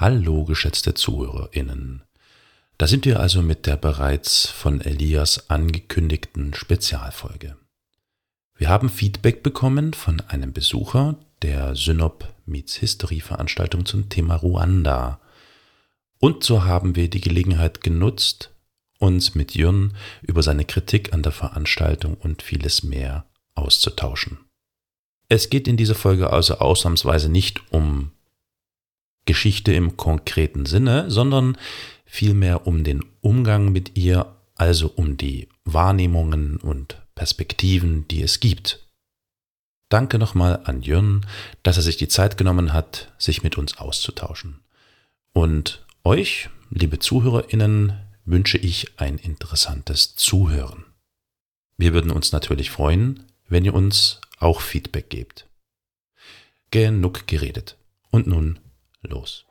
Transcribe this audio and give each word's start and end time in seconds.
Hallo, 0.00 0.46
geschätzte 0.46 0.94
ZuhörerInnen. 0.94 2.04
Da 2.78 2.86
sind 2.86 3.04
wir 3.04 3.20
also 3.20 3.42
mit 3.42 3.66
der 3.66 3.76
bereits 3.76 4.46
von 4.46 4.80
Elias 4.80 5.50
angekündigten 5.50 6.54
Spezialfolge. 6.54 7.58
Wir 8.56 8.70
haben 8.70 8.88
Feedback 8.88 9.42
bekommen 9.42 9.92
von 9.92 10.22
einem 10.22 10.54
Besucher 10.54 11.16
der 11.42 11.76
Synop 11.76 12.32
Meets 12.46 12.76
History 12.76 13.20
Veranstaltung 13.20 13.84
zum 13.84 14.08
Thema 14.08 14.36
Ruanda. 14.36 15.20
Und 16.18 16.44
so 16.44 16.64
haben 16.64 16.96
wir 16.96 17.10
die 17.10 17.20
Gelegenheit 17.20 17.82
genutzt, 17.82 18.54
uns 19.00 19.34
mit 19.34 19.54
Jürn 19.54 19.92
über 20.22 20.42
seine 20.42 20.64
Kritik 20.64 21.12
an 21.12 21.22
der 21.22 21.32
Veranstaltung 21.32 22.14
und 22.14 22.40
vieles 22.40 22.82
mehr 22.82 23.26
auszutauschen. 23.54 24.38
Es 25.28 25.50
geht 25.50 25.68
in 25.68 25.76
dieser 25.76 25.94
Folge 25.94 26.32
also 26.32 26.56
ausnahmsweise 26.56 27.28
nicht 27.28 27.70
um 27.70 28.12
Geschichte 29.26 29.72
im 29.72 29.96
konkreten 29.96 30.66
Sinne, 30.66 31.10
sondern 31.10 31.56
vielmehr 32.04 32.66
um 32.66 32.84
den 32.84 33.04
Umgang 33.20 33.72
mit 33.72 33.96
ihr, 33.96 34.34
also 34.54 34.88
um 34.88 35.16
die 35.16 35.48
Wahrnehmungen 35.64 36.56
und 36.56 37.00
Perspektiven, 37.14 38.08
die 38.08 38.22
es 38.22 38.40
gibt. 38.40 38.86
Danke 39.88 40.18
nochmal 40.18 40.60
an 40.64 40.82
Jürn, 40.82 41.26
dass 41.62 41.76
er 41.76 41.82
sich 41.82 41.96
die 41.96 42.08
Zeit 42.08 42.38
genommen 42.38 42.72
hat, 42.72 43.12
sich 43.18 43.42
mit 43.42 43.58
uns 43.58 43.78
auszutauschen. 43.78 44.60
Und 45.32 45.84
euch, 46.04 46.48
liebe 46.70 46.98
Zuhörerinnen, 46.98 47.98
wünsche 48.24 48.58
ich 48.58 48.98
ein 48.98 49.18
interessantes 49.18 50.14
Zuhören. 50.14 50.84
Wir 51.76 51.92
würden 51.92 52.10
uns 52.10 52.32
natürlich 52.32 52.70
freuen, 52.70 53.24
wenn 53.48 53.64
ihr 53.64 53.74
uns 53.74 54.20
auch 54.38 54.60
Feedback 54.60 55.10
gebt. 55.10 55.46
Genug 56.70 57.26
geredet. 57.26 57.76
Und 58.10 58.26
nun 58.26 58.60
los. 59.02 59.46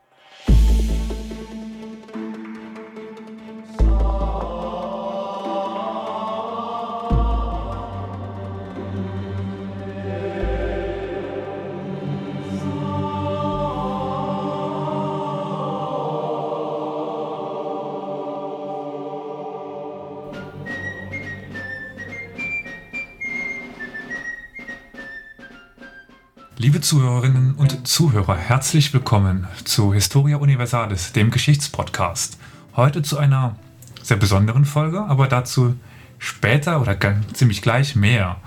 Liebe 26.62 26.82
Zuhörerinnen 26.82 27.56
und 27.56 27.88
Zuhörer, 27.88 28.36
herzlich 28.36 28.94
willkommen 28.94 29.48
zu 29.64 29.94
Historia 29.94 30.36
Universalis, 30.36 31.14
dem 31.14 31.32
Geschichtspodcast. 31.32 32.38
Heute 32.76 33.02
zu 33.02 33.18
einer 33.18 33.56
sehr 34.04 34.18
besonderen 34.18 34.66
Folge, 34.66 35.00
aber 35.00 35.30
dazu 35.30 35.78
später 36.18 36.82
oder 36.82 37.00
ziemlich 37.32 37.62
gleich 37.62 37.96
mehr. 37.96 38.42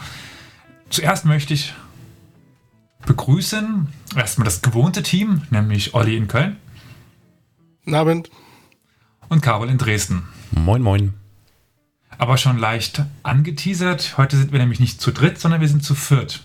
Zuerst 0.91 1.25
möchte 1.25 1.55
ich 1.55 1.73
begrüßen 3.07 3.89
erstmal 4.15 4.45
das 4.45 4.61
gewohnte 4.61 5.03
Team, 5.03 5.45
nämlich 5.49 5.95
Olli 5.95 6.15
in 6.15 6.29
Köln. 6.29 6.59
Guten 7.87 7.95
Abend. 7.95 8.31
Und 9.31 9.41
Carol 9.41 9.71
in 9.71 9.79
Dresden. 9.79 10.29
Moin, 10.51 10.83
moin. 10.83 11.15
Aber 12.19 12.37
schon 12.37 12.59
leicht 12.59 13.07
angeteasert. 13.23 14.19
Heute 14.19 14.37
sind 14.37 14.53
wir 14.53 14.59
nämlich 14.59 14.81
nicht 14.81 15.01
zu 15.01 15.13
dritt, 15.13 15.41
sondern 15.41 15.63
wir 15.63 15.69
sind 15.69 15.83
zu 15.83 15.95
viert. 15.95 16.45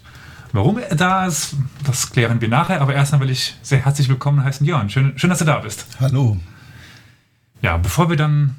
Warum 0.54 0.78
er 0.78 0.96
da 0.96 1.26
ist, 1.26 1.56
das 1.86 2.12
klären 2.12 2.42
wir 2.42 2.48
nachher. 2.48 2.82
Aber 2.82 2.94
erstmal 2.94 3.22
will 3.22 3.30
ich 3.30 3.56
sehr 3.62 3.84
herzlich 3.84 4.10
willkommen 4.10 4.44
heißen, 4.44 4.66
Jörn. 4.66 4.90
Schön, 4.90 5.18
schön, 5.18 5.30
dass 5.30 5.40
du 5.40 5.46
da 5.46 5.60
bist. 5.60 5.86
Hallo. 6.00 6.38
Ja, 7.62 7.78
bevor 7.78 8.10
wir 8.10 8.18
dann 8.18 8.56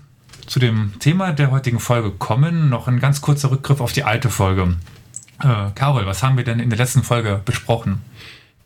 zu 0.46 0.58
dem 0.58 0.92
Thema 0.98 1.32
der 1.32 1.50
heutigen 1.50 1.80
Folge 1.80 2.10
kommen, 2.10 2.68
noch 2.68 2.88
ein 2.88 3.00
ganz 3.00 3.20
kurzer 3.20 3.50
Rückgriff 3.50 3.80
auf 3.80 3.92
die 3.92 4.04
alte 4.04 4.30
Folge. 4.30 4.76
Äh, 5.40 5.70
Carol, 5.74 6.06
was 6.06 6.22
haben 6.22 6.36
wir 6.36 6.44
denn 6.44 6.58
in 6.58 6.70
der 6.70 6.78
letzten 6.78 7.02
Folge 7.02 7.40
besprochen? 7.44 8.02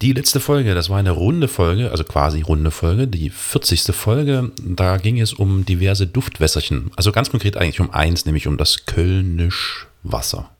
Die 0.00 0.12
letzte 0.12 0.40
Folge, 0.40 0.74
das 0.74 0.90
war 0.90 0.98
eine 0.98 1.12
runde 1.12 1.46
Folge, 1.46 1.90
also 1.92 2.02
quasi 2.02 2.40
runde 2.40 2.72
Folge, 2.72 3.06
die 3.06 3.30
40. 3.30 3.94
Folge. 3.94 4.50
Da 4.58 4.96
ging 4.96 5.20
es 5.20 5.32
um 5.32 5.64
diverse 5.64 6.08
Duftwässerchen. 6.08 6.90
Also 6.96 7.12
ganz 7.12 7.30
konkret 7.30 7.56
eigentlich 7.56 7.80
um 7.80 7.90
eins, 7.90 8.26
nämlich 8.26 8.48
um 8.48 8.56
das 8.56 8.86
Kölnisch 8.86 9.86
Wasser. 10.02 10.50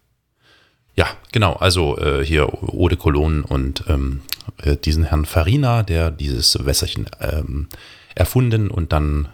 Ja, 0.95 1.07
genau. 1.33 1.55
Also 1.55 1.99
äh, 1.99 2.25
hier 2.25 2.53
Eau 2.53 2.89
de 2.89 2.99
Cologne 2.99 3.43
und 3.43 3.85
ähm, 3.89 4.23
äh, 4.59 4.77
diesen 4.77 5.05
Herrn 5.05 5.25
Farina, 5.25 5.83
der 5.83 6.11
dieses 6.11 6.65
Wässerchen 6.65 7.09
ähm, 7.21 7.69
erfunden 8.15 8.71
und 8.71 8.93
dann 8.93 9.29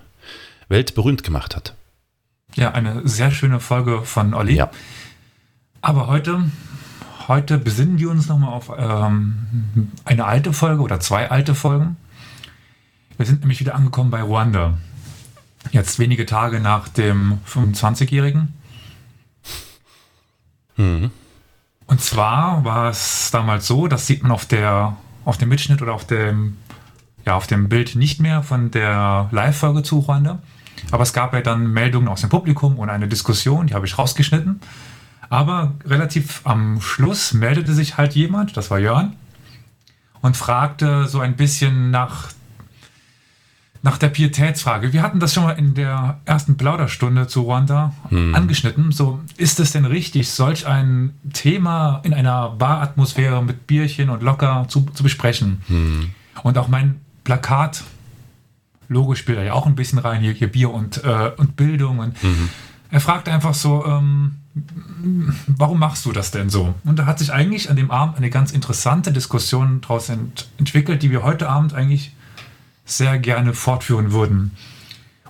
weltberühmt 0.68 1.24
gemacht 1.24 1.56
hat. 1.56 1.74
Ja, 2.54 2.72
eine 2.72 3.06
sehr 3.06 3.30
schöne 3.30 3.60
Folge 3.60 4.02
von 4.02 4.34
Olli. 4.34 4.54
Ja. 4.54 4.70
Aber 5.80 6.06
heute, 6.06 6.44
heute 7.26 7.58
besinnen 7.58 7.98
wir 7.98 8.10
uns 8.10 8.28
nochmal 8.28 8.52
auf 8.52 8.72
ähm, 8.76 9.92
eine 10.04 10.24
alte 10.24 10.52
Folge 10.52 10.82
oder 10.82 11.00
zwei 11.00 11.30
alte 11.30 11.54
Folgen. 11.54 11.96
Wir 13.16 13.26
sind 13.26 13.40
nämlich 13.40 13.60
wieder 13.60 13.74
angekommen 13.74 14.10
bei 14.10 14.22
Ruanda. 14.22 14.78
Jetzt 15.72 15.98
wenige 15.98 16.24
Tage 16.24 16.60
nach 16.60 16.88
dem 16.88 17.40
25-Jährigen. 17.46 18.54
Mhm. 20.76 21.10
Und 21.88 22.00
zwar 22.00 22.64
war 22.64 22.90
es 22.90 23.30
damals 23.32 23.66
so, 23.66 23.88
das 23.88 24.06
sieht 24.06 24.22
man 24.22 24.30
auf 24.30 24.46
der 24.46 24.96
auf 25.24 25.36
dem 25.36 25.48
Mitschnitt 25.48 25.82
oder 25.82 25.94
auf 25.94 26.06
dem 26.06 26.56
ja 27.26 27.34
auf 27.34 27.46
dem 27.46 27.68
Bild 27.68 27.96
nicht 27.96 28.20
mehr 28.20 28.42
von 28.42 28.70
der 28.70 29.28
Live-Folge 29.32 29.82
zu 29.82 29.98
Ruanda. 29.98 30.38
Aber 30.90 31.02
es 31.02 31.12
gab 31.12 31.34
ja 31.34 31.40
dann 31.40 31.66
Meldungen 31.72 32.08
aus 32.08 32.20
dem 32.20 32.30
Publikum 32.30 32.78
und 32.78 32.88
eine 32.88 33.08
Diskussion, 33.08 33.66
die 33.66 33.74
habe 33.74 33.86
ich 33.86 33.98
rausgeschnitten. 33.98 34.60
Aber 35.28 35.74
relativ 35.84 36.42
am 36.44 36.80
Schluss 36.80 37.34
meldete 37.34 37.74
sich 37.74 37.96
halt 37.96 38.14
jemand, 38.14 38.56
das 38.56 38.70
war 38.70 38.78
Jörn, 38.78 39.16
und 40.20 40.36
fragte 40.36 41.06
so 41.06 41.20
ein 41.20 41.36
bisschen 41.36 41.90
nach 41.90 42.28
nach 43.82 43.98
der 43.98 44.08
Pietätsfrage. 44.08 44.92
Wir 44.92 45.02
hatten 45.02 45.20
das 45.20 45.34
schon 45.34 45.44
mal 45.44 45.52
in 45.52 45.74
der 45.74 46.18
ersten 46.24 46.56
Plauderstunde 46.56 47.26
zu 47.28 47.42
Ruanda 47.42 47.94
hm. 48.08 48.34
angeschnitten. 48.34 48.92
So, 48.92 49.20
ist 49.36 49.60
es 49.60 49.72
denn 49.72 49.84
richtig, 49.84 50.30
solch 50.30 50.66
ein 50.66 51.14
Thema 51.32 52.00
in 52.04 52.12
einer 52.12 52.50
Baratmosphäre 52.50 53.42
mit 53.42 53.66
Bierchen 53.66 54.10
und 54.10 54.22
locker 54.22 54.66
zu, 54.68 54.86
zu 54.92 55.02
besprechen? 55.02 55.62
Hm. 55.68 56.10
Und 56.42 56.58
auch 56.58 56.68
mein 56.68 57.00
Plakat, 57.24 57.84
Logo 58.88 59.14
spielt 59.14 59.38
da 59.38 59.42
ja 59.42 59.52
auch 59.52 59.66
ein 59.66 59.74
bisschen 59.74 59.98
rein, 59.98 60.22
hier, 60.22 60.32
hier 60.32 60.50
Bier 60.50 60.72
und, 60.72 61.04
äh, 61.04 61.30
und 61.36 61.56
Bildung. 61.56 61.98
Und 61.98 62.22
mhm. 62.22 62.48
Er 62.90 63.00
fragt 63.00 63.28
einfach 63.28 63.54
so, 63.54 63.84
ähm, 63.84 64.36
warum 65.46 65.78
machst 65.78 66.06
du 66.06 66.12
das 66.12 66.30
denn 66.30 66.48
so? 66.48 66.74
Und 66.84 66.98
da 66.98 67.06
hat 67.06 67.18
sich 67.18 67.32
eigentlich 67.32 67.68
an 67.68 67.76
dem 67.76 67.90
Abend 67.90 68.16
eine 68.16 68.30
ganz 68.30 68.50
interessante 68.50 69.12
Diskussion 69.12 69.80
daraus 69.82 70.08
ent 70.08 70.48
entwickelt, 70.58 71.02
die 71.02 71.10
wir 71.10 71.22
heute 71.22 71.48
Abend 71.48 71.74
eigentlich 71.74 72.14
sehr 72.90 73.18
gerne 73.18 73.54
fortführen 73.54 74.12
würden. 74.12 74.52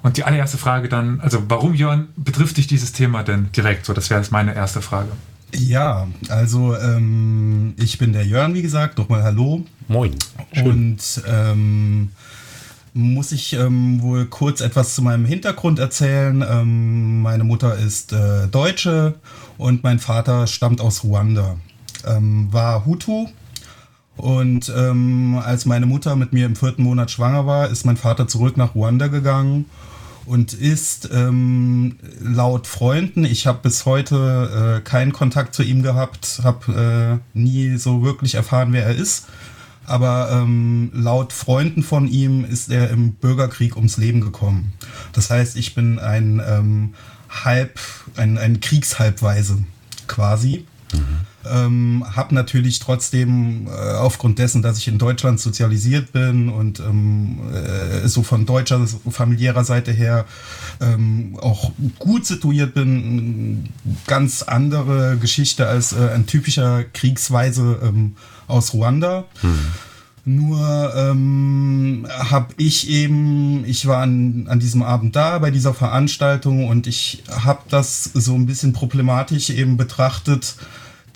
Und 0.02 0.16
die 0.16 0.24
allererste 0.24 0.58
Frage 0.58 0.88
dann, 0.88 1.20
also 1.20 1.42
warum, 1.48 1.74
Jörn, 1.74 2.08
betrifft 2.16 2.56
dich 2.56 2.66
dieses 2.66 2.92
Thema 2.92 3.24
denn 3.24 3.50
direkt? 3.52 3.84
So, 3.84 3.92
das 3.92 4.10
wäre 4.10 4.20
jetzt 4.20 4.30
meine 4.30 4.54
erste 4.54 4.80
Frage. 4.80 5.08
Ja, 5.54 6.06
also 6.28 6.76
ähm, 6.76 7.74
ich 7.78 7.98
bin 7.98 8.12
der 8.12 8.24
Jörn, 8.24 8.54
wie 8.54 8.62
gesagt, 8.62 8.98
nochmal 8.98 9.22
Hallo. 9.22 9.64
Moin. 9.88 10.14
Schön. 10.52 10.66
Und 10.66 11.22
ähm, 11.26 12.10
muss 12.94 13.32
ich 13.32 13.54
ähm, 13.54 14.02
wohl 14.02 14.26
kurz 14.26 14.60
etwas 14.60 14.94
zu 14.94 15.02
meinem 15.02 15.24
Hintergrund 15.24 15.78
erzählen. 15.78 16.44
Ähm, 16.48 17.22
meine 17.22 17.44
Mutter 17.44 17.76
ist 17.76 18.12
äh, 18.12 18.46
Deutsche 18.48 19.14
und 19.56 19.82
mein 19.82 19.98
Vater 19.98 20.46
stammt 20.46 20.80
aus 20.80 21.02
Ruanda. 21.02 21.56
Ähm, 22.06 22.48
war 22.52 22.84
Hutu, 22.84 23.28
und 24.18 24.72
ähm, 24.76 25.40
als 25.42 25.64
meine 25.64 25.86
Mutter 25.86 26.16
mit 26.16 26.32
mir 26.32 26.44
im 26.44 26.56
vierten 26.56 26.82
Monat 26.82 27.10
schwanger 27.10 27.46
war, 27.46 27.68
ist 27.70 27.86
mein 27.86 27.96
Vater 27.96 28.26
zurück 28.26 28.56
nach 28.56 28.74
Ruanda 28.74 29.06
gegangen 29.06 29.66
und 30.26 30.52
ist 30.52 31.08
ähm, 31.12 31.96
laut 32.20 32.66
Freunden, 32.66 33.24
ich 33.24 33.46
habe 33.46 33.60
bis 33.62 33.86
heute 33.86 34.78
äh, 34.78 34.80
keinen 34.82 35.12
Kontakt 35.12 35.54
zu 35.54 35.62
ihm 35.62 35.82
gehabt, 35.82 36.40
habe 36.42 37.20
äh, 37.34 37.38
nie 37.38 37.76
so 37.76 38.02
wirklich 38.02 38.34
erfahren, 38.34 38.72
wer 38.72 38.84
er 38.86 38.94
ist. 38.94 39.26
Aber 39.86 40.30
ähm, 40.30 40.90
laut 40.92 41.32
Freunden 41.32 41.82
von 41.82 42.08
ihm 42.08 42.44
ist 42.44 42.70
er 42.70 42.90
im 42.90 43.12
Bürgerkrieg 43.12 43.74
ums 43.76 43.96
Leben 43.96 44.20
gekommen. 44.20 44.74
Das 45.12 45.30
heißt, 45.30 45.56
ich 45.56 45.74
bin 45.74 45.98
ein 45.98 46.42
ähm, 46.46 46.94
Halb, 47.30 47.80
ein, 48.16 48.36
ein 48.36 48.60
Kriegshalbweise 48.60 49.64
quasi. 50.06 50.66
Mhm. 50.92 51.20
Ähm, 51.50 52.04
habe 52.14 52.34
natürlich 52.34 52.78
trotzdem 52.78 53.66
äh, 53.66 53.70
aufgrund 53.96 54.38
dessen, 54.38 54.62
dass 54.62 54.78
ich 54.78 54.88
in 54.88 54.98
Deutschland 54.98 55.40
sozialisiert 55.40 56.12
bin 56.12 56.48
und 56.48 56.80
ähm, 56.80 57.38
äh, 57.52 58.06
so 58.08 58.22
von 58.22 58.46
deutscher 58.46 58.86
familiärer 59.10 59.64
Seite 59.64 59.92
her 59.92 60.24
ähm, 60.80 61.38
auch 61.40 61.72
gut 61.98 62.26
situiert 62.26 62.74
bin, 62.74 63.68
ganz 64.06 64.42
andere 64.42 65.16
Geschichte 65.16 65.66
als 65.66 65.92
äh, 65.92 66.10
ein 66.14 66.26
typischer 66.26 66.84
Kriegsweise 66.84 67.78
ähm, 67.82 68.16
aus 68.46 68.74
Ruanda. 68.74 69.24
Hm. 69.40 69.58
Nur 70.28 70.92
ähm, 70.94 72.06
habe 72.10 72.52
ich 72.58 72.90
eben, 72.90 73.64
ich 73.64 73.86
war 73.86 74.02
an, 74.02 74.46
an 74.50 74.60
diesem 74.60 74.82
Abend 74.82 75.16
da 75.16 75.38
bei 75.38 75.50
dieser 75.50 75.72
Veranstaltung 75.72 76.68
und 76.68 76.86
ich 76.86 77.22
habe 77.30 77.60
das 77.70 78.04
so 78.04 78.34
ein 78.34 78.44
bisschen 78.44 78.74
problematisch 78.74 79.48
eben 79.48 79.78
betrachtet, 79.78 80.56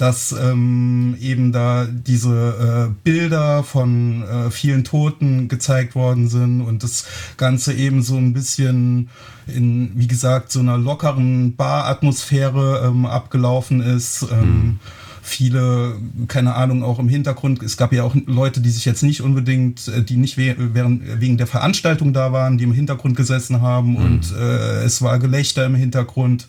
dass 0.02 0.32
ähm, 0.32 1.16
eben 1.20 1.52
da 1.52 1.86
diese 1.86 2.88
äh, 2.90 2.94
Bilder 3.04 3.62
von 3.62 4.24
äh, 4.24 4.50
vielen 4.50 4.82
Toten 4.82 5.46
gezeigt 5.46 5.94
worden 5.94 6.26
sind 6.26 6.60
und 6.60 6.82
das 6.82 7.06
Ganze 7.36 7.72
eben 7.72 8.02
so 8.02 8.16
ein 8.16 8.32
bisschen 8.32 9.10
in, 9.46 9.92
wie 9.94 10.08
gesagt, 10.08 10.50
so 10.50 10.58
einer 10.58 10.76
lockeren 10.76 11.54
Baratmosphäre 11.54 12.84
ähm, 12.84 13.06
abgelaufen 13.06 13.80
ist. 13.80 14.26
Ähm, 14.32 14.38
mhm 14.40 14.80
viele, 15.24 15.94
keine 16.26 16.56
Ahnung, 16.56 16.82
auch 16.82 16.98
im 16.98 17.08
Hintergrund. 17.08 17.62
Es 17.62 17.76
gab 17.76 17.92
ja 17.92 18.02
auch 18.02 18.16
Leute, 18.26 18.60
die 18.60 18.70
sich 18.70 18.84
jetzt 18.84 19.04
nicht 19.04 19.22
unbedingt, 19.22 19.86
äh, 19.86 20.02
die 20.02 20.16
nicht 20.16 20.36
während, 20.36 21.20
wegen 21.20 21.36
der 21.36 21.46
Veranstaltung 21.46 22.12
da 22.12 22.32
waren, 22.32 22.58
die 22.58 22.64
im 22.64 22.72
Hintergrund 22.72 23.16
gesessen 23.16 23.62
haben 23.62 23.90
mhm. 23.90 23.96
und 23.98 24.32
äh, 24.36 24.82
es 24.82 25.00
war 25.00 25.20
Gelächter 25.20 25.64
im 25.64 25.76
Hintergrund. 25.76 26.48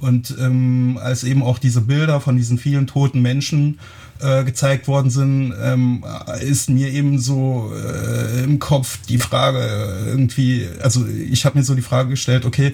Und 0.00 0.34
ähm, 0.40 0.98
als 1.02 1.24
eben 1.24 1.42
auch 1.42 1.58
diese 1.58 1.82
Bilder 1.82 2.20
von 2.20 2.36
diesen 2.36 2.58
vielen 2.58 2.86
toten 2.86 3.20
Menschen 3.20 3.78
äh, 4.20 4.44
gezeigt 4.44 4.88
worden 4.88 5.10
sind, 5.10 5.54
ähm, 5.60 6.04
ist 6.40 6.70
mir 6.70 6.90
eben 6.90 7.18
so 7.18 7.72
äh, 7.74 8.44
im 8.44 8.58
Kopf 8.58 8.98
die 9.08 9.18
Frage 9.18 9.58
irgendwie, 10.06 10.66
also 10.82 11.06
ich 11.06 11.44
habe 11.44 11.58
mir 11.58 11.64
so 11.64 11.74
die 11.74 11.82
Frage 11.82 12.10
gestellt, 12.10 12.44
okay, 12.44 12.72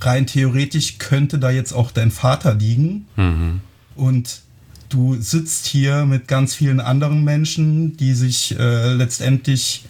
rein 0.00 0.26
theoretisch 0.26 0.98
könnte 0.98 1.38
da 1.38 1.50
jetzt 1.50 1.72
auch 1.72 1.90
dein 1.90 2.10
Vater 2.10 2.54
liegen. 2.54 3.06
Mhm. 3.16 3.60
Und 3.94 4.40
du 4.88 5.16
sitzt 5.20 5.66
hier 5.66 6.06
mit 6.06 6.28
ganz 6.28 6.54
vielen 6.54 6.80
anderen 6.80 7.24
Menschen, 7.24 7.96
die 7.96 8.14
sich 8.14 8.58
äh, 8.58 8.92
letztendlich 8.92 9.84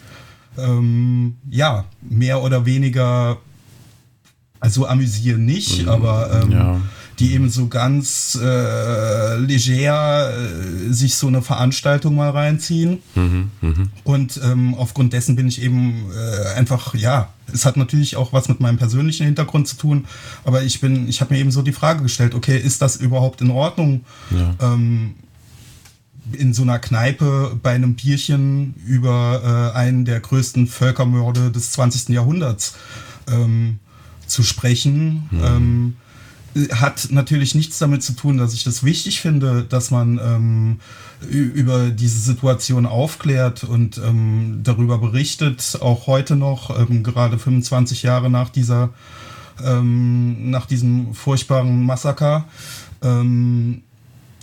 ähm, 0.57 1.35
ja 1.49 1.85
mehr 2.01 2.41
oder 2.41 2.65
weniger 2.65 3.37
also 4.59 4.87
amüsieren 4.87 5.45
nicht, 5.45 5.83
mhm. 5.83 5.89
aber 5.89 6.41
ähm, 6.43 6.51
ja. 6.51 6.81
die 7.19 7.33
eben 7.33 7.49
so 7.49 7.67
ganz 7.67 8.37
äh, 8.41 9.37
leger 9.37 10.31
äh, 10.31 10.91
sich 10.91 11.15
so 11.15 11.27
eine 11.27 11.41
Veranstaltung 11.41 12.15
mal 12.15 12.29
reinziehen. 12.29 12.99
Mhm. 13.15 13.51
Mhm. 13.61 13.89
Und 14.03 14.39
ähm, 14.43 14.75
aufgrund 14.75 15.13
dessen 15.13 15.35
bin 15.35 15.47
ich 15.47 15.61
eben 15.61 16.11
äh, 16.11 16.55
einfach, 16.55 16.95
ja, 16.95 17.29
es 17.53 17.65
hat 17.65 17.77
natürlich 17.77 18.15
auch 18.15 18.33
was 18.33 18.49
mit 18.49 18.59
meinem 18.59 18.77
persönlichen 18.77 19.25
Hintergrund 19.25 19.67
zu 19.67 19.77
tun, 19.77 20.05
aber 20.43 20.63
ich 20.63 20.81
bin, 20.81 21.07
ich 21.07 21.21
habe 21.21 21.33
mir 21.33 21.39
eben 21.39 21.51
so 21.51 21.61
die 21.61 21.71
Frage 21.71 22.03
gestellt, 22.03 22.33
okay, 22.33 22.57
ist 22.57 22.81
das 22.81 22.97
überhaupt 22.97 23.41
in 23.41 23.51
Ordnung? 23.51 24.05
Ja. 24.31 24.73
Ähm, 24.73 25.15
in 26.33 26.53
so 26.53 26.63
einer 26.63 26.79
Kneipe 26.79 27.57
bei 27.61 27.71
einem 27.71 27.95
Bierchen 27.95 28.75
über 28.85 29.71
äh, 29.73 29.77
einen 29.77 30.03
der 30.03 30.19
größten 30.19 30.67
Völkermorde 30.67 31.51
des 31.51 31.71
20. 31.71 32.09
Jahrhunderts 32.09 32.75
ähm, 33.31 33.79
zu 34.27 34.43
sprechen. 34.43 35.27
Mhm. 35.31 35.43
Ähm, 35.43 35.95
hat 36.71 37.09
natürlich 37.11 37.55
nichts 37.55 37.77
damit 37.77 38.01
zu 38.01 38.13
tun, 38.13 38.37
dass 38.37 38.53
ich 38.53 38.63
das 38.63 38.83
wichtig 38.83 39.21
finde, 39.21 39.63
dass 39.63 39.91
man 39.91 40.19
ähm, 40.23 40.79
über 41.29 41.89
diese 41.89 42.19
Situation 42.19 42.85
aufklärt 42.85 43.63
und 43.63 43.97
ähm, 43.97 44.61
darüber 44.63 44.97
berichtet, 44.97 45.77
auch 45.81 46.07
heute 46.07 46.35
noch, 46.35 46.77
ähm, 46.79 47.03
gerade 47.03 47.37
25 47.37 48.03
Jahre 48.03 48.29
nach 48.29 48.49
dieser, 48.49 48.89
ähm, 49.63 50.49
nach 50.49 50.65
diesem 50.65 51.13
furchtbaren 51.13 51.85
Massaker. 51.85 52.45
Ähm, 53.03 53.83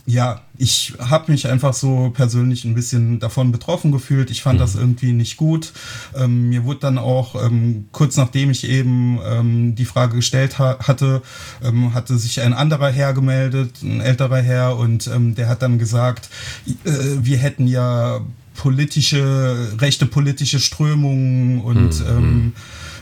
ja, 0.06 0.42
ich 0.58 0.94
habe 0.98 1.32
mich 1.32 1.48
einfach 1.48 1.72
so 1.72 2.10
persönlich 2.10 2.64
ein 2.64 2.74
bisschen 2.74 3.20
davon 3.20 3.52
betroffen 3.52 3.90
gefühlt. 3.90 4.30
Ich 4.30 4.42
fand 4.42 4.58
mhm. 4.58 4.62
das 4.62 4.74
irgendwie 4.74 5.12
nicht 5.12 5.38
gut. 5.38 5.72
Ähm, 6.14 6.50
mir 6.50 6.64
wurde 6.64 6.80
dann 6.80 6.98
auch 6.98 7.42
ähm, 7.42 7.86
kurz 7.90 8.16
nachdem 8.18 8.50
ich 8.50 8.68
eben 8.68 9.18
ähm, 9.24 9.74
die 9.74 9.86
Frage 9.86 10.16
gestellt 10.16 10.58
ha 10.58 10.78
hatte, 10.80 11.22
ähm, 11.62 11.94
hatte 11.94 12.18
sich 12.18 12.42
ein 12.42 12.52
anderer 12.52 12.90
Herr 12.90 13.14
gemeldet, 13.14 13.82
ein 13.82 14.00
älterer 14.00 14.42
Herr, 14.42 14.76
und 14.76 15.06
ähm, 15.06 15.34
der 15.34 15.48
hat 15.48 15.62
dann 15.62 15.78
gesagt, 15.78 16.28
äh, 16.66 16.90
wir 17.22 17.38
hätten 17.38 17.66
ja 17.66 18.20
politische, 18.54 19.72
rechte 19.80 20.06
politische 20.06 20.60
Strömungen 20.60 21.60
und 21.62 22.00
mhm. 22.00 22.52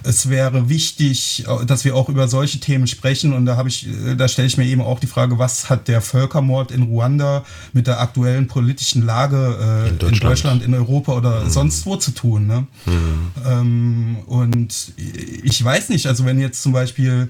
Es 0.04 0.28
wäre 0.28 0.69
wichtig, 0.69 1.44
dass 1.66 1.84
wir 1.84 1.94
auch 1.94 2.08
über 2.08 2.28
solche 2.28 2.60
Themen 2.60 2.87
sprechen. 2.87 3.32
Und 3.32 3.46
da 3.46 3.56
habe 3.56 3.69
ich, 3.69 3.87
da 4.16 4.28
stelle 4.28 4.49
ich 4.49 4.56
mir 4.56 4.64
eben 4.64 4.82
auch 4.82 5.00
die 5.00 5.06
Frage, 5.06 5.38
was 5.38 5.70
hat 5.70 5.88
der 5.88 6.00
Völkermord 6.00 6.70
in 6.70 6.82
Ruanda 6.82 7.44
mit 7.72 7.87
der 7.87 8.00
aktuellen 8.00 8.46
politischen 8.46 9.04
Lage 9.04 9.37
äh, 9.37 9.88
in, 9.88 9.99
Deutschland. 9.99 10.12
in, 10.12 10.28
Deutschland. 10.28 10.62
in 10.64 10.75
Europa 10.75 11.12
oder 11.12 11.44
mhm. 11.44 11.50
sonst 11.50 11.87
wo 11.87 11.96
zu 11.96 12.12
tun? 12.12 12.46
Ne? 12.46 12.66
Mhm. 12.87 13.31
Ähm, 13.46 14.16
und 14.26 14.93
ich 14.96 15.62
weiß 15.62 15.88
nicht, 15.90 16.06
also 16.06 16.25
wenn 16.25 16.40
jetzt 16.40 16.62
zum 16.62 16.72
Beispiel 16.72 17.28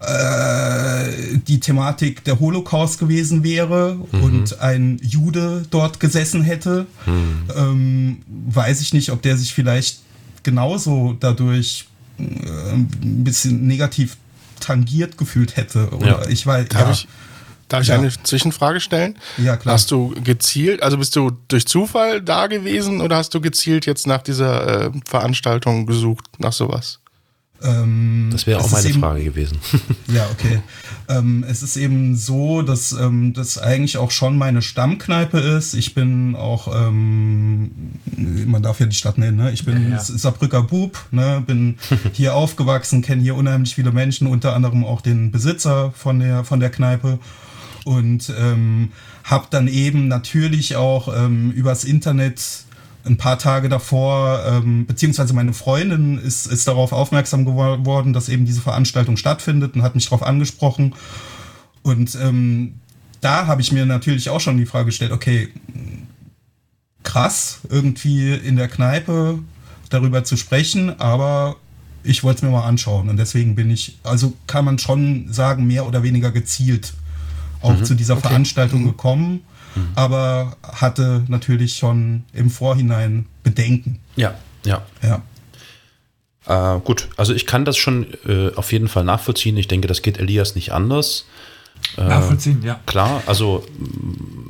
äh, 0.00 1.36
die 1.46 1.60
Thematik 1.60 2.24
der 2.24 2.40
Holocaust 2.40 2.98
gewesen 2.98 3.44
wäre 3.44 3.98
mhm. 4.12 4.22
und 4.22 4.60
ein 4.60 4.98
Jude 5.02 5.64
dort 5.70 6.00
gesessen 6.00 6.42
hätte, 6.42 6.86
mhm. 7.04 7.48
ähm, 7.54 8.18
weiß 8.26 8.80
ich 8.80 8.94
nicht, 8.94 9.10
ob 9.10 9.20
der 9.20 9.36
sich 9.36 9.52
vielleicht 9.52 10.00
genauso 10.42 11.16
dadurch 11.20 11.84
äh, 11.84 11.89
ein 12.72 12.88
bisschen 13.24 13.66
negativ 13.66 14.16
tangiert 14.60 15.18
gefühlt 15.18 15.56
hätte. 15.56 15.88
Oder 15.90 16.22
ja. 16.22 16.28
ich 16.28 16.46
weiß, 16.46 16.68
darf 16.68 16.82
ja. 16.82 16.90
ich, 16.92 17.08
darf 17.68 17.82
ich 17.82 17.88
ja. 17.88 17.94
eine 17.96 18.10
Zwischenfrage 18.22 18.80
stellen? 18.80 19.18
Ja, 19.38 19.56
klar. 19.56 19.74
Hast 19.74 19.90
du 19.90 20.14
gezielt, 20.22 20.82
also 20.82 20.98
bist 20.98 21.16
du 21.16 21.32
durch 21.48 21.66
Zufall 21.66 22.20
da 22.20 22.46
gewesen 22.46 23.00
oder 23.00 23.16
hast 23.16 23.34
du 23.34 23.40
gezielt 23.40 23.86
jetzt 23.86 24.06
nach 24.06 24.22
dieser 24.22 24.86
äh, 24.86 24.90
Veranstaltung 25.06 25.86
gesucht, 25.86 26.26
nach 26.38 26.52
sowas? 26.52 26.99
Ähm, 27.62 28.28
das 28.32 28.46
wäre 28.46 28.60
auch 28.60 28.70
meine 28.70 28.88
eben, 28.88 29.00
Frage 29.00 29.24
gewesen. 29.24 29.58
ja, 30.06 30.26
okay. 30.32 30.62
Ähm, 31.08 31.44
es 31.48 31.62
ist 31.62 31.76
eben 31.76 32.16
so, 32.16 32.62
dass 32.62 32.92
ähm, 32.92 33.32
das 33.34 33.58
eigentlich 33.58 33.98
auch 33.98 34.10
schon 34.10 34.38
meine 34.38 34.62
Stammkneipe 34.62 35.38
ist. 35.38 35.74
Ich 35.74 35.94
bin 35.94 36.36
auch, 36.36 36.74
ähm, 36.74 37.70
man 38.46 38.62
darf 38.62 38.80
ja 38.80 38.86
die 38.86 38.96
Stadt 38.96 39.18
nennen, 39.18 39.36
ne? 39.36 39.52
ich 39.52 39.64
bin 39.64 39.90
ja, 39.90 39.96
ja. 39.96 39.98
Saarbrücker 40.00 40.62
Bub, 40.62 40.98
ne? 41.10 41.42
bin 41.46 41.76
hier 42.12 42.34
aufgewachsen, 42.34 43.02
kenne 43.02 43.22
hier 43.22 43.34
unheimlich 43.34 43.74
viele 43.74 43.92
Menschen, 43.92 44.26
unter 44.26 44.54
anderem 44.54 44.84
auch 44.84 45.00
den 45.00 45.30
Besitzer 45.30 45.92
von 45.92 46.20
der, 46.20 46.44
von 46.44 46.60
der 46.60 46.70
Kneipe 46.70 47.18
und 47.84 48.32
ähm, 48.38 48.90
habe 49.24 49.46
dann 49.50 49.68
eben 49.68 50.08
natürlich 50.08 50.76
auch 50.76 51.14
ähm, 51.14 51.50
übers 51.52 51.84
Internet 51.84 52.40
ein 53.04 53.16
paar 53.16 53.38
Tage 53.38 53.68
davor, 53.68 54.44
ähm, 54.46 54.86
beziehungsweise 54.86 55.32
meine 55.32 55.52
Freundin 55.52 56.18
ist, 56.18 56.46
ist 56.46 56.68
darauf 56.68 56.92
aufmerksam 56.92 57.44
geworden, 57.44 58.12
dass 58.12 58.28
eben 58.28 58.44
diese 58.44 58.60
Veranstaltung 58.60 59.16
stattfindet 59.16 59.74
und 59.74 59.82
hat 59.82 59.94
mich 59.94 60.04
darauf 60.04 60.22
angesprochen. 60.22 60.94
Und 61.82 62.16
ähm, 62.20 62.74
da 63.20 63.46
habe 63.46 63.62
ich 63.62 63.72
mir 63.72 63.86
natürlich 63.86 64.28
auch 64.28 64.40
schon 64.40 64.58
die 64.58 64.66
Frage 64.66 64.86
gestellt, 64.86 65.12
okay, 65.12 65.48
krass, 67.02 67.60
irgendwie 67.68 68.34
in 68.34 68.56
der 68.56 68.68
Kneipe 68.68 69.38
darüber 69.88 70.24
zu 70.24 70.36
sprechen, 70.36 71.00
aber 71.00 71.56
ich 72.02 72.22
wollte 72.22 72.38
es 72.38 72.42
mir 72.42 72.50
mal 72.50 72.66
anschauen. 72.66 73.08
Und 73.08 73.16
deswegen 73.16 73.54
bin 73.54 73.70
ich, 73.70 73.98
also 74.04 74.34
kann 74.46 74.64
man 74.64 74.78
schon 74.78 75.32
sagen, 75.32 75.66
mehr 75.66 75.86
oder 75.86 76.02
weniger 76.02 76.30
gezielt 76.30 76.94
auch 77.62 77.76
mhm. 77.78 77.84
zu 77.84 77.94
dieser 77.94 78.14
okay. 78.14 78.28
Veranstaltung 78.28 78.84
gekommen 78.84 79.40
mhm. 79.74 79.88
aber 79.94 80.56
hatte 80.62 81.24
natürlich 81.28 81.76
schon 81.76 82.24
im 82.32 82.50
Vorhinein 82.50 83.26
Bedenken. 83.42 84.00
Ja, 84.16 84.34
ja. 84.64 84.82
Ja. 85.02 85.22
Äh, 86.46 86.80
gut, 86.80 87.08
also 87.16 87.34
ich 87.34 87.46
kann 87.46 87.64
das 87.64 87.76
schon 87.76 88.06
äh, 88.26 88.54
auf 88.54 88.72
jeden 88.72 88.88
Fall 88.88 89.04
nachvollziehen. 89.04 89.56
Ich 89.56 89.68
denke, 89.68 89.88
das 89.88 90.02
geht 90.02 90.18
Elias 90.18 90.54
nicht 90.54 90.72
anders. 90.72 91.26
Äh, 91.96 92.04
nachvollziehen, 92.04 92.62
ja. 92.62 92.80
Klar, 92.86 93.22
also 93.26 93.64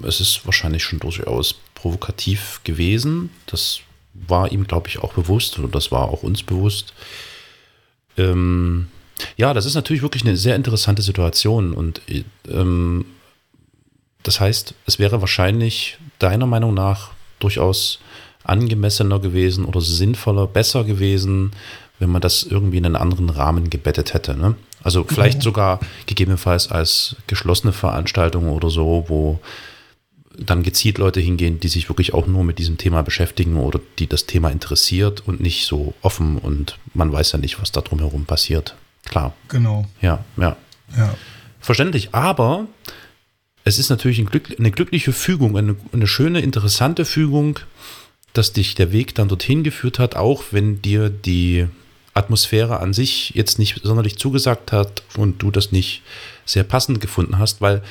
es 0.03 0.21
ist 0.21 0.47
wahrscheinlich 0.47 0.83
schon 0.83 0.99
durchaus 0.99 1.57
provokativ 1.75 2.61
gewesen. 2.65 3.31
Das 3.47 3.81
war 4.15 4.51
ihm, 4.53 4.67
glaube 4.67 4.89
ich, 4.89 4.99
auch 4.99 5.15
bewusst 5.15 5.59
oder 5.59 5.69
das 5.69 5.93
war 5.93 6.09
auch 6.09 6.23
uns 6.23 6.43
bewusst. 6.43 6.95
Ähm, 8.17 8.89
ja, 9.37 9.55
das 9.55 9.67
ist 9.67 9.75
natürlich 9.75 10.03
wirklich 10.03 10.25
eine 10.25 10.37
sehr 10.37 10.57
interessante 10.57 11.03
Situation 11.03 11.73
und 11.73 12.01
ähm, 12.49 13.05
das 14.23 14.41
heißt, 14.41 14.75
es 14.87 14.99
wäre 14.99 15.21
wahrscheinlich 15.21 15.99
deiner 16.19 16.47
Meinung 16.47 16.75
nach 16.75 17.11
durchaus 17.39 18.01
angemessener 18.45 19.19
gewesen 19.19 19.65
oder 19.65 19.81
sinnvoller, 19.81 20.47
besser 20.47 20.85
gewesen, 20.85 21.53
wenn 21.99 22.11
man 22.11 22.21
das 22.21 22.43
irgendwie 22.43 22.79
in 22.79 22.87
einen 22.87 22.97
anderen 22.97 23.31
Rahmen 23.31 23.71
gebettet 23.71 24.15
hätte. 24.15 24.37
Ne? 24.37 24.55
Also 24.83 25.05
vielleicht 25.05 25.39
mhm. 25.39 25.43
sogar 25.43 25.81
gegebenenfalls 26.07 26.71
als 26.71 27.17
geschlossene 27.27 27.73
Veranstaltung 27.73 28.49
oder 28.49 28.71
so, 28.71 29.05
wo 29.09 29.41
dann 30.39 30.63
gezielt 30.63 30.99
Leute 30.99 31.21
hingehen, 31.21 31.61
die 31.61 31.69
sich 31.69 31.89
wirklich 31.91 32.15
auch 32.15 32.27
nur 32.27 32.45
mit 32.45 32.59
diesem 32.59 32.79
Thema 32.79 33.03
beschäftigen 33.03 33.57
oder 33.57 33.81
die 33.99 34.07
das 34.07 34.27
Thema 34.27 34.49
interessiert 34.51 35.27
und 35.27 35.41
nicht 35.41 35.67
so 35.67 35.93
offen 36.01 36.39
und 36.39 36.79
man 36.95 37.13
weiß 37.13 37.33
ja 37.33 37.39
nicht, 37.39 37.61
was 37.61 37.73
da 37.73 37.83
drumherum 37.83 38.25
passiert. 38.25 38.75
Klar. 39.05 39.35
Genau. 39.49 39.87
Ja, 40.01 40.25
ja. 40.37 40.57
Ja. 40.97 41.15
Verständlich. 41.61 42.15
Aber 42.15 42.67
es 43.65 43.79
ist 43.79 43.91
natürlich 43.91 44.19
ein 44.19 44.27
Glück, 44.27 44.55
eine 44.59 44.71
glückliche 44.71 45.13
Fügung, 45.13 45.57
eine, 45.57 45.77
eine, 45.93 46.07
schöne, 46.07 46.41
interessante 46.41 47.05
Fügung, 47.05 47.61
dass 48.33 48.53
dich 48.53 48.75
der 48.75 48.93
Weg 48.93 49.15
dann 49.15 49.29
dorthin 49.29 49.65
geführt 49.65 49.99
hat, 49.99 50.17
auch 50.17 50.45
wenn 50.51 50.81
dir 50.83 51.11
die 51.11 51.67
Atmosphäre 52.15 52.81
an 52.81 52.93
sich 52.93 53.31
jetzt 53.35 53.59
nicht 53.59 53.81
sonderlich 53.83 54.19
zugesagt 54.19 54.73
hat 54.73 55.03
und 55.17 55.43
du 55.43 55.51
das 55.51 55.73
nicht 55.73 56.03
sehr 56.45 56.65
passend 56.65 57.01
gefunden 57.01 57.39
hast, 57.39 57.61
weil 57.61 57.83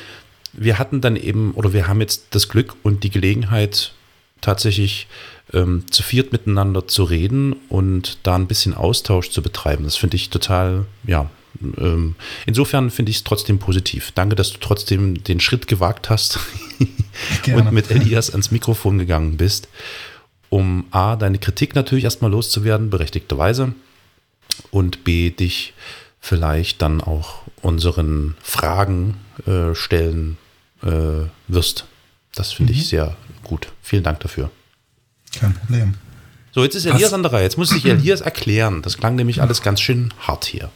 wir 0.54 0.80
hatten 0.80 1.02
dann 1.02 1.16
eben, 1.16 1.54
oder 1.54 1.74
wir 1.74 1.88
haben 1.88 2.02
jetzt 2.02 2.28
das 2.32 2.50
Glück 2.50 2.76
und 2.84 3.04
die 3.04 3.12
Gelegenheit, 3.12 3.94
tatsächlich 4.42 5.08
ähm, 5.54 5.86
zu 5.92 6.04
viert 6.04 6.32
miteinander 6.32 6.88
zu 6.88 7.04
reden 7.04 7.56
und 7.68 8.20
da 8.24 8.36
ein 8.36 8.48
bisschen 8.48 8.74
Austausch 8.74 9.32
zu 9.32 9.42
betreiben. 9.42 9.84
Das 9.84 9.98
finde 9.98 10.16
ich 10.16 10.30
total, 10.30 10.86
ja, 11.06 11.30
ähm, 11.78 12.16
insofern 12.46 12.90
finde 12.90 13.12
ich 13.12 13.18
es 13.18 13.24
trotzdem 13.24 13.60
positiv. 13.60 14.12
Danke, 14.14 14.36
dass 14.36 14.52
du 14.52 14.60
trotzdem 14.60 15.24
den 15.24 15.40
Schritt 15.40 15.68
gewagt 15.68 16.10
hast 16.10 16.40
und 17.54 17.72
mit 17.72 17.92
Elias 17.92 18.30
ans 18.32 18.52
Mikrofon 18.52 18.98
gegangen 18.98 19.38
bist, 19.38 19.68
um 20.50 20.86
A, 20.92 21.16
deine 21.16 21.38
Kritik 21.38 21.76
natürlich 21.76 22.04
erstmal 22.04 22.32
loszuwerden, 22.32 22.90
berechtigterweise, 22.90 23.74
und 24.72 25.04
B, 25.04 25.30
dich 25.30 25.74
vielleicht 26.20 26.82
dann 26.82 27.02
auch 27.02 27.44
unseren 27.62 28.36
Fragen 28.42 29.18
äh, 29.46 29.74
stellen 29.74 30.38
äh, 30.84 31.28
wirst. 31.48 31.86
Das 32.36 32.52
finde 32.52 32.74
mhm. 32.74 32.80
ich 32.80 32.88
sehr 32.88 33.16
gut. 33.44 33.72
Vielen 33.82 34.04
Dank 34.04 34.20
dafür. 34.20 34.52
Kein 35.38 35.54
Problem. 35.54 35.96
So, 36.52 36.64
jetzt 36.64 36.76
ist 36.76 36.86
Elias 36.86 37.14
an 37.14 37.24
der 37.24 37.32
Reihe. 37.32 37.44
Jetzt 37.44 37.58
muss 37.58 37.70
sich 37.70 37.86
Elias 37.86 38.22
erklären. 38.22 38.82
Das 38.82 38.98
klang 38.98 39.16
nämlich 39.16 39.42
alles 39.42 39.62
ganz 39.62 39.82
schön 39.82 40.14
hart 40.20 40.46
hier. 40.46 40.72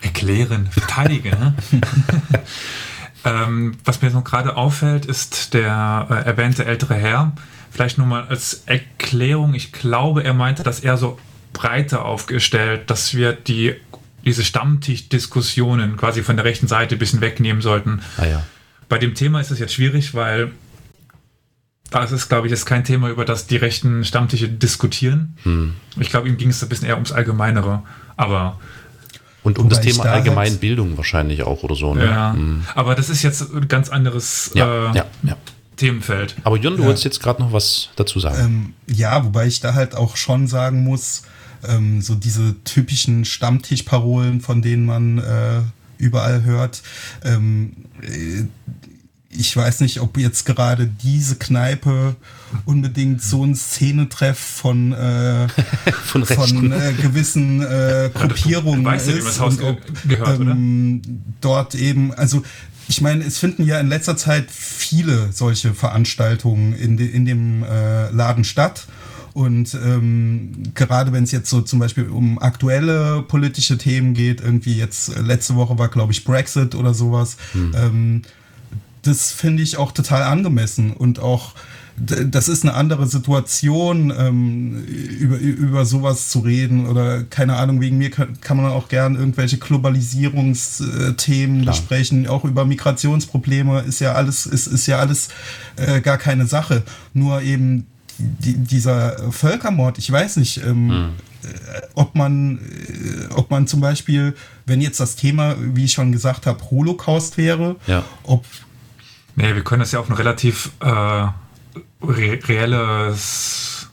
Erklären, 0.00 0.68
verteidigen. 0.70 1.30
ne? 1.38 1.54
ähm, 3.24 3.76
was 3.84 4.02
mir 4.02 4.10
noch 4.10 4.24
gerade 4.24 4.56
auffällt, 4.56 5.06
ist 5.06 5.54
der 5.54 6.06
äh, 6.10 6.26
erwähnte 6.26 6.64
ältere 6.64 6.94
Herr. 6.94 7.32
Vielleicht 7.70 7.98
nur 7.98 8.06
mal 8.06 8.26
als 8.26 8.62
Erklärung. 8.66 9.54
Ich 9.54 9.72
glaube, 9.72 10.24
er 10.24 10.34
meinte 10.34 10.62
das 10.62 10.80
eher 10.80 10.96
so 10.96 11.18
breiter 11.52 12.04
aufgestellt, 12.04 12.90
dass 12.90 13.14
wir 13.14 13.32
die, 13.32 13.74
diese 14.24 14.44
Stammtischdiskussionen 14.44 15.96
quasi 15.96 16.22
von 16.22 16.36
der 16.36 16.44
rechten 16.44 16.68
Seite 16.68 16.96
ein 16.96 16.98
bisschen 16.98 17.20
wegnehmen 17.20 17.62
sollten. 17.62 18.00
Ah 18.16 18.26
ja. 18.26 18.42
Bei 18.88 18.98
dem 18.98 19.14
Thema 19.14 19.40
ist 19.40 19.50
es 19.50 19.58
jetzt 19.58 19.74
schwierig, 19.74 20.14
weil 20.14 20.52
das 21.90 22.12
ist, 22.12 22.28
glaube 22.28 22.46
ich, 22.46 22.50
jetzt 22.50 22.66
kein 22.66 22.84
Thema, 22.84 23.08
über 23.08 23.24
das 23.24 23.46
die 23.46 23.56
rechten 23.56 24.04
Stammtische 24.04 24.48
diskutieren. 24.48 25.36
Hm. 25.42 25.74
Ich 25.98 26.10
glaube, 26.10 26.28
ihm 26.28 26.36
ging 26.36 26.50
es 26.50 26.62
ein 26.62 26.68
bisschen 26.68 26.88
eher 26.88 26.94
ums 26.94 27.12
Allgemeinere. 27.12 27.82
Aber 28.16 28.58
und 29.42 29.58
um 29.58 29.64
Wobei 29.66 29.76
das 29.76 29.84
Thema 29.84 30.04
da 30.04 30.12
Allgemeinbildung 30.12 30.96
wahrscheinlich 30.96 31.42
auch 31.42 31.62
oder 31.62 31.74
so. 31.74 31.94
Ne? 31.94 32.04
Ja, 32.04 32.32
hm. 32.32 32.64
aber 32.74 32.94
das 32.94 33.08
ist 33.08 33.22
jetzt 33.22 33.54
ein 33.54 33.68
ganz 33.68 33.88
anderes 33.88 34.50
ja, 34.54 34.90
äh, 34.90 34.96
ja, 34.96 35.06
ja. 35.22 35.36
Themenfeld. 35.76 36.34
Aber 36.44 36.56
Jon, 36.56 36.76
du 36.76 36.84
wolltest 36.84 37.04
jetzt 37.04 37.20
gerade 37.20 37.40
noch 37.40 37.52
was 37.52 37.90
dazu 37.96 38.18
sagen. 38.20 38.74
Ähm, 38.88 38.94
ja, 38.94 39.24
wobei 39.24 39.46
ich 39.46 39.60
da 39.60 39.74
halt 39.74 39.94
auch 39.94 40.16
schon 40.16 40.48
sagen 40.48 40.82
muss, 40.82 41.22
ähm, 41.66 42.02
so 42.02 42.14
diese 42.14 42.56
typischen 42.64 43.24
Stammtischparolen, 43.24 44.40
von 44.40 44.60
denen 44.60 44.86
man 44.86 45.18
äh, 45.18 45.60
überall 45.98 46.42
hört, 46.42 46.82
ähm, 47.24 47.72
äh, 48.02 48.44
ich 49.30 49.54
weiß 49.54 49.80
nicht, 49.80 50.00
ob 50.00 50.16
jetzt 50.16 50.46
gerade 50.46 50.86
diese 50.86 51.36
Kneipe 51.36 52.16
unbedingt 52.64 53.22
so 53.22 53.44
ein 53.44 53.54
Szenetreff 53.54 54.38
von, 54.38 54.92
äh, 54.92 55.48
von, 56.04 56.24
von 56.24 56.72
äh, 56.72 56.94
gewissen 56.94 57.62
äh, 57.62 58.10
Gruppierungen 58.14 58.84
ja, 58.84 58.94
ist. 58.94 59.38
Ja, 59.38 59.44
und 59.44 59.62
ob 59.62 60.08
gehört, 60.08 60.40
ähm, 60.40 61.02
dort 61.40 61.74
eben, 61.74 62.14
also 62.14 62.42
ich 62.88 63.02
meine, 63.02 63.22
es 63.22 63.36
finden 63.36 63.64
ja 63.66 63.78
in 63.78 63.88
letzter 63.88 64.16
Zeit 64.16 64.50
viele 64.50 65.30
solche 65.32 65.74
Veranstaltungen 65.74 66.72
in, 66.72 66.96
de, 66.96 67.06
in 67.06 67.26
dem 67.26 67.62
äh, 67.64 68.10
Laden 68.10 68.44
statt. 68.44 68.86
Und 69.34 69.74
ähm, 69.74 70.52
gerade 70.74 71.12
wenn 71.12 71.22
es 71.22 71.32
jetzt 71.32 71.50
so 71.50 71.60
zum 71.60 71.78
Beispiel 71.78 72.08
um 72.08 72.38
aktuelle 72.38 73.22
politische 73.22 73.76
Themen 73.76 74.14
geht, 74.14 74.40
irgendwie 74.40 74.74
jetzt 74.74 75.14
äh, 75.14 75.20
letzte 75.20 75.54
Woche 75.54 75.78
war, 75.78 75.88
glaube 75.88 76.12
ich, 76.12 76.24
Brexit 76.24 76.74
oder 76.74 76.94
sowas, 76.94 77.36
hm. 77.52 77.74
ähm, 77.76 78.22
das 79.02 79.32
finde 79.32 79.62
ich 79.62 79.76
auch 79.76 79.92
total 79.92 80.22
angemessen 80.22 80.92
und 80.92 81.18
auch 81.18 81.54
das 82.00 82.48
ist 82.48 82.64
eine 82.64 82.72
andere 82.74 83.06
Situation, 83.06 84.12
ähm, 84.16 84.84
über, 84.84 85.38
über 85.38 85.84
sowas 85.84 86.28
zu 86.28 86.38
reden 86.40 86.86
oder 86.86 87.22
keine 87.24 87.56
Ahnung, 87.56 87.80
wegen 87.80 87.98
mir 87.98 88.10
kann, 88.10 88.40
kann 88.40 88.56
man 88.56 88.66
auch 88.66 88.88
gern 88.88 89.16
irgendwelche 89.16 89.58
Globalisierungsthemen 89.58 91.64
besprechen, 91.64 92.28
auch 92.28 92.44
über 92.44 92.64
Migrationsprobleme 92.64 93.80
ist 93.80 93.98
ja 94.00 94.12
alles, 94.12 94.46
ist, 94.46 94.68
ist 94.68 94.86
ja 94.86 94.98
alles 94.98 95.28
äh, 95.76 96.00
gar 96.00 96.18
keine 96.18 96.46
Sache. 96.46 96.82
Nur 97.14 97.42
eben 97.42 97.86
die, 98.18 98.54
dieser 98.54 99.32
Völkermord, 99.32 99.98
ich 99.98 100.10
weiß 100.10 100.36
nicht, 100.36 100.58
ähm, 100.58 100.90
hm. 100.90 101.08
äh, 101.42 101.48
ob 101.94 102.14
man, 102.14 102.58
äh, 102.58 103.34
ob 103.34 103.50
man 103.50 103.66
zum 103.66 103.80
Beispiel, 103.80 104.34
wenn 104.66 104.80
jetzt 104.80 105.00
das 105.00 105.16
Thema, 105.16 105.56
wie 105.58 105.84
ich 105.84 105.92
schon 105.92 106.12
gesagt 106.12 106.46
habe, 106.46 106.70
Holocaust 106.70 107.38
wäre, 107.38 107.76
ja. 107.86 108.04
ob 108.22 108.44
Nee, 109.38 109.54
wir 109.54 109.62
können 109.62 109.80
das 109.80 109.92
ja 109.92 110.00
auf 110.00 110.10
ein 110.10 110.16
relativ 110.16 110.72
äh, 110.80 110.88
re 110.88 111.32
reelles 112.02 113.88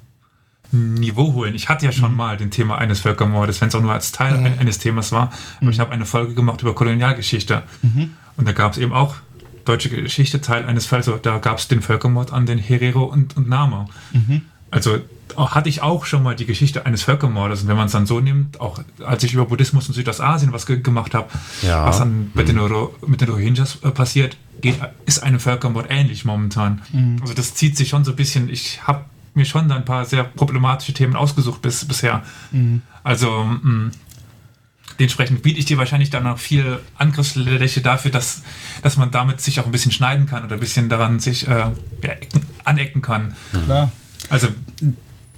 Niveau 0.72 1.34
holen. 1.34 1.54
Ich 1.54 1.70
hatte 1.70 1.86
ja 1.86 1.92
schon 1.92 2.12
mhm. 2.12 2.18
mal 2.18 2.38
den 2.38 2.50
Thema 2.50 2.80
eines 2.80 3.00
Völkermordes, 3.00 3.62
wenn 3.62 3.68
es 3.68 3.76
auch 3.76 3.82
nur 3.82 3.94
als 3.94 4.12
Teil 4.12 4.40
mhm. 4.40 4.60
eines 4.60 4.80
Themas 4.80 5.12
war. 5.12 5.32
Aber 5.58 5.66
mhm. 5.66 5.70
ich 5.70 5.80
habe 5.80 5.92
eine 5.92 6.06
Folge 6.06 6.34
gemacht 6.34 6.64
über 6.64 6.74
Kolonialgeschichte. 6.74 7.62
Mhm. 7.84 8.16
Und 8.38 8.48
da 8.48 8.54
gab 8.54 8.72
es 8.72 8.80
eben 8.80 8.92
auch 8.92 9.16
deutsche 9.66 9.90
Geschichte, 9.90 10.42
Teil 10.42 10.66
eines 10.66 10.88
Falls. 10.88 11.08
Also 11.08 11.20
da 11.20 11.38
gab 11.38 11.60
es 11.60 11.68
den 11.68 11.84
Völkermord 11.84 12.34
an 12.34 12.48
den 12.48 12.58
Herero 12.58 13.04
und, 13.04 13.38
und 13.38 13.48
Nama. 13.48 13.88
Mhm. 14.14 14.42
Also 14.72 15.00
hatte 15.38 15.70
ich 15.70 15.84
auch 15.84 16.06
schon 16.06 16.24
mal 16.24 16.36
die 16.36 16.46
Geschichte 16.46 16.88
eines 16.88 17.04
Völkermordes. 17.04 17.62
Und 17.62 17.68
wenn 17.68 17.78
man 17.78 17.86
es 17.86 17.92
dann 17.92 18.08
so 18.08 18.20
nimmt, 18.20 18.60
auch 18.60 18.80
als 19.06 19.24
ich 19.24 19.34
über 19.34 19.46
Buddhismus 19.46 19.88
in 19.88 19.94
Südostasien 19.94 20.52
was 20.54 20.66
ge 20.66 20.82
gemacht 20.82 21.14
habe, 21.14 21.30
ja. 21.62 21.86
was 21.86 22.00
dann 22.00 22.32
mit, 22.34 22.52
mhm. 22.52 22.58
den, 22.58 22.88
mit 23.06 23.22
den 23.22 23.30
Rohingyas 23.30 23.78
äh, 23.84 23.92
passiert, 23.92 24.38
geht, 24.66 24.80
ist 25.06 25.24
einem 25.24 25.40
Völkermord 25.40 25.88
ähnlich 25.90 26.26
momentan. 26.26 26.82
Mhm. 26.92 27.18
Also 27.22 27.34
das 27.34 27.54
zieht 27.54 27.78
sich 27.78 27.90
schon 27.90 28.04
so 28.04 28.12
ein 28.12 28.18
bisschen. 28.18 28.50
Ich 28.50 28.86
habe 28.86 29.06
mir 29.34 29.46
schon 29.46 29.72
ein 29.72 29.86
paar 29.86 30.06
sehr 30.06 30.24
problematische 30.24 30.94
Themen 30.94 31.16
ausgesucht 31.16 31.62
bis, 31.62 31.86
bisher. 31.86 32.24
Mhm. 32.52 32.82
Also 33.04 33.44
mh, 33.44 33.70
mm, 33.70 33.92
dementsprechend 35.00 35.42
biete 35.42 35.60
ich 35.60 35.66
dir 35.66 35.78
wahrscheinlich 35.78 36.10
dann 36.10 36.24
noch 36.24 36.40
viel 36.40 36.80
Angriffsfläche 36.98 37.82
dafür, 37.82 38.12
dass, 38.12 38.44
dass 38.82 38.98
man 38.98 39.12
damit 39.12 39.42
sich 39.42 39.60
auch 39.60 39.66
ein 39.66 39.72
bisschen 39.72 39.92
schneiden 39.92 40.26
kann 40.26 40.46
oder 40.46 40.56
ein 40.56 40.60
bisschen 40.60 40.90
daran 40.90 41.20
sich 41.20 41.48
äh, 41.48 41.66
anecken 42.64 43.02
kann. 43.02 43.36
Klar. 43.66 43.92
Also 44.30 44.48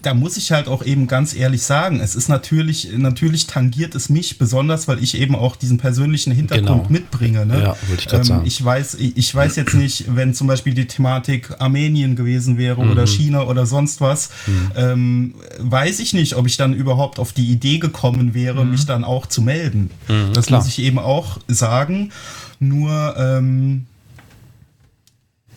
da 0.07 0.13
muss 0.13 0.37
ich 0.37 0.53
halt 0.53 0.69
auch 0.69 0.85
eben 0.85 1.07
ganz 1.07 1.35
ehrlich 1.35 1.63
sagen, 1.63 1.99
es 1.99 2.15
ist 2.15 2.29
natürlich, 2.29 2.93
natürlich 2.95 3.45
tangiert 3.45 3.93
es 3.93 4.07
mich 4.07 4.37
besonders, 4.37 4.87
weil 4.87 5.03
ich 5.03 5.19
eben 5.19 5.35
auch 5.35 5.57
diesen 5.57 5.79
persönlichen 5.79 6.31
Hintergrund 6.31 6.87
genau. 6.87 6.89
mitbringe. 6.89 7.45
Ne? 7.45 7.61
Ja, 7.61 7.75
wollte 7.89 8.05
ich 8.07 8.13
ähm, 8.13 8.23
sagen. 8.23 8.45
Ich 8.45 8.63
weiß, 8.63 8.95
ich 8.99 9.35
weiß 9.35 9.57
jetzt 9.57 9.73
nicht, 9.73 10.15
wenn 10.15 10.33
zum 10.33 10.47
Beispiel 10.47 10.73
die 10.73 10.87
Thematik 10.87 11.59
Armenien 11.59 12.15
gewesen 12.15 12.57
wäre 12.57 12.85
mhm. 12.85 12.91
oder 12.91 13.05
China 13.05 13.43
oder 13.43 13.65
sonst 13.65 13.99
was, 13.99 14.29
mhm. 14.47 14.71
ähm, 14.77 15.35
weiß 15.59 15.99
ich 15.99 16.13
nicht, 16.13 16.37
ob 16.37 16.47
ich 16.47 16.55
dann 16.55 16.73
überhaupt 16.73 17.19
auf 17.19 17.33
die 17.33 17.51
Idee 17.51 17.79
gekommen 17.79 18.33
wäre, 18.33 18.63
mhm. 18.63 18.71
mich 18.71 18.85
dann 18.85 19.03
auch 19.03 19.25
zu 19.25 19.41
melden. 19.41 19.91
Mhm, 20.07 20.31
das 20.31 20.45
klar. 20.45 20.61
muss 20.61 20.69
ich 20.69 20.79
eben 20.79 20.99
auch 20.99 21.39
sagen. 21.49 22.13
Nur, 22.61 23.13
ähm, 23.17 23.87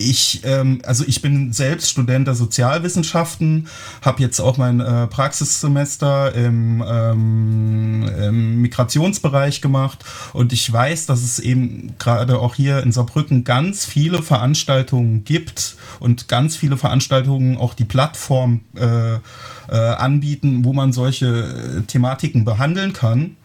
ich, 0.01 0.41
ähm, 0.43 0.81
also 0.85 1.03
ich 1.07 1.21
bin 1.21 1.53
selbst 1.53 1.89
Student 1.89 2.27
der 2.27 2.35
Sozialwissenschaften, 2.35 3.67
habe 4.01 4.21
jetzt 4.21 4.39
auch 4.39 4.57
mein 4.57 4.79
äh, 4.79 5.07
Praxissemester 5.07 6.33
im, 6.33 6.83
ähm, 6.87 8.09
im 8.21 8.61
Migrationsbereich 8.61 9.61
gemacht. 9.61 10.03
Und 10.33 10.53
ich 10.53 10.71
weiß, 10.71 11.05
dass 11.05 11.23
es 11.23 11.39
eben 11.39 11.93
gerade 11.99 12.39
auch 12.39 12.55
hier 12.55 12.83
in 12.83 12.91
Saarbrücken 12.91 13.43
ganz 13.43 13.85
viele 13.85 14.21
Veranstaltungen 14.21 15.23
gibt 15.23 15.75
und 15.99 16.27
ganz 16.27 16.55
viele 16.55 16.77
Veranstaltungen 16.77 17.57
auch 17.57 17.73
die 17.73 17.85
Plattform 17.85 18.61
äh, 18.75 19.15
äh, 19.15 19.19
anbieten, 19.69 20.65
wo 20.65 20.73
man 20.73 20.91
solche 20.91 21.27
äh, 21.27 21.81
Thematiken 21.83 22.45
behandeln 22.45 22.93
kann 22.93 23.37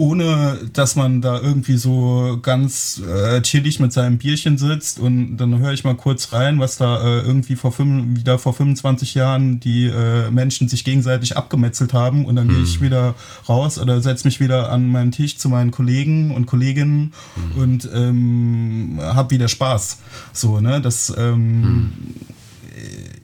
ohne 0.00 0.56
dass 0.72 0.96
man 0.96 1.20
da 1.20 1.38
irgendwie 1.38 1.76
so 1.76 2.38
ganz 2.40 3.02
äh, 3.06 3.42
chillig 3.42 3.80
mit 3.80 3.92
seinem 3.92 4.16
Bierchen 4.16 4.56
sitzt 4.56 4.98
und 4.98 5.36
dann 5.36 5.58
höre 5.58 5.74
ich 5.74 5.84
mal 5.84 5.94
kurz 5.94 6.32
rein, 6.32 6.58
was 6.58 6.78
da 6.78 7.04
äh, 7.04 7.20
irgendwie 7.20 7.54
vor 7.54 7.70
fünf, 7.70 8.18
wieder 8.18 8.38
vor 8.38 8.54
25 8.54 9.14
Jahren 9.14 9.60
die 9.60 9.88
äh, 9.88 10.30
Menschen 10.30 10.68
sich 10.68 10.84
gegenseitig 10.84 11.36
abgemetzelt 11.36 11.92
haben 11.92 12.24
und 12.24 12.36
dann 12.36 12.48
hm. 12.48 12.54
gehe 12.54 12.64
ich 12.64 12.80
wieder 12.80 13.14
raus 13.46 13.78
oder 13.78 14.00
setze 14.00 14.26
mich 14.26 14.40
wieder 14.40 14.72
an 14.72 14.88
meinen 14.88 15.12
Tisch 15.12 15.36
zu 15.36 15.50
meinen 15.50 15.70
Kollegen 15.70 16.30
und 16.30 16.46
Kolleginnen 16.46 17.12
hm. 17.34 17.62
und 17.62 17.90
ähm, 17.92 19.00
habe 19.02 19.32
wieder 19.32 19.48
Spaß. 19.48 19.98
So, 20.32 20.60
ne? 20.60 20.80
Das 20.80 21.12
ähm, 21.14 21.62
hm 21.62 21.92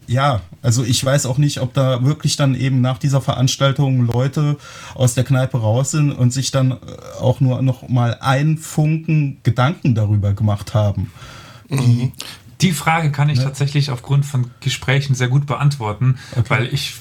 ja, 0.06 0.40
also 0.62 0.84
ich 0.84 1.04
weiß 1.04 1.26
auch 1.26 1.38
nicht, 1.38 1.60
ob 1.60 1.74
da 1.74 2.04
wirklich 2.04 2.36
dann 2.36 2.54
eben 2.54 2.80
nach 2.80 2.98
dieser 2.98 3.20
Veranstaltung 3.20 4.06
Leute 4.06 4.56
aus 4.94 5.14
der 5.14 5.24
Kneipe 5.24 5.58
raus 5.58 5.90
sind 5.90 6.12
und 6.12 6.32
sich 6.32 6.50
dann 6.50 6.72
äh, 6.72 6.76
auch 7.20 7.40
nur 7.40 7.62
noch 7.62 7.88
mal 7.88 8.18
einen 8.20 8.58
Funken 8.58 9.38
Gedanken 9.42 9.94
darüber 9.94 10.32
gemacht 10.32 10.74
haben. 10.74 11.12
Mhm. 11.68 12.12
Die 12.60 12.72
Frage 12.72 13.12
kann 13.12 13.28
ich 13.28 13.38
ne? 13.38 13.44
tatsächlich 13.44 13.90
aufgrund 13.90 14.24
von 14.24 14.50
Gesprächen 14.60 15.14
sehr 15.14 15.28
gut 15.28 15.46
beantworten, 15.46 16.18
okay. 16.32 16.44
weil 16.48 16.74
ich 16.74 16.94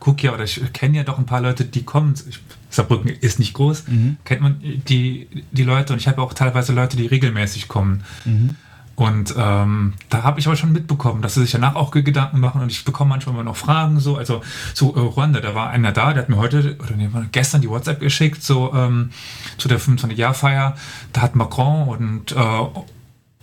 gucke 0.00 0.26
ja 0.26 0.32
oder 0.32 0.44
ich 0.44 0.60
kenne 0.72 0.96
ja 0.96 1.04
doch 1.04 1.18
ein 1.18 1.26
paar 1.26 1.40
Leute, 1.40 1.64
die 1.64 1.84
kommen. 1.84 2.14
Ich, 2.28 2.40
Saarbrücken 2.70 3.10
ist 3.10 3.38
nicht 3.38 3.52
groß, 3.54 3.88
mhm. 3.88 4.16
kennt 4.24 4.40
man 4.40 4.60
die, 4.60 5.28
die 5.50 5.64
Leute 5.64 5.92
und 5.92 5.98
ich 5.98 6.08
habe 6.08 6.22
auch 6.22 6.32
teilweise 6.34 6.72
Leute, 6.72 6.96
die 6.96 7.06
regelmäßig 7.06 7.68
kommen. 7.68 8.04
Mhm. 8.24 8.56
Und 9.00 9.34
ähm, 9.34 9.94
da 10.10 10.24
habe 10.24 10.40
ich 10.40 10.46
aber 10.46 10.56
schon 10.56 10.72
mitbekommen, 10.72 11.22
dass 11.22 11.32
sie 11.32 11.40
sich 11.40 11.52
danach 11.52 11.74
auch 11.74 11.90
Gedanken 11.90 12.38
machen 12.38 12.60
und 12.60 12.70
ich 12.70 12.84
bekomme 12.84 13.08
manchmal 13.08 13.34
immer 13.34 13.44
noch 13.44 13.56
Fragen 13.56 13.98
so. 13.98 14.18
Also 14.18 14.42
so 14.74 14.94
äh, 14.94 14.98
Ruanda, 14.98 15.40
da 15.40 15.54
war 15.54 15.70
einer 15.70 15.90
da, 15.90 16.12
der 16.12 16.24
hat 16.24 16.28
mir 16.28 16.36
heute 16.36 16.76
oder 16.78 16.96
nee, 16.96 17.08
gestern 17.32 17.62
die 17.62 17.70
WhatsApp 17.70 17.98
geschickt, 17.98 18.42
so 18.42 18.74
ähm, 18.74 19.08
zu 19.56 19.68
der 19.68 19.80
25-Jahr-Feier. 19.80 20.76
Da 21.14 21.22
hat 21.22 21.34
Macron 21.34 21.88
und 21.88 22.32
äh, 22.32 22.36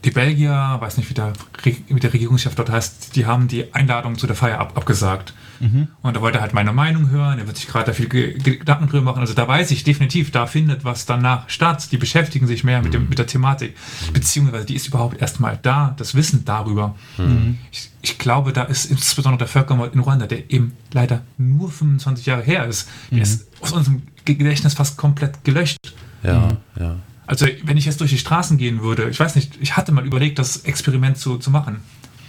die 0.06 0.12
Belgier, 0.12 0.78
weiß 0.80 0.98
nicht, 0.98 1.10
wie 1.10 1.16
der, 1.16 1.34
wie 1.64 2.00
der 2.00 2.14
Regierungschef 2.14 2.54
dort 2.54 2.70
heißt, 2.70 3.16
die 3.16 3.26
haben 3.26 3.48
die 3.48 3.74
Einladung 3.74 4.16
zu 4.18 4.28
der 4.28 4.36
Feier 4.36 4.60
ab, 4.60 4.78
abgesagt. 4.78 5.34
Mhm. 5.60 5.88
Und 6.04 6.16
da 6.16 6.22
wollte 6.22 6.38
er 6.38 6.42
halt 6.42 6.54
meine 6.54 6.72
Meinung 6.72 7.10
hören, 7.10 7.40
er 7.40 7.48
wird 7.48 7.58
sich 7.58 7.68
gerade 7.68 7.88
da 7.88 7.94
viel 7.94 8.08
Gedanken 8.08 8.88
drüber 8.90 9.02
machen. 9.02 9.22
Also 9.22 9.34
da 9.34 9.48
weiß 9.48 9.72
ich 9.72 9.84
definitiv, 9.84 10.30
da 10.30 10.46
findet 10.46 10.86
was 10.86 11.08
danach 11.08 11.50
statt. 11.50 11.92
Die 11.92 11.98
beschäftigen 11.98 12.46
sich 12.46 12.64
mehr 12.64 12.84
mit, 12.84 12.94
dem, 12.94 13.10
mit 13.10 13.18
der 13.18 13.26
Thematik. 13.26 13.76
Beziehungsweise 14.14 14.66
die 14.66 14.76
ist 14.76 14.88
überhaupt 14.88 15.20
erstmal 15.20 15.58
da, 15.60 15.96
das 15.98 16.14
Wissen 16.14 16.46
darüber. 16.46 16.96
Mhm. 17.18 17.58
Ich, 17.72 17.90
ich, 18.04 18.20
glaube, 18.20 18.54
da 18.54 18.64
ist 18.64 18.86
insbesondere 18.86 19.40
der 19.40 19.48
Völkermord 19.48 19.96
in 19.96 20.02
Ruanda, 20.02 20.28
der 20.28 20.52
eben 20.52 20.74
leider 20.94 21.22
nur 21.40 21.72
25 21.72 22.28
Jahre 22.28 22.44
her 22.44 22.68
ist, 22.68 22.88
der 23.10 23.18
mhm. 23.18 23.24
ist 23.24 23.48
aus 23.62 23.72
unserem 23.72 24.04
Gedächtnis 24.26 24.76
fast 24.76 24.96
komplett 24.96 25.44
gelöscht. 25.44 25.96
Ja, 26.22 26.50
ja. 26.80 26.98
Also 27.28 27.46
wenn 27.64 27.78
ich 27.78 27.86
jetzt 27.86 28.00
durch 28.00 28.12
die 28.12 28.18
Straßen 28.18 28.58
gehen 28.58 28.82
würde, 28.82 29.10
ich 29.10 29.20
weiß 29.20 29.36
nicht, 29.36 29.58
ich 29.60 29.78
hatte 29.78 29.92
mal 29.92 30.06
überlegt, 30.06 30.40
das 30.40 30.58
Experiment 30.58 31.18
zu, 31.18 31.38
zu 31.38 31.52
machen. 31.52 31.82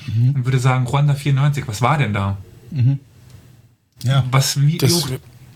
Mhm. 0.06 0.30
Und 0.34 0.44
würde 0.44 0.58
sagen, 0.58 0.86
Ruanda 0.86 1.14
94, 1.14 1.66
was 1.68 1.80
war 1.80 1.98
denn 1.98 2.12
da? 2.12 2.36
Mhm. 2.70 2.98
Ja. 4.02 4.24
Was, 4.30 4.60
wie 4.60 4.78
das, 4.78 4.92
hoch 4.92 5.10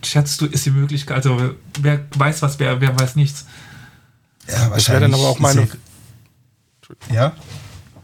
schätzt 0.04 0.40
du, 0.40 0.46
ist 0.46 0.64
die 0.66 0.70
Möglichkeit? 0.70 1.16
Also, 1.16 1.54
wer 1.80 2.04
weiß 2.16 2.42
was, 2.42 2.58
wer, 2.58 2.80
wer 2.80 2.98
weiß 2.98 3.16
nichts. 3.16 3.46
Ja, 4.48 4.70
das 4.70 4.88
wäre 4.88 5.00
dann 5.00 5.14
aber 5.14 5.28
auch 5.28 5.38
meine. 5.38 5.68
Ja? 7.12 7.34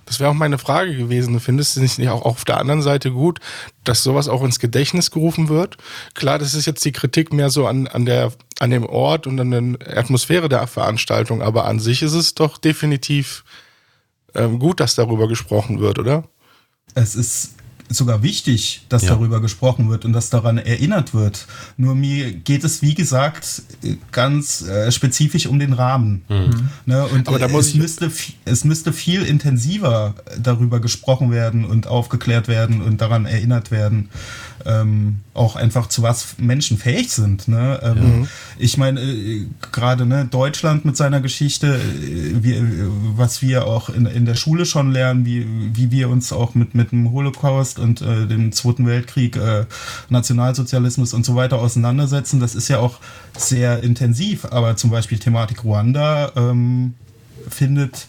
Das 0.08 0.20
wäre 0.20 0.30
auch 0.30 0.34
meine 0.34 0.56
Frage 0.56 0.96
gewesen. 0.96 1.38
Findest 1.38 1.76
du 1.76 1.80
nicht 1.80 2.08
auch 2.08 2.22
auf 2.22 2.46
der 2.46 2.56
anderen 2.56 2.80
Seite 2.80 3.10
gut, 3.10 3.40
dass 3.84 4.02
sowas 4.02 4.26
auch 4.26 4.42
ins 4.42 4.58
Gedächtnis 4.58 5.10
gerufen 5.10 5.50
wird? 5.50 5.76
Klar, 6.14 6.38
das 6.38 6.54
ist 6.54 6.64
jetzt 6.64 6.82
die 6.86 6.92
Kritik 6.92 7.30
mehr 7.30 7.50
so 7.50 7.66
an, 7.66 7.86
an, 7.86 8.06
der, 8.06 8.32
an 8.58 8.70
dem 8.70 8.86
Ort 8.86 9.26
und 9.26 9.38
an 9.38 9.50
der 9.76 9.98
Atmosphäre 9.98 10.48
der 10.48 10.66
Veranstaltung, 10.66 11.42
aber 11.42 11.66
an 11.66 11.78
sich 11.78 12.00
ist 12.00 12.14
es 12.14 12.34
doch 12.34 12.56
definitiv 12.56 13.44
ähm, 14.34 14.58
gut, 14.58 14.80
dass 14.80 14.94
darüber 14.94 15.28
gesprochen 15.28 15.78
wird, 15.78 15.98
oder? 15.98 16.24
Es 16.94 17.14
ist 17.14 17.56
sogar 17.88 18.22
wichtig, 18.22 18.82
dass 18.88 19.02
ja. 19.02 19.10
darüber 19.10 19.40
gesprochen 19.40 19.88
wird 19.90 20.04
und 20.04 20.12
dass 20.12 20.30
daran 20.30 20.58
erinnert 20.58 21.14
wird. 21.14 21.46
Nur 21.76 21.94
mir 21.94 22.32
geht 22.32 22.64
es, 22.64 22.82
wie 22.82 22.94
gesagt, 22.94 23.62
ganz 24.12 24.62
äh, 24.62 24.90
spezifisch 24.92 25.46
um 25.46 25.58
den 25.58 25.72
Rahmen. 25.72 26.22
Mhm. 26.28 26.68
Ne? 26.86 27.06
Und 27.06 27.28
Aber 27.28 27.38
da 27.38 27.48
muss 27.48 27.68
es, 27.68 27.74
müsste, 27.74 28.10
es 28.44 28.64
müsste 28.64 28.92
viel 28.92 29.22
intensiver 29.22 30.14
darüber 30.40 30.80
gesprochen 30.80 31.30
werden 31.30 31.64
und 31.64 31.86
aufgeklärt 31.86 32.48
werden 32.48 32.82
und 32.82 33.00
daran 33.00 33.26
erinnert 33.26 33.70
werden 33.70 34.10
ähm, 34.66 35.20
auch 35.34 35.56
einfach 35.56 35.88
zu 35.88 36.02
was 36.02 36.36
Menschen 36.38 36.78
fähig 36.78 37.10
sind. 37.10 37.48
Ne? 37.48 37.80
Ähm, 37.82 38.22
ja. 38.22 38.28
Ich 38.58 38.76
meine, 38.76 39.00
äh, 39.00 39.46
gerade 39.72 40.06
ne, 40.06 40.26
Deutschland 40.30 40.84
mit 40.84 40.96
seiner 40.96 41.20
Geschichte, 41.20 41.76
äh, 41.76 42.42
wie, 42.42 42.62
was 43.16 43.42
wir 43.42 43.66
auch 43.66 43.88
in, 43.88 44.06
in 44.06 44.24
der 44.24 44.34
Schule 44.34 44.66
schon 44.66 44.90
lernen, 44.90 45.24
wie, 45.24 45.46
wie 45.74 45.90
wir 45.90 46.08
uns 46.08 46.32
auch 46.32 46.54
mit, 46.54 46.74
mit 46.74 46.92
dem 46.92 47.12
Holocaust 47.12 47.78
und 47.78 48.00
äh, 48.02 48.26
dem 48.26 48.52
Zweiten 48.52 48.86
Weltkrieg, 48.86 49.36
äh, 49.36 49.66
Nationalsozialismus 50.08 51.14
und 51.14 51.24
so 51.24 51.34
weiter 51.34 51.58
auseinandersetzen, 51.58 52.40
das 52.40 52.54
ist 52.54 52.68
ja 52.68 52.78
auch 52.78 52.98
sehr 53.36 53.82
intensiv. 53.82 54.46
Aber 54.46 54.76
zum 54.76 54.90
Beispiel 54.90 55.18
Thematik 55.18 55.64
Ruanda 55.64 56.32
ähm, 56.36 56.94
findet 57.48 58.08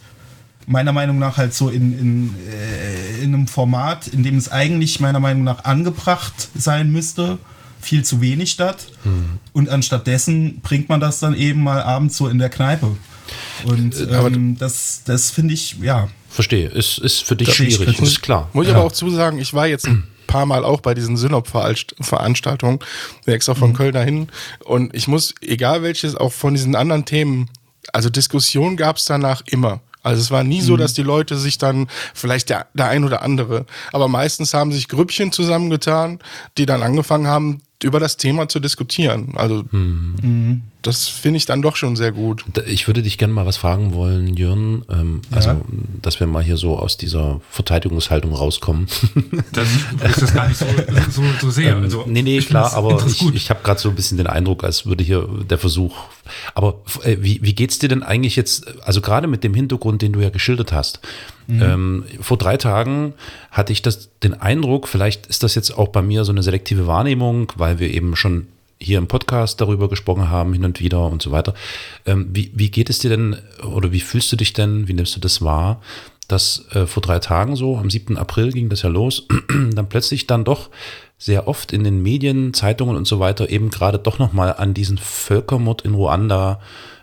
meiner 0.69 0.93
Meinung 0.93 1.17
nach 1.17 1.37
halt 1.37 1.53
so 1.53 1.69
in, 1.69 1.99
in, 1.99 2.35
äh, 2.47 3.23
in 3.23 3.33
einem 3.33 3.47
Format, 3.47 4.07
in 4.07 4.23
dem 4.23 4.37
es 4.37 4.51
eigentlich 4.51 4.99
meiner 4.99 5.19
Meinung 5.19 5.43
nach 5.43 5.65
angebracht 5.65 6.49
sein 6.55 6.91
müsste, 6.91 7.39
viel 7.81 8.05
zu 8.05 8.21
wenig 8.21 8.51
statt. 8.51 8.85
Hm. 9.03 9.39
Und 9.51 9.69
anstattdessen 9.69 10.61
bringt 10.61 10.87
man 10.87 10.99
das 10.99 11.19
dann 11.19 11.35
eben 11.35 11.63
mal 11.63 11.81
abends 11.81 12.17
so 12.17 12.27
in 12.27 12.37
der 12.37 12.49
Kneipe. 12.49 12.95
Und 13.65 13.95
äh, 13.95 14.27
ähm, 14.27 14.57
das, 14.59 15.01
das 15.05 15.31
finde 15.31 15.55
ich, 15.55 15.77
ja. 15.81 16.07
Verstehe, 16.29 16.69
ist, 16.69 16.99
ist 16.99 17.23
für 17.23 17.35
dich 17.35 17.51
schwierig, 17.51 17.99
ist 17.99 18.21
klar. 18.21 18.49
Muss 18.53 18.67
ich 18.67 18.71
ja. 18.71 18.77
aber 18.77 18.85
auch 18.85 18.91
zusagen, 18.91 19.39
ich 19.39 19.55
war 19.55 19.65
jetzt 19.65 19.87
ein 19.87 20.07
paar 20.27 20.45
Mal 20.45 20.63
auch 20.63 20.81
bei 20.81 20.93
diesen 20.93 21.17
Synop-Veranstaltungen, 21.17 22.79
extra 23.25 23.55
von 23.55 23.71
mhm. 23.71 23.75
Köln 23.75 23.93
dahin. 23.93 24.27
Und 24.63 24.93
ich 24.93 25.07
muss, 25.07 25.33
egal 25.41 25.81
welches, 25.81 26.15
auch 26.15 26.31
von 26.31 26.53
diesen 26.53 26.75
anderen 26.75 27.05
Themen, 27.05 27.49
also 27.91 28.09
Diskussion 28.09 28.77
gab 28.77 28.97
es 28.97 29.05
danach 29.05 29.41
immer. 29.47 29.81
Also 30.01 30.21
es 30.21 30.31
war 30.31 30.43
nie 30.43 30.61
so, 30.61 30.73
mhm. 30.73 30.77
dass 30.77 30.93
die 30.93 31.03
Leute 31.03 31.37
sich 31.37 31.57
dann, 31.57 31.87
vielleicht 32.13 32.49
der, 32.49 32.67
der 32.73 32.87
ein 32.87 33.03
oder 33.03 33.21
andere, 33.21 33.65
aber 33.91 34.07
meistens 34.07 34.53
haben 34.53 34.71
sich 34.71 34.87
Grüppchen 34.87 35.31
zusammengetan, 35.31 36.19
die 36.57 36.65
dann 36.65 36.83
angefangen 36.83 37.27
haben, 37.27 37.61
über 37.83 37.99
das 37.99 38.17
Thema 38.17 38.49
zu 38.49 38.59
diskutieren. 38.59 39.33
Also 39.35 39.63
mhm. 39.71 40.63
Das 40.81 41.07
finde 41.07 41.37
ich 41.37 41.45
dann 41.45 41.61
doch 41.61 41.75
schon 41.75 41.97
sehr 41.97 42.13
gut. 42.13 42.45
Ich 42.65 42.87
würde 42.87 43.01
dich 43.01 43.17
gerne 43.17 43.33
mal 43.33 43.45
was 43.45 43.57
fragen 43.57 43.93
wollen, 43.93 44.37
Jörn. 44.37 44.85
Ähm, 44.89 45.21
ja. 45.29 45.35
Also, 45.35 45.61
dass 46.01 46.21
wir 46.21 46.27
mal 46.27 46.41
hier 46.41 46.55
so 46.55 46.77
aus 46.77 46.95
dieser 46.95 47.41
Verteidigungshaltung 47.51 48.33
rauskommen. 48.33 48.87
Dann 49.51 49.67
ist 50.05 50.21
das 50.21 50.33
gar 50.33 50.47
nicht 50.47 50.57
so, 50.57 50.65
so, 51.11 51.23
so 51.41 51.49
sehr. 51.49 51.75
Ähm, 51.75 51.83
also, 51.83 52.05
nee, 52.07 52.21
nee, 52.21 52.39
klar, 52.39 52.73
aber 52.75 53.05
ich, 53.05 53.21
ich 53.35 53.49
habe 53.49 53.59
gerade 53.61 53.79
so 53.79 53.89
ein 53.89 53.95
bisschen 53.95 54.17
den 54.17 54.27
Eindruck, 54.27 54.63
als 54.63 54.85
würde 54.85 55.03
hier 55.03 55.27
der 55.49 55.57
Versuch. 55.57 55.97
Aber 56.55 56.81
äh, 57.03 57.17
wie, 57.19 57.39
wie 57.43 57.53
geht 57.53 57.71
es 57.71 57.79
dir 57.79 57.89
denn 57.89 58.01
eigentlich 58.01 58.37
jetzt, 58.37 58.65
also 58.81 59.01
gerade 59.01 59.27
mit 59.27 59.43
dem 59.43 59.53
Hintergrund, 59.53 60.01
den 60.01 60.13
du 60.13 60.21
ja 60.21 60.29
geschildert 60.29 60.71
hast? 60.71 61.01
Mhm. 61.47 61.61
Ähm, 61.61 62.03
vor 62.21 62.37
drei 62.37 62.55
Tagen 62.55 63.15
hatte 63.51 63.73
ich 63.73 63.81
das, 63.81 64.11
den 64.23 64.33
Eindruck, 64.33 64.87
vielleicht 64.87 65.27
ist 65.27 65.43
das 65.43 65.55
jetzt 65.55 65.71
auch 65.71 65.89
bei 65.89 66.01
mir 66.01 66.23
so 66.23 66.31
eine 66.31 66.41
selektive 66.41 66.87
Wahrnehmung, 66.87 67.51
weil 67.57 67.79
wir 67.79 67.93
eben 67.93 68.15
schon 68.15 68.47
hier 68.81 68.97
im 68.97 69.07
Podcast 69.07 69.59
darüber 69.59 69.89
gesprochen 69.89 70.29
haben, 70.29 70.53
hin 70.53 70.65
und 70.65 70.79
wieder 70.79 71.05
und 71.07 71.21
so 71.21 71.31
weiter. 71.31 71.53
Ähm, 72.05 72.27
wie, 72.31 72.51
wie 72.55 72.71
geht 72.71 72.89
es 72.89 72.99
dir 72.99 73.09
denn 73.09 73.37
oder 73.63 73.91
wie 73.91 73.99
fühlst 73.99 74.31
du 74.31 74.35
dich 74.35 74.53
denn, 74.53 74.87
wie 74.87 74.93
nimmst 74.93 75.15
du 75.15 75.19
das 75.19 75.41
wahr, 75.41 75.81
dass 76.27 76.65
äh, 76.71 76.85
vor 76.85 77.01
drei 77.01 77.19
Tagen 77.19 77.55
so, 77.55 77.77
am 77.77 77.89
7. 77.89 78.17
April 78.17 78.51
ging 78.51 78.69
das 78.69 78.83
ja 78.83 78.89
los, 78.89 79.27
dann 79.73 79.89
plötzlich 79.89 80.27
dann 80.27 80.45
doch 80.45 80.69
sehr 81.17 81.47
oft 81.47 81.73
in 81.73 81.83
den 81.83 82.01
Medien, 82.01 82.53
Zeitungen 82.53 82.95
und 82.95 83.05
so 83.05 83.19
weiter 83.19 83.49
eben 83.49 83.69
gerade 83.69 83.99
doch 83.99 84.19
nochmal 84.19 84.53
an 84.53 84.73
diesen 84.73 84.97
Völkermord 84.97 85.81
in 85.81 85.93
Ruanda 85.93 86.61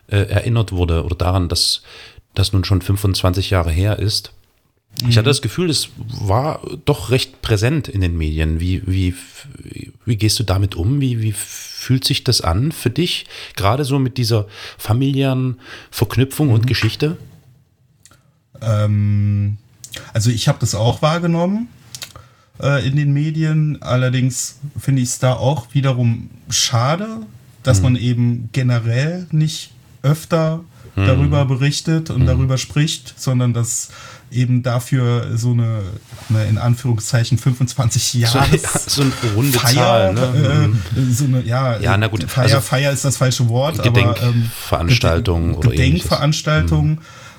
äh, 0.09 0.17
erinnert 0.17 0.73
wurde 0.73 1.05
oder 1.05 1.17
daran, 1.17 1.49
dass 1.49 1.83
das 2.35 2.53
nun 2.53 2.65
schon 2.65 2.81
25 2.81 3.51
Jahre 3.51 3.71
her 3.71 3.99
ist. 3.99 4.33
Ich 5.01 5.19
hatte 5.19 5.29
mhm. 5.29 5.31
das 5.31 5.43
Gefühl, 5.43 5.69
es 5.69 5.91
war 5.97 6.61
doch 6.87 7.11
recht 7.11 7.43
präsent 7.43 7.89
in 7.89 8.01
den 8.01 8.17
Medien. 8.17 8.61
Wie, 8.61 8.83
wie, 8.87 9.15
wie 10.07 10.17
gehst 10.17 10.39
du 10.39 10.45
damit 10.45 10.75
um? 10.75 11.01
Wie, 11.01 11.21
wie 11.21 11.35
fühlt 11.87 12.05
sich 12.05 12.25
das 12.25 12.40
an 12.40 12.72
für 12.72 12.90
dich? 12.90 13.27
Gerade 13.55 13.85
so 13.85 14.01
mit 14.01 14.18
dieser 14.18 14.46
familiären 14.77 15.61
Verknüpfung 15.92 16.49
mhm. 16.49 16.55
und 16.55 16.66
Geschichte? 16.66 17.16
Ähm, 18.61 19.59
also 20.12 20.31
ich 20.31 20.49
habe 20.49 20.59
das 20.59 20.75
auch 20.75 21.01
wahrgenommen 21.01 21.68
äh, 22.61 22.85
in 22.85 22.96
den 22.96 23.12
Medien. 23.12 23.81
Allerdings 23.83 24.59
finde 24.77 25.03
ich 25.03 25.11
es 25.11 25.20
da 25.20 25.35
auch 25.35 25.68
wiederum 25.75 26.31
schade, 26.51 27.20
dass 27.62 27.79
mhm. 27.79 27.85
man 27.85 27.96
eben 27.96 28.49
generell 28.51 29.29
nicht 29.31 29.70
öfter 30.03 30.64
mhm. 30.96 31.07
darüber 31.07 31.44
berichtet 31.44 32.11
und 32.11 32.22
mhm. 32.22 32.27
darüber 32.27 32.59
spricht, 32.59 33.14
sondern 33.16 33.53
dass 33.53 33.90
eben 34.31 34.62
dafür 34.62 35.37
so 35.37 35.53
eine, 35.53 35.83
eine 36.29 36.45
in 36.47 36.59
Anführungszeichen 36.59 37.39
25 37.39 38.15
Jahre 38.15 38.59
so, 38.87 39.03
eine 39.03 39.12
runde 39.35 39.59
Feier, 39.59 39.75
Zahl, 39.75 40.15
ne? 40.15 40.75
äh, 40.97 41.12
so 41.12 41.25
eine, 41.25 41.43
ja, 41.43 41.79
ja 41.79 41.97
na 41.97 42.09
gut, 42.09 42.25
Feier, 42.25 42.45
also, 42.45 42.61
Feier 42.61 42.93
ist 42.93 43.05
das 43.05 43.17
falsche 43.17 43.49
Wort, 43.49 43.83
Gedenkveranstaltung 43.83 45.57
aber 45.57 45.65
ähm, 45.65 45.71
Gedenkveranstaltung. 45.71 46.89
Mhm. 46.89 46.99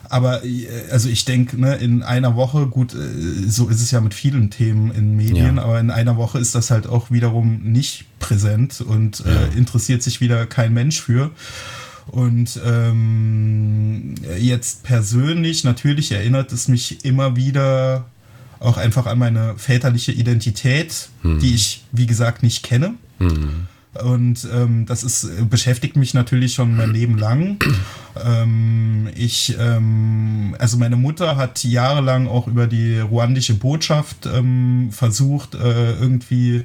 Aber 0.09 0.43
äh, 0.45 0.67
also 0.91 1.09
ich 1.09 1.25
denke, 1.25 1.59
ne, 1.59 1.75
in 1.75 2.03
einer 2.03 2.35
Woche, 2.35 2.67
gut, 2.67 2.93
äh, 2.93 2.97
so 3.47 3.67
ist 3.67 3.81
es 3.81 3.91
ja 3.91 4.01
mit 4.01 4.13
vielen 4.13 4.49
Themen 4.49 4.91
in 4.91 5.15
Medien, 5.15 5.57
ja. 5.57 5.63
aber 5.63 5.79
in 5.79 5.91
einer 5.91 6.17
Woche 6.17 6.39
ist 6.39 6.55
das 6.55 6.71
halt 6.71 6.87
auch 6.87 7.11
wiederum 7.11 7.61
nicht 7.63 8.05
präsent 8.19 8.81
und 8.81 9.23
äh, 9.25 9.33
ja. 9.33 9.41
äh, 9.41 9.57
interessiert 9.57 10.03
sich 10.03 10.21
wieder 10.21 10.45
kein 10.45 10.73
Mensch 10.73 11.01
für. 11.01 11.31
Und 12.07 12.59
ähm, 12.65 14.15
jetzt 14.39 14.83
persönlich, 14.83 15.63
natürlich 15.63 16.11
erinnert 16.11 16.51
es 16.51 16.67
mich 16.67 17.03
immer 17.05 17.35
wieder 17.35 18.05
auch 18.59 18.77
einfach 18.77 19.05
an 19.05 19.19
meine 19.19 19.55
väterliche 19.57 20.11
Identität, 20.11 21.09
hm. 21.21 21.39
die 21.39 21.53
ich, 21.53 21.83
wie 21.91 22.07
gesagt, 22.07 22.43
nicht 22.43 22.63
kenne. 22.63 22.95
Hm. 23.19 23.67
Und 24.03 24.47
ähm, 24.53 24.85
das 24.85 25.03
ist, 25.03 25.49
beschäftigt 25.49 25.95
mich 25.95 26.13
natürlich 26.13 26.53
schon 26.53 26.75
mein 26.75 26.91
Leben 26.91 27.17
lang. 27.17 27.57
Ähm, 28.23 29.09
ich, 29.15 29.55
ähm, 29.59 30.55
also 30.59 30.77
meine 30.77 30.95
Mutter 30.95 31.35
hat 31.35 31.63
jahrelang 31.63 32.27
auch 32.27 32.47
über 32.47 32.67
die 32.67 32.99
ruandische 32.99 33.53
Botschaft 33.53 34.25
ähm, 34.25 34.89
versucht, 34.91 35.55
äh, 35.55 35.93
irgendwie 35.93 36.63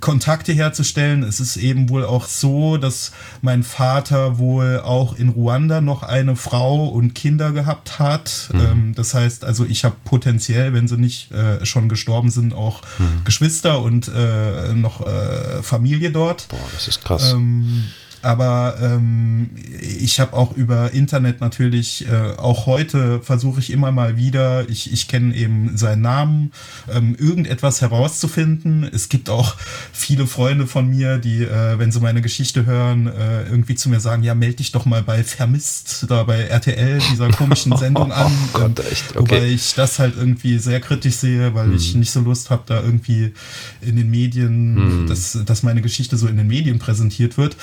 Kontakte 0.00 0.52
herzustellen. 0.52 1.22
Es 1.22 1.40
ist 1.40 1.56
eben 1.56 1.88
wohl 1.88 2.04
auch 2.04 2.26
so, 2.26 2.76
dass 2.76 3.12
mein 3.40 3.62
Vater 3.62 4.38
wohl 4.38 4.80
auch 4.80 5.16
in 5.16 5.28
Ruanda 5.28 5.80
noch 5.80 6.02
eine 6.02 6.36
Frau 6.36 6.86
und 6.86 7.14
Kinder 7.14 7.52
gehabt 7.52 7.98
hat. 7.98 8.50
Mhm. 8.52 8.60
Ähm, 8.60 8.94
das 8.94 9.14
heißt, 9.14 9.44
also 9.44 9.64
ich 9.64 9.84
habe 9.84 9.96
potenziell, 10.04 10.72
wenn 10.72 10.88
sie 10.88 10.96
nicht 10.96 11.32
äh, 11.32 11.64
schon 11.66 11.88
gestorben 11.88 12.30
sind, 12.30 12.54
auch 12.54 12.82
mhm. 12.98 13.24
Geschwister 13.24 13.82
und 13.82 14.08
äh, 14.08 14.72
noch 14.74 15.06
äh, 15.06 15.62
Familie 15.62 16.12
dort. 16.12 16.48
Boah, 16.48 16.58
das 16.72 16.88
ist 16.88 17.02
krass. 17.02 17.32
Ähm, 17.32 17.84
aber 18.22 18.76
ähm, 18.80 19.50
ich 19.80 20.20
habe 20.20 20.34
auch 20.34 20.56
über 20.56 20.92
Internet 20.92 21.40
natürlich, 21.40 22.06
äh, 22.08 22.36
auch 22.38 22.66
heute 22.66 23.20
versuche 23.20 23.60
ich 23.60 23.70
immer 23.70 23.90
mal 23.90 24.16
wieder, 24.16 24.68
ich, 24.68 24.92
ich 24.92 25.08
kenne 25.08 25.34
eben 25.34 25.76
seinen 25.76 26.02
Namen, 26.02 26.52
ähm, 26.92 27.16
irgendetwas 27.18 27.80
herauszufinden. 27.80 28.88
Es 28.92 29.08
gibt 29.08 29.28
auch 29.28 29.56
viele 29.92 30.26
Freunde 30.26 30.66
von 30.66 30.88
mir, 30.88 31.18
die, 31.18 31.42
äh, 31.42 31.78
wenn 31.78 31.90
sie 31.90 32.00
meine 32.00 32.22
Geschichte 32.22 32.64
hören, 32.64 33.08
äh, 33.08 33.44
irgendwie 33.44 33.74
zu 33.74 33.88
mir 33.88 33.98
sagen, 33.98 34.22
ja, 34.22 34.34
melde 34.34 34.56
dich 34.56 34.72
doch 34.72 34.86
mal 34.86 35.02
bei 35.02 35.24
Vermisst, 35.24 36.06
da 36.08 36.22
bei 36.22 36.42
RTL, 36.42 37.00
dieser 37.10 37.28
komischen 37.28 37.76
Sendung 37.76 38.12
an. 38.12 38.32
Oh 38.54 38.58
Gott, 38.58 38.80
echt? 38.90 39.16
Okay. 39.16 39.18
Wobei 39.18 39.46
ich 39.46 39.74
das 39.74 39.98
halt 39.98 40.16
irgendwie 40.16 40.58
sehr 40.58 40.80
kritisch 40.80 41.16
sehe, 41.16 41.54
weil 41.54 41.66
hm. 41.66 41.76
ich 41.76 41.94
nicht 41.94 42.12
so 42.12 42.20
Lust 42.20 42.50
habe, 42.50 42.62
da 42.66 42.82
irgendwie 42.82 43.32
in 43.80 43.96
den 43.96 44.10
Medien, 44.10 44.76
hm. 44.76 45.06
dass, 45.08 45.38
dass 45.44 45.62
meine 45.64 45.82
Geschichte 45.82 46.16
so 46.16 46.28
in 46.28 46.36
den 46.36 46.46
Medien 46.46 46.78
präsentiert 46.78 47.36
wird 47.36 47.56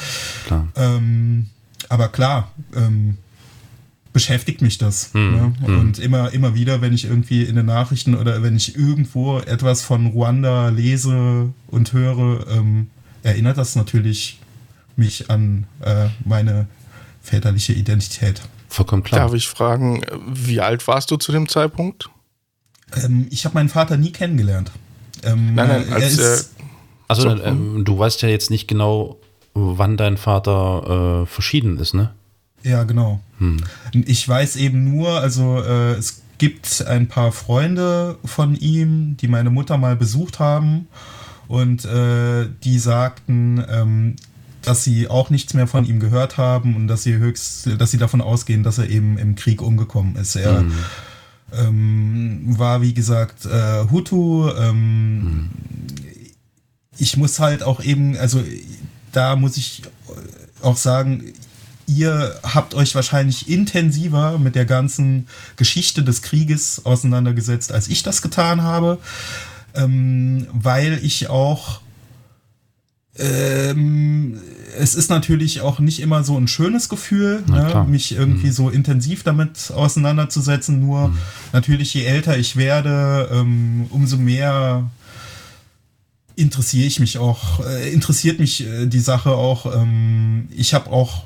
klar. 0.50 0.68
Ähm, 0.76 1.48
aber 1.88 2.10
klar, 2.10 2.52
ähm, 2.76 3.18
beschäftigt 4.14 4.62
mich 4.62 4.78
das. 4.78 5.14
Hm, 5.14 5.32
ne? 5.32 5.54
hm. 5.66 5.80
Und 5.80 6.00
immer, 6.00 6.34
immer 6.34 6.56
wieder, 6.56 6.82
wenn 6.82 6.94
ich 6.94 7.06
irgendwie 7.06 7.44
in 7.44 7.56
den 7.56 7.68
Nachrichten 7.68 8.16
oder 8.16 8.44
wenn 8.44 8.56
ich 8.56 8.76
irgendwo 8.76 9.40
etwas 9.40 9.84
von 9.84 10.08
Ruanda 10.08 10.70
lese 10.70 11.54
und 11.68 11.94
höre, 11.94 12.48
ähm, 12.50 12.90
erinnert 13.24 13.58
das 13.58 13.76
natürlich 13.76 14.40
mich 14.96 15.30
an 15.30 15.66
äh, 15.82 16.08
meine 16.26 16.68
väterliche 17.22 17.74
Identität. 17.74 18.42
Vollkommen 18.68 19.04
klar. 19.04 19.22
Darf 19.22 19.34
ich 19.34 19.48
fragen, 19.48 20.02
wie 20.28 20.60
alt 20.62 20.88
warst 20.88 21.12
du 21.12 21.18
zu 21.18 21.32
dem 21.32 21.48
Zeitpunkt? 21.48 22.10
Ähm, 22.96 23.28
ich 23.30 23.46
habe 23.46 23.56
meinen 23.56 23.70
Vater 23.70 23.98
nie 23.98 24.12
kennengelernt. 24.12 24.72
Ähm, 25.24 25.56
nein, 25.56 25.68
nein, 25.68 25.94
als, 25.94 26.18
er 26.18 26.34
ist, 26.34 26.52
äh, 26.60 26.64
also 27.08 27.30
so, 27.30 27.44
ähm, 27.44 27.84
du 27.86 27.98
weißt 27.98 28.22
ja 28.22 28.30
jetzt 28.30 28.52
nicht 28.52 28.68
genau, 28.68 29.18
wann 29.54 29.98
dein 29.98 30.18
Vater 30.18 31.24
äh, 31.24 31.26
verschieden 31.26 31.78
ist, 31.78 31.94
ne? 31.94 32.12
Ja, 32.64 32.84
genau. 32.84 33.22
Hm. 33.38 33.58
Ich 33.94 34.28
weiß 34.28 34.58
eben 34.58 34.84
nur, 34.84 35.10
also 35.20 35.62
äh, 35.62 35.94
es 35.94 36.22
gibt 36.38 36.86
ein 36.86 37.08
paar 37.08 37.32
Freunde 37.32 38.18
von 38.26 38.56
ihm, 38.56 39.18
die 39.18 39.28
meine 39.28 39.50
Mutter 39.50 39.78
mal 39.78 39.96
besucht 39.96 40.40
haben 40.40 40.88
und 41.48 41.86
äh, 41.86 42.48
die 42.64 42.80
sagten, 42.80 43.64
ähm, 43.70 44.16
dass 44.62 44.84
sie 44.84 45.08
auch 45.08 45.30
nichts 45.30 45.54
mehr 45.54 45.68
von 45.68 45.86
ihm 45.86 46.00
gehört 46.00 46.38
haben 46.38 46.76
und 46.76 46.88
dass 46.88 47.04
sie 47.04 47.16
höchst, 47.16 47.70
dass 47.80 47.92
sie 47.92 47.98
davon 47.98 48.22
ausgehen, 48.22 48.64
dass 48.64 48.78
er 48.78 48.90
eben 48.90 49.18
im 49.18 49.36
Krieg 49.36 49.62
umgekommen 49.62 50.16
ist. 50.16 50.36
Er 50.36 50.60
hm. 50.60 50.72
ähm, 51.54 52.58
war, 52.58 52.82
wie 52.82 52.94
gesagt, 52.94 53.46
äh, 53.46 53.90
Hutu. 53.90 54.50
Ähm, 54.50 55.22
hm. 55.22 55.50
Ich 56.98 57.16
muss 57.16 57.40
halt 57.40 57.64
auch 57.64 57.82
eben, 57.82 58.18
also 58.18 58.44
da 59.20 59.36
muss 59.36 59.58
ich 59.58 59.82
auch 60.62 60.78
sagen, 60.78 61.34
ihr 61.88 62.40
habt 62.42 62.74
euch 62.74 62.96
wahrscheinlich 62.96 63.50
intensiver 63.50 64.40
mit 64.40 64.56
der 64.56 64.64
ganzen 64.64 65.28
Geschichte 65.58 66.04
des 66.04 66.22
Krieges 66.22 66.86
auseinandergesetzt, 66.86 67.74
als 67.74 67.90
ich 67.90 68.02
das 68.02 68.22
getan 68.22 68.64
habe, 68.64 68.98
ähm, 69.76 70.48
weil 70.54 71.00
ich 71.04 71.28
auch 71.30 71.82
ähm, 73.18 74.40
es 74.78 74.96
ist 74.96 75.10
natürlich 75.10 75.60
auch 75.60 75.80
nicht 75.80 76.00
immer 76.00 76.24
so 76.24 76.38
ein 76.38 76.48
schönes 76.48 76.88
Gefühl, 76.88 77.44
ne, 77.48 77.86
mich 77.90 78.16
irgendwie 78.16 78.48
mhm. 78.48 78.54
so 78.54 78.70
intensiv 78.70 79.24
damit 79.24 79.74
auseinanderzusetzen. 79.76 80.80
Nur 80.80 81.10
mhm. 81.10 81.18
natürlich, 81.52 81.94
je 81.94 82.06
älter 82.06 82.38
ich 82.38 82.56
werde, 82.56 83.28
ähm, 83.34 83.88
umso 83.90 84.16
mehr 84.16 84.90
interessiere 86.40 86.88
ich 86.88 87.00
mich 87.00 87.18
auch, 87.18 87.66
äh, 87.66 87.92
interessiert 87.92 88.40
mich 88.40 88.66
äh, 88.66 88.86
die 88.88 89.00
Sache 89.00 89.32
auch. 89.32 89.66
Ähm, 89.76 90.48
ich 90.56 90.74
habe 90.74 90.90
auch 90.90 91.24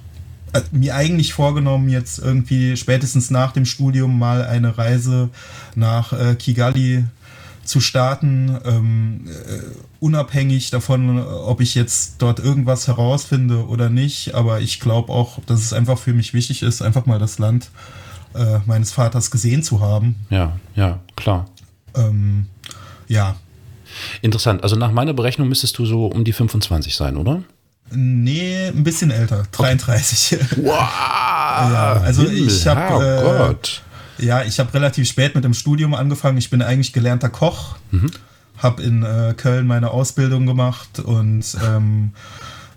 äh, 0.53 0.61
mir 0.71 0.95
eigentlich 0.95 1.33
vorgenommen, 1.33 1.89
jetzt 1.89 2.19
irgendwie 2.19 2.75
spätestens 2.75 3.29
nach 3.29 3.51
dem 3.51 3.65
Studium 3.65 4.17
mal 4.17 4.43
eine 4.43 4.77
Reise 4.77 5.29
nach 5.75 6.13
äh, 6.13 6.35
Kigali 6.35 7.05
zu 7.63 7.79
starten, 7.79 8.57
ähm, 8.65 9.27
äh, 9.27 9.59
unabhängig 9.99 10.71
davon, 10.71 11.19
ob 11.19 11.61
ich 11.61 11.75
jetzt 11.75 12.15
dort 12.17 12.39
irgendwas 12.39 12.87
herausfinde 12.87 13.67
oder 13.67 13.89
nicht. 13.89 14.33
Aber 14.33 14.61
ich 14.61 14.79
glaube 14.79 15.13
auch, 15.13 15.39
dass 15.45 15.61
es 15.61 15.73
einfach 15.73 15.97
für 15.97 16.13
mich 16.13 16.33
wichtig 16.33 16.63
ist, 16.63 16.81
einfach 16.81 17.05
mal 17.05 17.19
das 17.19 17.39
Land 17.39 17.69
äh, 18.33 18.59
meines 18.65 18.91
Vaters 18.91 19.31
gesehen 19.31 19.63
zu 19.63 19.79
haben. 19.79 20.15
Ja, 20.29 20.57
ja, 20.75 20.99
klar. 21.15 21.45
Ähm, 21.95 22.47
ja, 23.07 23.35
Interessant. 24.21 24.63
Also 24.63 24.75
nach 24.75 24.91
meiner 24.91 25.13
Berechnung 25.13 25.49
müsstest 25.49 25.77
du 25.77 25.85
so 25.85 26.07
um 26.07 26.23
die 26.23 26.33
25 26.33 26.95
sein, 26.95 27.17
oder? 27.17 27.43
Nee, 27.91 28.67
ein 28.67 28.83
bisschen 28.83 29.11
älter. 29.11 29.43
33. 29.51 30.39
Okay. 30.41 30.45
Wow! 30.63 30.73
ja, 30.73 32.01
also 32.03 32.23
Himmel, 32.23 32.47
ich 32.47 32.67
habe. 32.67 33.23
Oh 33.23 33.37
Gott. 33.37 33.81
Äh, 34.19 34.25
ja, 34.25 34.43
ich 34.43 34.59
habe 34.59 34.73
relativ 34.73 35.07
spät 35.07 35.35
mit 35.35 35.43
dem 35.43 35.53
Studium 35.53 35.93
angefangen. 35.93 36.37
Ich 36.37 36.49
bin 36.49 36.61
eigentlich 36.61 36.93
gelernter 36.93 37.29
Koch. 37.29 37.75
Mhm. 37.91 38.11
Habe 38.57 38.81
in 38.81 39.03
äh, 39.03 39.33
Köln 39.35 39.67
meine 39.67 39.91
Ausbildung 39.91 40.45
gemacht 40.45 40.99
und 40.99 41.43
ähm, 41.67 42.13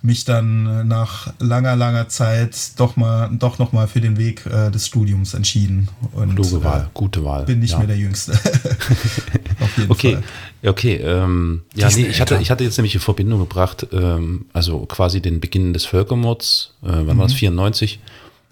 mich 0.02 0.24
dann 0.24 0.66
äh, 0.66 0.84
nach 0.84 1.32
langer, 1.38 1.76
langer 1.76 2.08
Zeit 2.08 2.56
doch 2.76 2.96
mal, 2.96 3.28
doch 3.32 3.58
noch 3.58 3.72
mal 3.72 3.86
für 3.88 4.00
den 4.00 4.16
Weg 4.16 4.46
äh, 4.46 4.70
des 4.70 4.86
Studiums 4.86 5.34
entschieden. 5.34 5.88
Und, 6.12 6.34
Kluge 6.34 6.64
Wahl, 6.64 6.82
äh, 6.82 6.90
gute 6.94 7.24
Wahl. 7.24 7.44
Bin 7.44 7.60
nicht 7.60 7.72
ja. 7.72 7.78
mehr 7.78 7.88
der 7.88 7.96
Jüngste. 7.96 8.32
Auf 9.60 9.76
jeden 9.76 9.90
okay. 9.90 10.14
Fall. 10.14 10.24
Okay, 10.66 10.96
ähm, 10.96 11.62
ja, 11.74 11.88
nee, 11.88 12.06
ich 12.06 12.20
hatte, 12.20 12.38
ich 12.40 12.50
hatte 12.50 12.64
jetzt 12.64 12.76
nämlich 12.76 12.94
in 12.94 13.00
Verbindung 13.00 13.38
gebracht, 13.38 13.86
ähm, 13.92 14.46
also 14.52 14.80
quasi 14.80 15.22
den 15.22 15.38
Beginn 15.40 15.72
des 15.72 15.84
Völkermords, 15.84 16.74
äh, 16.82 16.88
wann 16.88 17.04
mhm. 17.04 17.18
war 17.18 17.26
das, 17.26 17.34
94? 17.34 18.00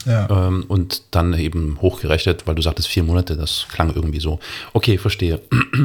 Ja. 0.07 0.29
Ähm, 0.29 0.64
und 0.68 1.03
dann 1.12 1.33
eben 1.35 1.79
hochgerechnet, 1.81 2.46
weil 2.46 2.55
du 2.55 2.62
sagtest 2.62 2.88
vier 2.88 3.03
Monate, 3.03 3.37
das 3.37 3.66
klang 3.70 3.94
irgendwie 3.94 4.20
so. 4.20 4.38
Okay, 4.74 4.98
verstehe. 4.98 5.40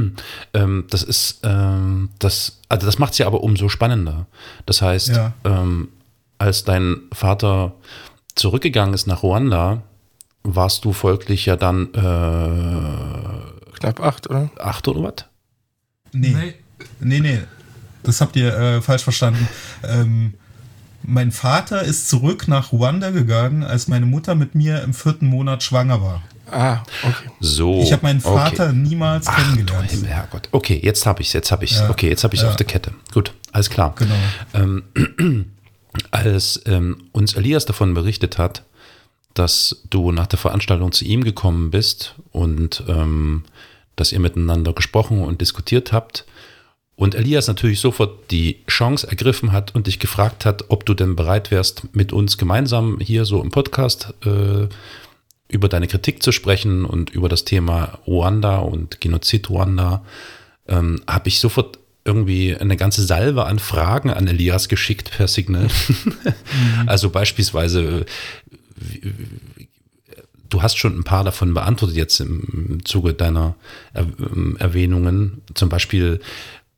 ähm, 0.54 0.86
das 0.90 1.04
ist, 1.04 1.40
ähm, 1.44 2.10
das, 2.20 2.60
also 2.68 2.86
das 2.86 3.00
macht 3.00 3.14
es 3.14 3.20
ja 3.20 3.28
aber 3.28 3.42
umso 3.42 3.70
spannender. 3.70 4.26
Das 4.66 4.82
heißt, 4.82 5.10
ja. 5.10 5.34
ähm, 5.46 5.90
als 6.38 6.64
dein 6.64 7.02
Vater 7.14 7.74
zurückgegangen 8.36 8.94
ist 8.94 9.08
nach 9.08 9.24
Ruanda, 9.24 9.84
warst 10.44 10.86
du 10.86 10.94
folglich 10.94 11.46
ja 11.46 11.56
dann 11.56 11.94
äh, 11.94 13.74
knapp 13.78 14.02
acht, 14.02 14.30
oder? 14.30 14.50
Acht 14.60 14.88
oder 14.88 15.04
was? 15.04 15.29
Nee. 16.12 16.30
nee. 16.30 16.54
Nee, 17.00 17.20
nee. 17.20 17.40
Das 18.04 18.22
habt 18.22 18.36
ihr 18.36 18.54
äh, 18.54 18.82
falsch 18.82 19.04
verstanden. 19.04 19.48
Ähm, 19.84 20.34
mein 21.04 21.32
Vater 21.32 21.82
ist 21.84 22.10
zurück 22.10 22.48
nach 22.48 22.72
Ruanda 22.72 23.12
gegangen, 23.12 23.64
als 23.64 23.88
meine 23.88 24.06
Mutter 24.06 24.36
mit 24.36 24.56
mir 24.56 24.84
im 24.84 24.94
vierten 24.94 25.28
Monat 25.28 25.64
schwanger 25.64 26.02
war. 26.02 26.24
Ah, 26.52 26.84
okay. 27.04 27.30
So. 27.40 27.82
Ich 27.82 27.92
habe 27.92 28.04
meinen 28.04 28.22
Vater 28.22 28.70
okay. 28.70 28.76
niemals 28.76 29.28
Ach, 29.28 29.36
kennengelernt. 29.36 29.92
Himmel, 29.92 30.10
Herrgott. 30.10 30.50
Okay, 30.52 30.80
jetzt 30.82 31.06
habe 31.06 31.22
ich 31.22 31.28
es, 31.28 31.34
jetzt 31.34 31.52
habe 31.52 31.64
ich 31.64 31.72
es. 31.72 31.80
Ja. 31.80 31.90
Okay, 31.90 32.10
jetzt 32.10 32.24
habe 32.24 32.34
ich 32.34 32.40
es 32.40 32.44
ja. 32.44 32.50
auf 32.50 32.56
der 32.56 32.66
Kette. 32.66 32.92
Gut, 33.14 33.34
alles 33.52 33.70
klar. 33.70 33.94
Genau. 33.98 34.16
Ähm, 34.54 34.84
als 36.12 36.62
ähm, 36.66 37.04
uns 37.12 37.34
Elias 37.34 37.66
davon 37.66 37.94
berichtet 37.94 38.38
hat, 38.38 38.64
dass 39.34 39.84
du 39.90 40.12
nach 40.12 40.28
der 40.28 40.40
Veranstaltung 40.40 40.92
zu 40.92 41.06
ihm 41.06 41.24
gekommen 41.24 41.72
bist 41.72 42.16
und 42.32 42.84
ähm, 42.88 43.44
dass 44.00 44.12
ihr 44.12 44.20
miteinander 44.20 44.74
gesprochen 44.74 45.24
und 45.24 45.42
diskutiert 45.42 45.92
habt, 45.92 46.26
und 47.00 47.16
Elias 47.16 47.48
natürlich 47.48 47.80
sofort 47.80 48.30
die 48.30 48.58
Chance 48.68 49.08
ergriffen 49.08 49.54
hat 49.54 49.74
und 49.74 49.88
dich 49.88 50.00
gefragt 50.00 50.44
hat, 50.44 50.66
ob 50.68 50.86
du 50.86 50.94
denn 50.94 51.16
bereit 51.16 51.50
wärst, 51.50 51.96
mit 51.96 52.12
uns 52.12 52.38
gemeinsam 52.38 53.00
hier 53.00 53.24
so 53.24 53.42
im 53.42 53.52
Podcast 53.52 54.14
äh, 54.26 54.68
über 55.48 55.70
deine 55.70 55.88
Kritik 55.88 56.22
zu 56.22 56.34
sprechen 56.34 56.84
und 56.84 57.10
über 57.10 57.30
das 57.30 57.46
Thema 57.46 58.00
Ruanda 58.06 58.58
und 58.58 59.00
Genozid 59.00 59.50
Ruanda, 59.50 60.04
ähm, 60.68 61.02
habe 61.08 61.30
ich 61.30 61.40
sofort 61.40 61.80
irgendwie 62.04 62.58
eine 62.58 62.76
ganze 62.76 63.06
Salve 63.06 63.46
an 63.46 63.60
Fragen 63.60 64.10
an 64.10 64.28
Elias 64.28 64.68
geschickt 64.68 65.12
per 65.12 65.30
Signal. 65.30 65.70
mhm. 65.88 66.88
Also 66.88 67.12
beispielsweise, 67.12 68.06
du 70.50 70.62
hast 70.62 70.78
schon 70.78 70.98
ein 70.98 71.04
paar 71.04 71.24
davon 71.24 71.54
beantwortet 71.54 71.98
jetzt 71.98 72.20
im 72.20 72.84
Zuge 72.84 73.14
deiner 73.14 73.56
Erwähnungen. 73.94 75.42
Zum 75.54 75.70
Beispiel, 75.70 76.20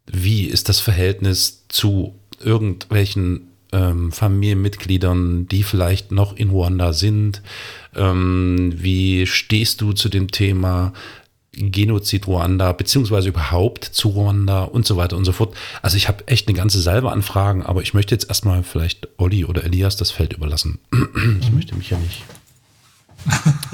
wie 0.06 0.46
ist 0.46 0.70
das 0.70 0.80
Verhältnis 0.80 1.66
zu 1.70 2.16
irgendwelchen 2.44 3.52
ähm, 3.72 4.12
Familienmitgliedern, 4.12 5.48
die 5.48 5.64
vielleicht 5.64 6.12
noch 6.12 6.36
in 6.36 6.50
Ruanda 6.50 6.94
sind? 6.94 7.42
Ähm, 7.96 8.74
wie 8.76 9.26
stehst 9.26 9.82
du 9.82 9.94
zu 9.94 10.10
dem 10.10 10.30
Thema 10.30 10.94
Genozid 11.54 12.28
Ruanda, 12.28 12.72
beziehungsweise 12.72 13.30
überhaupt 13.30 13.84
zu 13.84 14.10
Ruanda 14.10 14.64
und 14.64 14.86
so 14.86 14.98
weiter 14.98 15.18
und 15.18 15.26
so 15.26 15.32
fort? 15.32 15.56
Also 15.82 15.98
ich 15.98 16.08
habe 16.08 16.28
echt 16.28 16.48
eine 16.48 16.58
ganze 16.58 16.82
Salve 16.82 17.12
an 17.12 17.22
Fragen, 17.22 17.64
aber 17.64 17.82
ich 17.82 17.94
möchte 17.94 18.16
jetzt 18.16 18.30
erstmal 18.30 18.64
vielleicht 18.64 19.08
Olli 19.18 19.46
oder 19.46 19.64
Elias 19.64 19.96
das 19.96 20.12
Feld 20.12 20.34
überlassen. 20.34 20.80
ich 21.42 21.52
möchte 21.52 21.76
mich 21.76 21.90
ja 21.90 21.98
nicht 21.98 22.24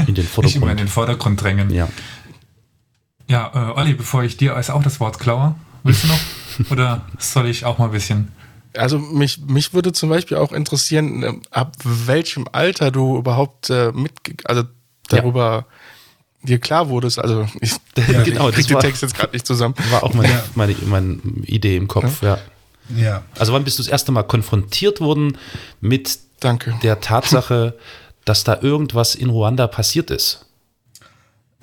in 0.06 0.14
den 0.16 0.16
Nicht 0.16 0.18
immer 0.18 0.24
in 0.24 0.28
Vordergrund. 0.28 0.80
den 0.80 0.88
Vordergrund 0.88 1.42
drängen. 1.42 1.70
Ja. 1.70 1.88
Ja, 3.30 3.52
äh, 3.54 3.80
Olli, 3.80 3.94
bevor 3.94 4.24
ich 4.24 4.38
dir 4.38 4.56
als 4.56 4.70
auch 4.70 4.82
das 4.84 5.00
Wort 5.00 5.20
klaue, 5.20 5.56
willst 5.84 6.04
du 6.04 6.08
noch? 6.08 6.20
Oder 6.72 7.06
soll 7.20 7.48
ich 7.48 7.66
auch 7.66 7.78
mal 7.78 7.86
ein 7.86 7.92
bisschen? 7.92 8.32
Also 8.76 9.00
mich, 9.00 9.40
mich 9.48 9.74
würde 9.74 9.92
zum 9.92 10.10
Beispiel 10.10 10.38
auch 10.38 10.52
interessieren, 10.52 11.24
ähm, 11.24 11.42
ab 11.52 11.76
welchem 11.84 12.46
Alter 12.52 12.92
du 12.92 13.18
überhaupt 13.18 13.70
äh, 13.70 13.92
mit, 13.92 14.12
also 14.46 14.64
darüber 15.10 15.66
dir 16.44 16.60
klar 16.60 16.88
wurdest. 16.90 17.20
Also 17.20 17.48
ich 17.60 17.72
Ja, 17.98 18.20
ich 18.22 18.26
genau, 18.26 18.46
krieg 18.46 18.58
das 18.58 18.68
den 18.68 18.76
war- 18.76 18.82
Text 18.82 19.02
jetzt 19.02 19.16
gerade 19.16 19.34
nicht 19.34 19.46
zusammen. 19.48 19.74
War 19.90 20.04
auch 20.04 20.14
meine, 20.14 20.42
meine, 20.56 20.76
meine 20.86 21.16
Idee 21.46 21.76
im 21.76 21.88
Kopf, 21.88 22.22
ja. 22.22 22.38
Ja. 22.96 23.24
Also 23.38 23.52
wann 23.52 23.64
bist 23.66 23.80
du 23.80 23.84
das 23.84 23.92
erste 23.92 24.12
Mal 24.14 24.24
konfrontiert 24.24 25.02
worden 25.02 25.38
mit 25.82 26.20
Danke. 26.40 26.76
der 26.84 27.02
Tatsache, 27.02 27.78
dass 28.28 28.44
da 28.44 28.60
irgendwas 28.62 29.16
in 29.16 29.30
Ruanda 29.30 29.68
passiert 29.68 30.12
ist? 30.12 30.48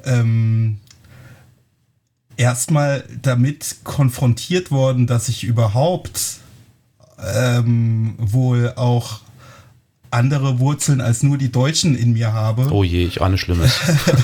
ähm, 0.05 0.79
erstmal 2.37 3.05
damit 3.23 3.77
konfrontiert 3.85 4.71
worden, 4.71 5.07
dass 5.07 5.29
ich 5.29 5.45
überhaupt 5.45 6.21
ähm, 7.35 8.15
wohl 8.19 8.73
auch 8.77 9.21
andere 10.11 10.61
Wurzeln 10.61 11.01
als 11.01 11.23
nur 11.23 11.39
die 11.39 11.51
Deutschen 11.51 11.97
in 11.97 12.13
mir 12.13 12.33
habe, 12.33 12.69
Oh 12.71 12.85
je, 12.85 13.05
ich 13.05 13.21
ahne 13.21 13.37
Schlimmes. 13.37 13.73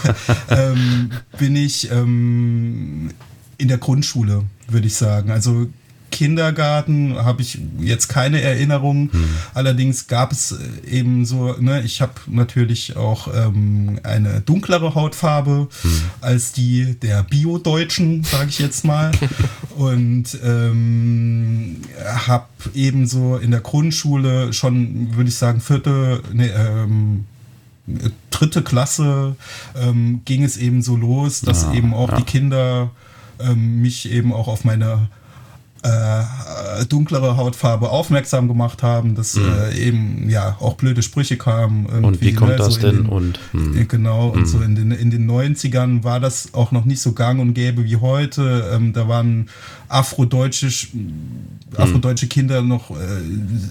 ähm, 0.49 1.11
bin 1.37 1.57
ich 1.57 1.91
ähm, 1.91 3.11
in 3.59 3.69
der 3.69 3.79
Grundschule, 3.79 4.45
würde 4.69 4.87
ich 4.87 4.95
sagen. 4.95 5.33
Also 5.33 5.67
Kindergarten 6.11 7.17
habe 7.17 7.43
ich 7.43 7.59
jetzt 7.79 8.09
keine 8.09 8.41
Erinnerung. 8.41 9.11
Allerdings 9.55 10.07
gab 10.07 10.33
es 10.33 10.53
äh, 10.53 10.91
eben 10.91 11.25
so, 11.25 11.55
ne, 11.59 11.83
ich 11.83 12.01
habe 12.01 12.13
natürlich 12.27 12.97
auch 12.97 13.29
ähm, 13.35 14.01
eine 14.03 14.41
dunklere 14.41 14.95
Hautfarbe 14.95 15.69
als 16.21 16.53
die 16.53 16.97
der 17.01 17.23
Bio-Deutschen, 17.23 18.25
sage 18.25 18.49
ich 18.49 18.59
jetzt 18.59 18.85
mal. 18.85 19.11
Und 19.77 20.39
ähm, 20.45 21.77
habe 22.27 22.47
ebenso 22.75 23.37
in 23.37 23.51
der 23.51 23.61
Grundschule 23.61 24.53
schon, 24.53 25.15
würde 25.15 25.29
ich 25.29 25.37
sagen, 25.37 25.61
vierte, 25.61 26.23
nee, 26.33 26.49
ähm, 26.49 27.25
dritte 28.31 28.63
Klasse 28.63 29.37
ähm, 29.77 30.23
ging 30.25 30.43
es 30.45 30.57
eben 30.57 30.83
so 30.83 30.97
los, 30.97 31.41
dass 31.41 31.63
Ja, 31.63 31.75
eben 31.75 31.95
auch 31.95 32.11
ja. 32.11 32.17
die 32.17 32.25
Kinder 32.25 32.91
ähm, 33.39 33.81
mich 33.81 34.11
eben 34.11 34.33
auch 34.33 34.49
auf 34.49 34.65
meine 34.65 35.09
äh, 35.83 36.85
dunklere 36.87 37.37
Hautfarbe 37.37 37.89
aufmerksam 37.91 38.49
gemacht 38.49 38.83
haben, 38.83 39.15
dass 39.15 39.37
äh, 39.37 39.75
eben 39.79 40.29
ja 40.29 40.57
auch 40.61 40.75
blöde 40.75 41.03
Sprüche 41.03 41.37
kamen. 41.37 41.85
Mhm. 41.85 42.05
Und 42.05 42.21
wie 42.21 42.27
irgendwie, 42.27 42.35
kommt 42.35 42.51
ne, 42.53 42.57
das 42.57 42.75
so 42.75 42.81
denn? 42.81 42.97
Den, 43.05 43.07
Und 43.07 43.41
hm, 43.53 43.77
äh, 43.79 43.85
Genau, 43.85 44.29
und 44.29 44.47
so 44.47 44.61
in 44.61 44.75
den, 44.75 44.91
in 44.91 45.11
den 45.11 45.31
90ern 45.31 46.05
war 46.05 46.21
das 46.21 46.53
auch 46.53 46.71
noch 46.73 46.85
nicht 46.85 47.01
so 47.01 47.13
gang 47.13 47.41
und 47.41 47.55
gäbe 47.55 47.85
wie 47.85 47.97
heute. 47.97 48.71
Ähm, 48.75 48.93
da 48.93 49.09
waren 49.09 49.49
afrodeutsche, 49.89 50.67
Sch- 50.69 50.89
afrodeutsche 51.77 52.27
Kinder 52.29 52.63
noch 52.63 52.91
äh, 52.91 52.95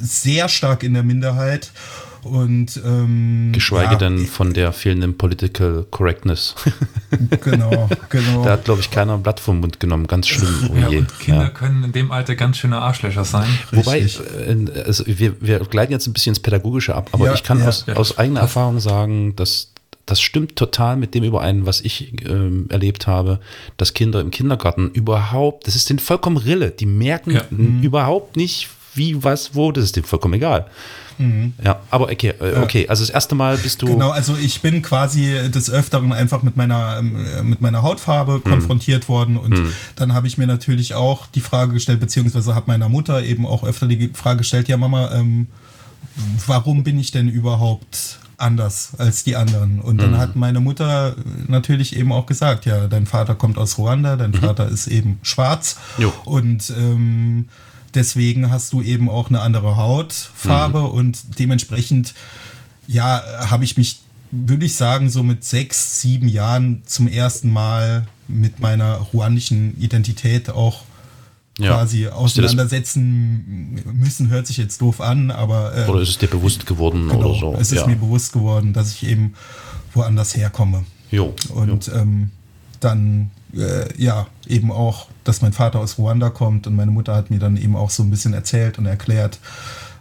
sehr 0.01 0.49
stark 0.49 0.83
in 0.83 0.93
der 0.93 1.03
Minderheit. 1.03 1.71
Und 2.23 2.79
ähm, 2.85 3.51
geschweige 3.53 3.93
ja, 3.93 3.97
denn 3.97 4.25
von 4.27 4.53
der 4.53 4.73
fehlenden 4.73 5.17
Political 5.17 5.85
Correctness. 5.91 6.55
Genau, 7.41 7.89
genau. 8.09 8.43
da 8.43 8.51
hat, 8.51 8.65
glaube 8.65 8.81
ich, 8.81 8.91
keiner 8.91 9.13
ein 9.15 9.23
Blatt 9.23 9.39
vom 9.39 9.59
Mund 9.61 9.79
genommen. 9.79 10.05
Ganz 10.07 10.27
schlimm. 10.27 10.69
Oh 10.71 10.75
Ja, 10.75 10.89
je. 10.89 10.97
und 10.99 11.19
Kinder 11.19 11.43
Ja. 11.43 11.49
können 11.49 11.83
in 11.83 11.91
dem 11.91 12.11
Alter 12.11 12.35
ganz 12.35 12.57
schöne 12.57 12.77
Arschlöcher 12.79 13.25
sein. 13.25 13.47
Wobei, 13.71 14.01
äh, 14.01 14.81
also 14.85 15.03
wir, 15.07 15.35
wir 15.41 15.59
gleiten 15.59 15.91
jetzt 15.91 16.05
ein 16.07 16.13
bisschen 16.13 16.31
ins 16.31 16.39
Pädagogische 16.39 16.93
ab, 16.95 17.09
aber 17.11 17.25
Ja, 17.27 17.33
ich 17.33 17.41
kann 17.43 17.61
aus, 17.63 17.87
aus 17.89 18.17
eigener 18.19 18.41
Erfahrung 18.41 18.79
sagen, 18.79 19.35
dass 19.35 19.71
das 20.05 20.21
stimmt 20.21 20.55
total 20.55 20.97
mit 20.97 21.13
dem 21.15 21.23
überein, 21.23 21.65
was 21.65 21.81
ich 21.81 22.13
ähm, 22.27 22.65
erlebt 22.69 23.07
habe, 23.07 23.39
dass 23.77 23.93
Kinder 23.93 24.21
im 24.21 24.29
Kindergarten 24.31 24.89
überhaupt, 24.91 25.67
das 25.67 25.75
ist 25.75 25.89
denen 25.89 25.99
vollkommen 25.99 26.37
Rille, 26.37 26.71
die 26.71 26.85
merken 26.87 27.31
Ja. 27.31 27.41
n- 27.51 27.81
überhaupt 27.83 28.35
nicht, 28.37 28.69
wie, 28.95 29.23
was, 29.23 29.55
wo, 29.55 29.71
das 29.71 29.83
ist 29.85 29.95
denen 29.95 30.05
vollkommen 30.05 30.33
egal. 30.35 30.65
Ja, 31.63 31.79
aber 31.91 32.05
okay, 32.09 32.33
äh, 32.39 32.55
okay, 32.63 32.87
also 32.87 33.03
das 33.03 33.09
erste 33.09 33.35
Mal 33.35 33.57
bist 33.57 33.81
du, 33.81 33.87
Genau, 33.87 34.09
also 34.11 34.37
ich 34.37 34.61
bin 34.61 34.81
quasi 34.81 35.49
des 35.51 35.69
Öfteren 35.69 36.13
einfach 36.13 36.43
mit 36.43 36.55
meiner, 36.55 36.97
ähm, 36.99 37.49
mit 37.49 37.59
meiner 37.59 37.81
Hautfarbe 37.83 38.35
Mhm. 38.37 38.43
konfrontiert 38.43 39.09
worden 39.09 39.35
und 39.35 39.61
dann 39.97 40.13
habe 40.13 40.27
ich 40.27 40.37
mir 40.37 40.47
natürlich 40.47 40.93
auch 40.93 41.27
die 41.27 41.41
Frage 41.41 41.73
gestellt, 41.73 41.99
beziehungsweise 41.99 42.55
habe 42.55 42.67
meiner 42.67 42.87
Mutter 42.87 43.21
eben 43.23 43.45
auch 43.45 43.63
öfter 43.65 43.87
die 43.87 44.09
Frage 44.13 44.37
gestellt, 44.39 44.69
ja 44.69 44.77
Mama, 44.77 45.11
ähm, 45.13 45.47
warum 46.47 46.83
bin 46.83 46.99
ich 46.99 47.11
denn 47.11 47.27
überhaupt 47.27 48.19
anders 48.37 48.91
als 48.97 49.23
die 49.25 49.35
anderen? 49.35 49.81
Und 49.81 49.95
Mhm. 49.97 49.99
dann 49.99 50.17
hat 50.17 50.35
meine 50.37 50.61
Mutter 50.61 51.15
natürlich 51.47 51.95
eben 51.97 52.11
auch 52.13 52.25
gesagt, 52.25 52.65
ja, 52.65 52.87
dein 52.87 53.05
Vater 53.05 53.35
kommt 53.35 53.57
aus 53.57 53.77
Ruanda, 53.77 54.15
dein 54.15 54.33
Vater 54.33 54.69
ist 54.69 54.87
eben 54.87 55.19
schwarz 55.21 55.75
Mhm. 55.97 56.03
Jo. 56.03 56.13
und 56.25 56.73
ähm, 56.77 57.49
deswegen 57.95 58.51
hast 58.51 58.73
du 58.73 58.81
eben 58.81 59.09
auch 59.09 59.29
eine 59.29 59.41
andere 59.41 59.77
Hautfarbe 59.77 60.83
und 60.83 61.39
dementsprechend 61.39 62.13
ja, 62.87 63.21
habe 63.49 63.63
ich 63.63 63.77
mich, 63.77 63.99
würde 64.31 64.65
ich 64.65 64.75
sagen, 64.75 65.09
so 65.09 65.21
mit 65.23 65.43
sechs, 65.43 66.01
sieben 66.01 66.27
Jahren 66.27 66.81
zum 66.85 67.07
ersten 67.07 67.51
Mal 67.51 68.07
mit 68.27 68.59
meiner 68.59 68.95
ruandischen 69.13 69.79
Identität 69.79 70.49
auch 70.49 70.83
Ja. 71.59 71.73
quasi 71.75 72.07
auseinandersetzen 72.07 73.81
müssen, 73.93 74.29
hört 74.29 74.47
sich 74.47 74.57
jetzt 74.57 74.79
doof 74.81 75.01
an, 75.01 75.29
aber 75.29 75.75
äh, 75.75 75.89
oder 75.89 76.01
ist 76.01 76.09
es 76.09 76.17
dir 76.17 76.27
bewusst 76.29 76.65
geworden 76.65 77.09
genau, 77.09 77.31
oder 77.31 77.39
so? 77.39 77.53
es 77.59 77.71
ist 77.71 77.79
ja. 77.79 77.87
mir 77.87 77.97
bewusst 77.97 78.31
geworden, 78.33 78.71
dass 78.73 78.93
ich 78.93 79.05
eben 79.07 79.33
woanders 79.93 80.35
herkomme. 80.37 80.85
Jo, 81.11 81.33
Und 81.49 81.91
ähm, 81.93 82.29
dann, 82.79 83.31
äh, 83.55 84.01
ja, 84.01 84.27
eben 84.47 84.71
auch, 84.71 85.07
dass 85.23 85.41
mein 85.41 85.53
Vater 85.53 85.79
aus 85.79 85.97
Ruanda 85.97 86.29
kommt 86.29 86.67
und 86.67 86.75
meine 86.75 86.91
Mutter 86.91 87.15
hat 87.15 87.29
mir 87.29 87.39
dann 87.39 87.57
eben 87.57 87.75
auch 87.75 87.89
so 87.89 88.03
ein 88.03 88.09
bisschen 88.09 88.33
erzählt 88.33 88.77
und 88.77 88.85
erklärt, 88.85 89.39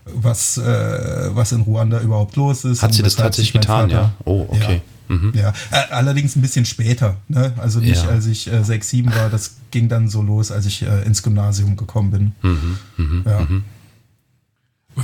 was, 0.04 0.56
äh, 0.58 1.30
was 1.34 1.52
in 1.52 1.62
Ruanda 1.62 2.00
überhaupt 2.00 2.37
los 2.37 2.64
ist. 2.64 2.82
Hat 2.82 2.94
sie 2.94 3.02
das 3.02 3.16
tatsächlich 3.16 3.52
getan, 3.52 3.90
ja? 3.90 4.12
Oh, 4.24 4.46
okay. 4.48 4.80
Mhm. 5.08 5.32
Ja, 5.34 5.54
äh, 5.70 5.90
allerdings 5.90 6.37
ein 6.37 6.42
bisschen 6.42 6.66
später. 6.66 7.16
Ne? 7.28 7.52
Also 7.56 7.80
nicht, 7.80 8.02
Ja. 8.04 8.11
als 8.11 8.26
ich 8.26 8.50
äh, 8.52 8.62
sechs, 8.62 8.90
sieben 8.90 9.14
war. 9.14 9.30
Das 9.30 9.56
ging 9.70 9.88
dann 9.88 10.08
so 10.08 10.20
los, 10.22 10.50
als 10.52 10.66
ich 10.66 10.82
äh, 10.82 11.02
ins 11.04 11.22
Gymnasium 11.22 11.76
gekommen 11.76 12.11
bin. 12.11 12.32
Mhm, 12.96 13.22
ja. 13.26 13.38
Und 13.38 13.64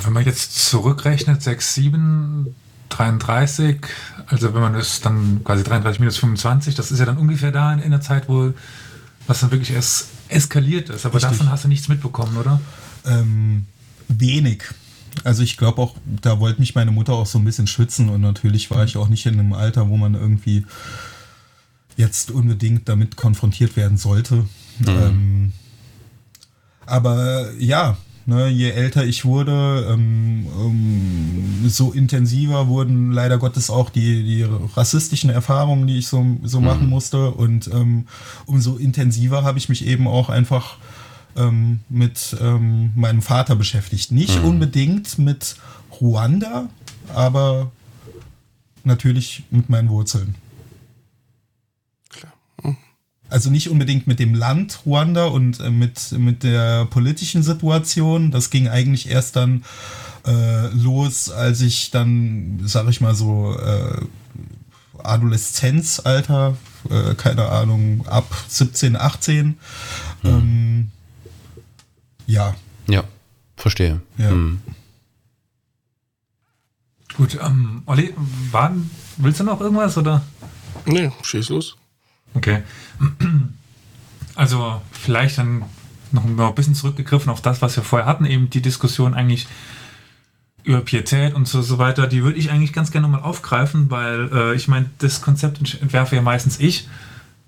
wenn 0.07 0.13
man 0.13 0.25
jetzt 0.25 0.69
zurückrechnet, 0.69 1.43
6, 1.43 1.75
7, 1.75 2.55
33, 2.91 3.81
also 4.27 4.55
wenn 4.55 4.61
man 4.61 4.75
das 4.75 5.01
dann 5.01 5.43
quasi 5.45 5.65
33 5.65 6.01
minus 6.01 6.17
25, 6.19 6.75
das 6.75 6.91
ist 6.91 6.99
ja 6.99 7.07
dann 7.07 7.17
ungefähr 7.17 7.53
da 7.53 7.73
in, 7.73 7.81
in 7.81 7.91
der 7.91 8.01
Zeit, 8.01 8.29
wo 8.29 8.53
was 9.27 9.41
dann 9.41 9.51
wirklich 9.51 9.71
erst 9.71 10.09
eskaliert 10.29 10.91
ist. 10.91 11.07
Aber 11.07 11.15
Richtig. 11.15 11.31
davon 11.31 11.51
hast 11.51 11.65
du 11.65 11.69
nichts 11.69 11.89
mitbekommen, 11.89 12.37
oder? 12.37 12.61
Ähm, 13.07 13.67
wenig. 14.09 14.65
Also 15.23 15.43
ich 15.43 15.57
glaube 15.57 15.81
auch, 15.81 15.97
da 16.05 16.41
wollte 16.41 16.61
mich 16.61 16.75
meine 16.75 16.91
Mutter 16.91 17.13
auch 17.13 17.27
so 17.27 17.39
ein 17.39 17.45
bisschen 17.45 17.67
schützen 17.67 18.09
und 18.09 18.21
natürlich 18.21 18.71
war 18.71 18.85
ich 18.85 18.97
auch 18.97 19.09
nicht 19.09 19.25
in 19.27 19.39
einem 19.39 19.53
Alter, 19.53 19.89
wo 19.89 19.97
man 19.97 20.15
irgendwie 20.15 20.67
jetzt 21.97 22.31
unbedingt 22.31 22.89
damit 22.89 23.17
konfrontiert 23.17 23.77
werden 23.77 23.97
sollte. 23.97 24.45
Ähm, 24.87 25.53
aber 26.85 27.53
ja, 27.59 27.97
ne, 28.27 28.49
je 28.49 28.71
älter 28.71 29.05
ich 29.05 29.25
wurde, 29.25 29.89
ähm, 29.91 30.47
ähm, 30.59 31.69
so 31.69 31.93
intensiver 31.93 32.69
wurden 32.69 33.13
leider 33.13 33.39
Gottes 33.39 33.71
auch 33.71 33.91
die, 33.91 34.23
die 34.23 34.47
rassistischen 34.77 35.31
Erfahrungen, 35.31 35.87
die 35.87 35.99
ich 35.99 36.09
so, 36.09 36.25
so 36.43 36.61
machen 36.61 36.89
musste. 36.89 37.31
Und 37.31 37.69
ähm, 37.69 38.07
umso 38.47 38.77
intensiver 38.77 39.45
habe 39.45 39.59
ich 39.59 39.69
mich 39.69 39.87
eben 39.87 40.07
auch 40.07 40.29
einfach 40.29 40.77
ähm, 41.37 41.81
mit 41.89 42.37
ähm, 42.41 42.93
meinem 42.95 43.23
Vater 43.23 43.57
beschäftigt. 43.57 44.13
Nicht 44.13 44.43
unbedingt 44.43 45.19
mit 45.19 45.57
Ruanda, 46.01 46.69
aber 47.15 47.71
natürlich 48.85 49.45
mit 49.51 49.69
meinen 49.69 49.89
Wurzeln. 49.89 50.35
Also 53.29 53.51
nicht 53.51 53.71
unbedingt 53.71 54.07
mit 54.07 54.19
dem 54.19 54.35
Land 54.35 54.81
Ruanda 54.87 55.27
und 55.27 55.61
äh, 55.61 55.71
mit, 55.71 56.13
mit 56.13 56.43
der 56.43 56.85
politischen 56.87 57.43
Situation. 57.43 58.31
Das 58.31 58.51
ging 58.51 58.69
eigentlich 58.69 59.09
erst 59.09 59.37
dann 59.37 59.65
äh, 60.27 60.69
los, 60.69 61.31
als 61.31 61.61
ich 61.61 61.91
dann, 61.91 62.61
sag 62.65 62.89
ich 62.89 63.01
mal 63.01 63.15
so, 63.15 63.57
äh, 63.59 64.07
Adoleszenzalter, 65.03 66.57
äh, 66.91 67.15
keine 67.15 67.49
Ahnung, 67.49 68.07
ab 68.07 68.27
17, 68.49 68.97
18. 68.97 69.59
Ähm, 70.25 70.91
ja, 72.27 72.55
Ja, 72.89 73.05
verstehe. 73.57 74.01
Ja. 74.17 74.31
Hm. 74.31 74.61
Gut, 77.17 77.39
ähm, 77.41 77.83
Olli, 77.87 78.13
waren, 78.51 78.91
willst 79.19 79.41
du 79.41 79.45
noch 79.45 79.61
irgendwas 79.61 79.97
oder? 79.97 80.23
Nee, 80.87 81.13
schieß 81.23 81.51
los. 81.51 81.77
Okay. 82.35 82.63
Also 84.35 84.83
vielleicht 84.93 85.39
dann 85.39 85.65
noch 86.11 86.25
ein 86.25 86.55
bisschen 86.55 86.75
zurückgegriffen 86.75 87.31
auf 87.31 87.41
das, 87.41 87.63
was 87.63 87.77
wir 87.77 87.83
vorher 87.83 88.07
hatten, 88.07 88.25
eben 88.25 88.51
die 88.51 88.63
Diskussion 88.63 89.15
eigentlich 89.15 89.47
über 90.65 90.81
Pietät 90.81 91.35
und 91.35 91.47
so, 91.47 91.61
so 91.61 91.79
weiter, 91.79 92.07
die 92.07 92.25
würde 92.25 92.39
ich 92.39 92.51
eigentlich 92.51 92.73
ganz 92.73 92.91
gerne 92.91 93.07
mal 93.07 93.21
aufgreifen, 93.21 93.91
weil 93.91 94.31
äh, 94.33 94.55
ich 94.55 94.67
meine, 94.67 94.89
das 94.99 95.21
Konzept 95.21 95.61
entwerfe 95.81 96.17
ja 96.17 96.23
meistens 96.23 96.59
ich 96.59 96.89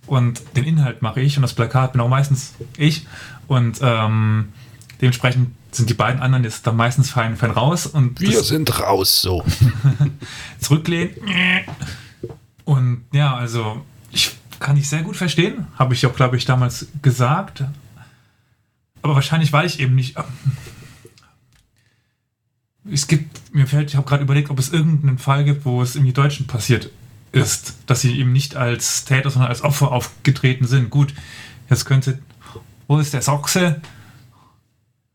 und 0.07 0.43
den 0.55 0.65
Inhalt 0.65 1.01
mache 1.01 1.21
ich 1.21 1.37
und 1.37 1.43
das 1.43 1.55
Plakat 1.55 1.93
bin 1.93 2.01
auch 2.03 2.09
meistens 2.09 2.55
ich 2.77 3.07
und 3.47 3.79
ähm, 3.81 4.51
dementsprechend 5.01 5.55
sind 5.73 5.89
die 5.89 5.95
beiden 5.95 6.21
anderen 6.21 6.45
jetzt 6.45 6.67
da 6.67 6.73
meistens 6.73 7.11
fein, 7.11 7.37
fein 7.37 7.51
raus 7.51 7.87
und 7.87 8.21
Wir 8.21 8.43
sind 8.43 8.81
raus, 8.81 9.23
so. 9.23 9.45
zurücklehnen. 10.61 11.15
Und 12.65 13.05
ja, 13.13 13.35
also 13.35 13.85
ich 14.11 14.33
kann 14.61 14.77
ich 14.77 14.89
sehr 14.89 15.03
gut 15.03 15.17
verstehen, 15.17 15.67
habe 15.79 15.95
ich 15.95 16.07
auch, 16.07 16.15
glaube 16.15 16.37
ich, 16.37 16.45
damals 16.45 16.87
gesagt. 17.03 17.65
Aber 19.03 19.15
wahrscheinlich 19.15 19.53
war 19.53 19.65
ich 19.65 19.81
eben 19.81 19.95
nicht. 19.95 20.17
Es 22.91 23.07
gibt, 23.07 23.55
mir 23.55 23.67
fällt, 23.67 23.91
ich 23.91 23.97
habe 23.97 24.09
gerade 24.09 24.23
überlegt, 24.23 24.51
ob 24.51 24.59
es 24.59 24.73
irgendeinen 24.73 25.19
Fall 25.19 25.45
gibt, 25.45 25.65
wo 25.65 25.83
es 25.83 25.97
im 25.97 26.13
Deutschen 26.13 26.47
passiert 26.47 26.91
ist, 27.33 27.77
dass 27.87 28.01
sie 28.01 28.19
eben 28.19 28.33
nicht 28.33 28.57
als 28.57 29.05
Täter, 29.05 29.31
sondern 29.31 29.51
als 29.51 29.63
Opfer 29.63 29.93
aufgetreten 29.93 30.67
sind. 30.67 30.91
Gut, 30.91 31.15
jetzt 31.69 31.85
könnte, 31.85 32.19
wo 32.87 32.99
ist 32.99 33.13
der 33.13 33.23
Sachse? 33.23 33.81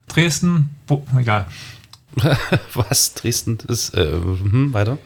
Dresden? 0.08 0.70
Wo, 0.88 1.06
egal. 1.18 1.48
Was? 2.74 3.14
Dresden 3.14 3.58
ist, 3.68 3.94
äh, 3.96 4.12
hm, 4.12 4.74
weiter? 4.74 4.98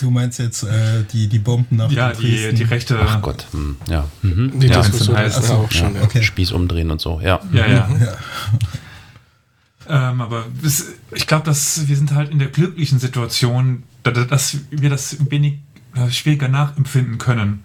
Du 0.00 0.10
meinst 0.10 0.38
jetzt 0.38 0.62
äh, 0.62 1.02
die, 1.12 1.26
die 1.28 1.38
Bomben 1.40 1.76
nach 1.76 1.90
Ja, 1.90 2.12
die, 2.12 2.30
Dresden? 2.30 2.56
die 2.56 2.62
rechte. 2.62 2.98
Ach 3.00 3.20
Gott, 3.22 3.46
hm, 3.52 3.76
ja. 3.88 4.08
Mhm. 4.22 4.58
Die 4.60 4.66
ja, 4.68 4.80
Diskussion 4.80 5.16
heißt- 5.16 5.26
ist 5.26 5.36
Achso, 5.38 5.54
auch 5.54 5.70
schon. 5.72 5.94
Ja. 5.96 6.02
okay. 6.02 6.22
Spieß 6.22 6.52
umdrehen 6.52 6.90
und 6.90 7.00
so, 7.00 7.20
ja. 7.20 7.40
Ja, 7.52 7.66
ja. 7.66 7.88
Ja. 8.00 8.16
Ähm, 9.88 10.20
aber 10.20 10.46
ich 11.12 11.26
glaube, 11.26 11.44
dass 11.44 11.88
wir 11.88 11.96
sind 11.96 12.12
halt 12.14 12.30
in 12.30 12.38
der 12.38 12.48
glücklichen 12.48 12.98
Situation, 13.00 13.82
da- 14.04 14.12
da- 14.12 14.24
dass 14.24 14.58
wir 14.70 14.90
das 14.90 15.16
wenig 15.30 15.58
äh, 15.96 16.08
schwieriger 16.10 16.48
nachempfinden 16.48 17.18
können. 17.18 17.64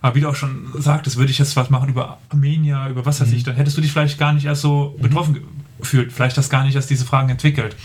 Aber 0.00 0.16
wie 0.16 0.20
du 0.22 0.28
auch 0.28 0.34
schon 0.34 0.66
sagtest, 0.78 1.16
würde 1.18 1.30
ich 1.30 1.38
jetzt 1.38 1.54
was 1.54 1.70
machen 1.70 1.88
über 1.90 2.18
Armenier, 2.30 2.88
über 2.90 3.04
was 3.06 3.20
weiß 3.20 3.30
ich, 3.32 3.44
dann 3.44 3.54
hättest 3.54 3.76
du 3.76 3.80
dich 3.82 3.92
vielleicht 3.92 4.18
gar 4.18 4.32
nicht 4.32 4.46
erst 4.46 4.62
so 4.62 4.96
betroffen 5.00 5.34
ge- 5.34 5.42
gefühlt, 5.78 6.12
vielleicht 6.12 6.36
hast 6.38 6.50
gar 6.50 6.64
nicht 6.64 6.74
erst 6.74 6.90
diese 6.90 7.04
Fragen 7.04 7.28
entwickelt. 7.28 7.76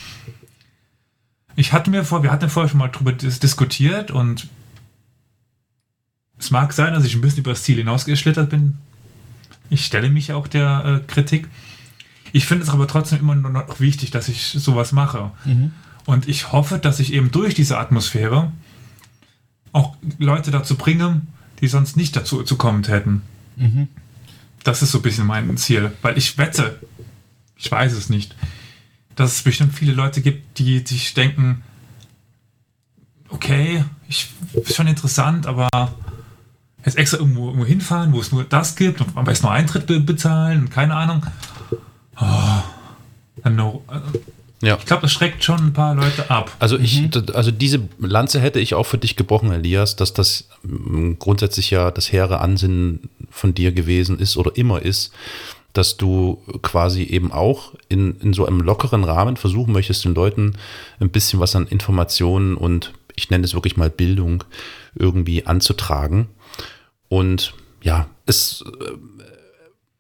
Ich 1.55 1.73
hatte 1.73 1.89
mir 1.89 2.03
vor, 2.03 2.23
wir 2.23 2.31
hatten 2.31 2.43
ja 2.43 2.49
vorher 2.49 2.69
schon 2.69 2.79
mal 2.79 2.89
drüber 2.89 3.11
dis 3.11 3.39
diskutiert 3.39 4.11
und 4.11 4.47
es 6.37 6.51
mag 6.51 6.71
sein, 6.71 6.93
dass 6.93 7.03
ich 7.03 7.15
ein 7.15 7.21
bisschen 7.21 7.39
über 7.39 7.51
das 7.51 7.63
Ziel 7.63 7.77
hinausgeschlittert 7.77 8.49
bin. 8.49 8.77
Ich 9.69 9.85
stelle 9.85 10.09
mich 10.09 10.33
auch 10.33 10.47
der 10.47 11.01
äh, 11.03 11.11
Kritik. 11.11 11.47
Ich 12.31 12.45
finde 12.45 12.63
es 12.63 12.69
aber 12.69 12.87
trotzdem 12.87 13.19
immer 13.19 13.35
noch 13.35 13.79
wichtig, 13.79 14.11
dass 14.11 14.27
ich 14.29 14.43
sowas 14.43 14.91
mache. 14.91 15.31
Und 16.05 16.27
ich 16.27 16.51
hoffe, 16.51 16.77
dass 16.77 16.99
ich 16.99 17.11
eben 17.13 17.31
durch 17.31 17.55
diese 17.55 17.79
Atmosphäre 17.79 18.51
auch 19.73 19.95
Leute 20.19 20.51
dazu 20.51 20.75
bringe, 20.75 21.21
die 21.61 21.67
sonst 21.67 21.97
nicht 21.97 22.15
dazu 22.15 22.43
zu 22.43 22.55
kommen 22.55 22.83
hätten. 22.83 23.23
Das 24.63 24.81
ist 24.83 24.91
so 24.91 24.99
ein 24.99 25.01
bisschen 25.01 25.25
mein 25.25 25.57
Ziel. 25.57 25.91
Weil 26.01 26.17
ich 26.17 26.37
wette, 26.37 26.79
ich 27.57 27.71
weiß 27.71 27.93
es 27.93 28.09
nicht, 28.09 28.35
dass 29.15 29.33
es 29.35 29.41
bestimmt 29.41 29.73
viele 29.73 29.93
Leute 29.93 30.21
gibt, 30.21 30.59
die 30.59 30.79
sich 30.79 31.13
denken, 31.13 31.63
okay, 33.29 33.83
ich, 34.07 34.27
ist 34.53 34.75
schon 34.75 34.87
interessant, 34.87 35.47
aber 35.47 35.67
jetzt 36.85 36.97
extra 36.97 37.17
irgendwo, 37.17 37.47
irgendwo 37.47 37.65
hinfahren, 37.65 38.13
wo 38.13 38.19
es 38.21 38.31
nur 38.31 38.43
das 38.43 38.75
gibt 38.75 39.01
und 39.01 39.15
am 39.17 39.25
besten 39.25 39.47
nur 39.47 39.53
Eintritt 39.53 39.87
be 39.87 39.99
bezahlen 39.99 40.61
und 40.61 40.71
keine 40.71 40.95
Ahnung. 40.95 41.25
Oh, 42.19 43.49
no. 43.49 43.83
ja. 44.61 44.77
Ich 44.77 44.85
glaube, 44.85 45.01
das 45.03 45.11
schreckt 45.11 45.43
schon 45.43 45.59
ein 45.67 45.73
paar 45.73 45.93
Leute 45.95 46.29
ab. 46.29 46.51
Also 46.59 46.77
ich, 46.77 47.09
d- 47.09 47.33
also 47.33 47.51
diese 47.51 47.87
Lanze 47.99 48.39
hätte 48.39 48.59
ich 48.59 48.73
auch 48.75 48.85
für 48.85 48.97
dich 48.97 49.15
gebrochen, 49.15 49.51
Elias, 49.51 49.95
dass 49.95 50.13
das 50.13 50.47
mm, 50.63 51.13
grundsätzlich 51.19 51.69
ja 51.71 51.91
das 51.91 52.11
hehre 52.11 52.39
Ansinnen 52.39 53.09
von 53.29 53.53
dir 53.53 53.71
gewesen 53.71 54.17
ist 54.19 54.37
oder 54.37 54.55
immer 54.55 54.81
ist, 54.81 55.11
dass 55.77 55.97
du 55.97 56.41
quasi 56.63 57.03
eben 57.03 57.31
auch 57.31 57.73
in, 57.87 58.19
in 58.19 58.33
so 58.33 58.45
einem 58.45 58.61
lockeren 58.61 59.03
Rahmen 59.03 59.37
versuchen 59.37 59.73
möchtest, 59.73 60.05
den 60.05 60.15
Leuten 60.15 60.57
ein 60.99 61.09
bisschen 61.09 61.39
was 61.39 61.55
an 61.55 61.67
Informationen 61.67 62.57
und 62.57 62.93
ich 63.15 63.29
nenne 63.29 63.45
es 63.45 63.53
wirklich 63.53 63.77
mal 63.77 63.89
Bildung 63.89 64.43
irgendwie 64.95 65.45
anzutragen. 65.45 66.27
Und 67.09 67.53
ja, 67.81 68.07
es 68.25 68.63
äh, 68.79 68.91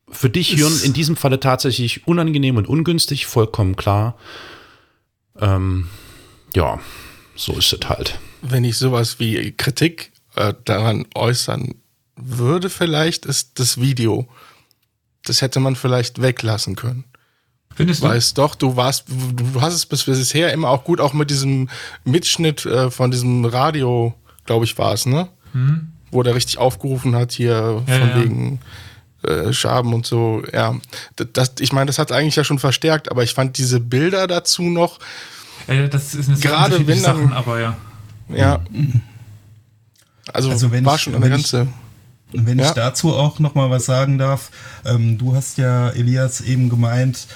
für 0.09 0.29
dich, 0.29 0.53
Jörn, 0.53 0.79
in 0.83 0.93
diesem 0.93 1.15
Falle 1.15 1.39
tatsächlich 1.39 2.07
unangenehm 2.07 2.57
und 2.57 2.67
ungünstig, 2.67 3.25
vollkommen 3.25 3.75
klar. 3.75 4.17
Ähm, 5.39 5.87
ja, 6.55 6.79
so 7.35 7.53
ist 7.53 7.73
es 7.73 7.89
halt. 7.89 8.19
Wenn 8.41 8.63
ich 8.63 8.77
sowas 8.77 9.19
wie 9.19 9.51
Kritik 9.51 10.11
äh, 10.35 10.53
daran 10.65 11.05
äußern 11.13 11.75
würde, 12.15 12.69
vielleicht 12.69 13.25
ist 13.25 13.59
das 13.59 13.79
Video. 13.79 14.27
Das 15.29 15.41
hätte 15.41 15.59
man 15.59 15.75
vielleicht 15.75 16.21
weglassen 16.21 16.75
können. 16.75 17.03
Findest 17.75 18.01
du? 18.03 18.07
Weißt 18.07 18.37
doch, 18.37 18.55
du 18.55 18.75
warst, 18.75 19.05
du 19.35 19.61
hast 19.61 19.73
es 19.75 19.85
bis 19.85 20.05
bisher 20.05 20.51
immer 20.53 20.69
auch 20.69 20.83
gut, 20.83 20.99
auch 20.99 21.13
mit 21.13 21.29
diesem 21.29 21.69
Mitschnitt 22.05 22.65
äh, 22.65 22.89
von 22.89 23.11
diesem 23.11 23.45
Radio, 23.45 24.15
glaube 24.45 24.65
ich, 24.65 24.77
war 24.77 24.93
es, 24.93 25.05
ne? 25.05 25.27
Wo 26.11 26.23
der 26.23 26.33
richtig 26.35 26.57
aufgerufen 26.57 27.15
hat, 27.15 27.31
hier 27.31 27.83
Ja, 27.87 27.97
von 27.99 28.09
ja. 28.09 28.21
wegen 28.23 28.59
äh, 29.23 29.51
Schaben 29.53 29.93
und 29.93 30.05
so. 30.05 30.43
Ja, 30.53 30.75
das, 31.15 31.53
ich 31.59 31.71
meine, 31.73 31.87
das 31.87 31.99
hat 31.99 32.11
eigentlich 32.11 32.35
ja 32.35 32.43
schon 32.43 32.59
verstärkt, 32.59 33.09
aber 33.11 33.23
ich 33.23 33.33
fand 33.33 33.57
diese 33.57 33.79
Bilder 33.79 34.25
dazu 34.27 34.63
noch, 34.63 34.99
Äh, 35.67 35.89
das 35.89 36.13
ist 36.15 36.29
eine 36.29 36.37
sehr 36.37 36.49
Gerade 36.51 36.79
wenn 36.87 37.01
dann- 37.03 37.15
Sachen, 37.17 37.33
aber 37.33 37.59
ja. 37.59 37.77
ja. 38.29 38.61
Also, 40.31 40.49
Also 40.51 40.71
wenn 40.71 40.85
war 40.85 40.95
ich- 40.95 41.01
schon 41.01 41.15
eine 41.15 41.25
wenn 41.25 41.31
ich- 41.39 41.51
ganze. 41.51 41.67
Und 42.33 42.45
wenn 42.45 42.59
Ja. 42.59 42.65
ich 42.67 42.71
dazu 42.71 43.13
auch 43.15 43.39
noch 43.39 43.55
mal 43.55 43.69
was 43.69 43.85
sagen 43.85 44.17
darf, 44.17 44.51
ähm, 44.85 45.17
du 45.17 45.35
hast 45.35 45.57
ja, 45.57 45.89
Elias, 45.89 46.41
eben 46.41 46.69
gemeint, 46.69 47.27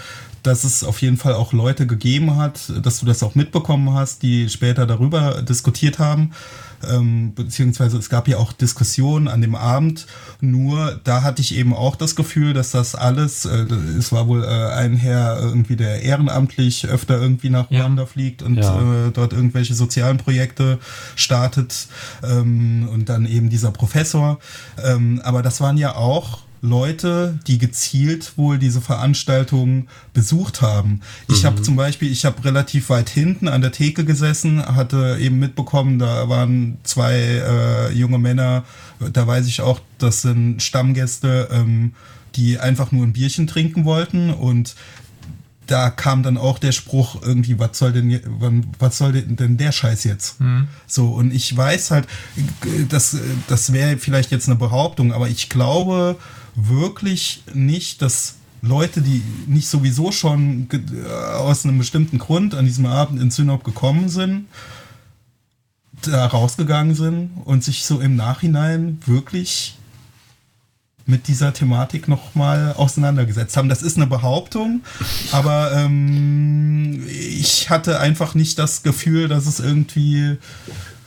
dass 0.44 0.64
es 0.64 0.84
auf 0.84 1.02
jeden 1.02 1.18
Fall 1.18 1.34
auch 1.36 1.54
Leute 1.54 1.86
gegeben 1.88 2.36
hat, 2.38 2.72
dass 2.84 3.00
du 3.00 3.06
das 3.06 3.22
auch 3.24 3.36
mitbekommen 3.36 3.94
hast, 3.94 4.24
die 4.24 4.50
später 4.50 4.86
darüber 4.88 5.42
diskutiert 5.44 6.00
haben. 6.00 6.32
Ähm, 6.90 7.34
beziehungsweise 7.36 7.98
es 7.98 8.10
gab 8.10 8.28
ja 8.28 8.38
auch 8.38 8.54
Diskussionen 8.54 9.28
an 9.28 9.42
dem 9.42 9.56
Abend. 9.56 10.08
Nur 10.40 11.00
da 11.04 11.24
hatte 11.24 11.42
ich 11.42 11.56
eben 11.56 11.74
auch 11.74 11.96
das 11.96 12.16
Gefühl, 12.16 12.54
dass 12.54 12.72
das 12.72 12.96
alles, 12.96 13.46
äh, 13.46 13.66
es 13.98 14.12
war 14.12 14.28
wohl 14.28 14.44
äh, 14.44 14.48
ein 14.48 14.96
Herr 14.96 15.40
irgendwie, 15.42 15.76
der 15.76 16.02
ehrenamtlich 16.02 16.88
öfter 16.88 17.20
irgendwie 17.22 17.50
nach 17.50 17.70
Ja. 17.70 17.82
Ruanda 17.82 18.06
fliegt 18.06 18.42
und 18.42 18.56
Ja. 18.58 19.08
äh, 19.08 19.12
dort 19.12 19.34
irgendwelche 19.34 19.74
sozialen 19.74 20.18
Projekte 20.18 20.80
startet 21.16 21.88
ähm, 22.24 22.88
und 22.92 23.10
dann 23.10 23.26
eben 23.26 23.50
dieser 23.50 23.72
Professor. 23.72 24.40
Ähm, 24.84 25.22
aber 25.24 25.42
das 25.42 25.62
waren 25.62 25.78
ja 25.78 25.96
auch 25.96 26.40
Leute, 26.62 27.40
die 27.48 27.58
gezielt 27.58 28.38
wohl 28.38 28.60
diese 28.60 28.82
Veranstaltungen 28.82 29.88
besucht 30.14 30.62
haben. 30.62 31.02
Ich 31.28 31.44
habe 31.44 31.62
zum 31.62 31.76
Beispiel, 31.76 32.12
ich 32.12 32.24
habe 32.24 32.46
relativ 32.46 32.90
weit 32.90 33.10
hinten 33.10 33.48
an 33.48 33.62
der 33.62 33.72
Theke 33.72 34.06
gesessen, 34.06 34.64
hatte 34.64 35.18
eben 35.20 35.40
mitbekommen, 35.40 35.98
da 35.98 36.30
waren 36.30 36.78
zwei 36.84 37.16
äh, 37.16 37.92
junge 37.94 38.20
Männer, 38.20 38.64
da 39.12 39.26
weiß 39.26 39.48
ich 39.48 39.62
auch, 39.62 39.80
das 39.98 40.22
sind 40.22 40.62
Stammgäste, 40.62 41.50
ähm, 41.52 41.94
die 42.36 42.60
einfach 42.60 42.92
nur 42.92 43.06
ein 43.06 43.14
Bierchen 43.14 43.48
trinken 43.48 43.84
wollten 43.86 44.30
und 44.30 44.76
da 45.68 45.90
kam 45.90 46.22
dann 46.22 46.38
auch 46.38 46.60
der 46.60 46.74
Spruch 46.74 47.22
irgendwie, 47.22 47.58
was 47.58 47.78
soll 47.78 47.94
denn, 47.94 48.22
was 48.78 48.98
soll 48.98 49.14
denn 49.14 49.58
der 49.58 49.72
Scheiß 49.72 50.04
jetzt? 50.04 50.36
So, 50.86 51.08
und 51.10 51.34
ich 51.34 51.56
weiß 51.56 51.92
halt, 51.92 52.08
äh, 52.66 52.86
das, 52.90 53.14
äh, 53.14 53.20
das 53.48 53.72
wäre 53.74 53.98
vielleicht 53.98 54.32
jetzt 54.32 54.48
eine 54.48 54.58
Behauptung, 54.58 55.14
aber 55.14 55.30
ich 55.30 55.50
glaube 55.50 56.18
wirklich 56.56 57.44
nicht, 57.54 58.02
dass 58.02 58.36
Leute, 58.62 59.02
die 59.02 59.24
nicht 59.48 59.68
sowieso 59.68 60.12
schon 60.12 60.68
äh, 60.72 61.12
aus 61.12 61.66
einem 61.66 61.78
bestimmten 61.78 62.20
Grund 62.20 62.54
an 62.54 62.66
diesem 62.66 62.86
Abend 62.86 63.22
in 63.22 63.32
Synop 63.32 63.64
gekommen 63.64 64.10
sind, 64.10 64.46
da 66.04 66.26
rausgegangen 66.28 66.96
sind 66.96 67.32
und 67.46 67.64
sich 67.64 67.86
so 67.86 68.00
im 68.00 68.16
Nachhinein 68.16 69.00
wirklich 69.06 69.78
mit 71.06 71.28
dieser 71.28 71.54
Thematik 71.54 72.08
nochmal 72.08 72.74
auseinandergesetzt 72.74 73.58
haben. 73.58 73.70
Das 73.70 73.82
ist 73.82 73.98
eine 73.98 74.08
Behauptung, 74.08 74.82
aber 75.32 75.72
ähm, 75.74 77.04
ich 77.08 77.70
hatte 77.70 78.00
einfach 78.00 78.36
nicht 78.36 78.60
das 78.60 78.84
Gefühl, 78.84 79.28
dass 79.28 79.46
es 79.46 79.60
irgendwie, 79.60 80.38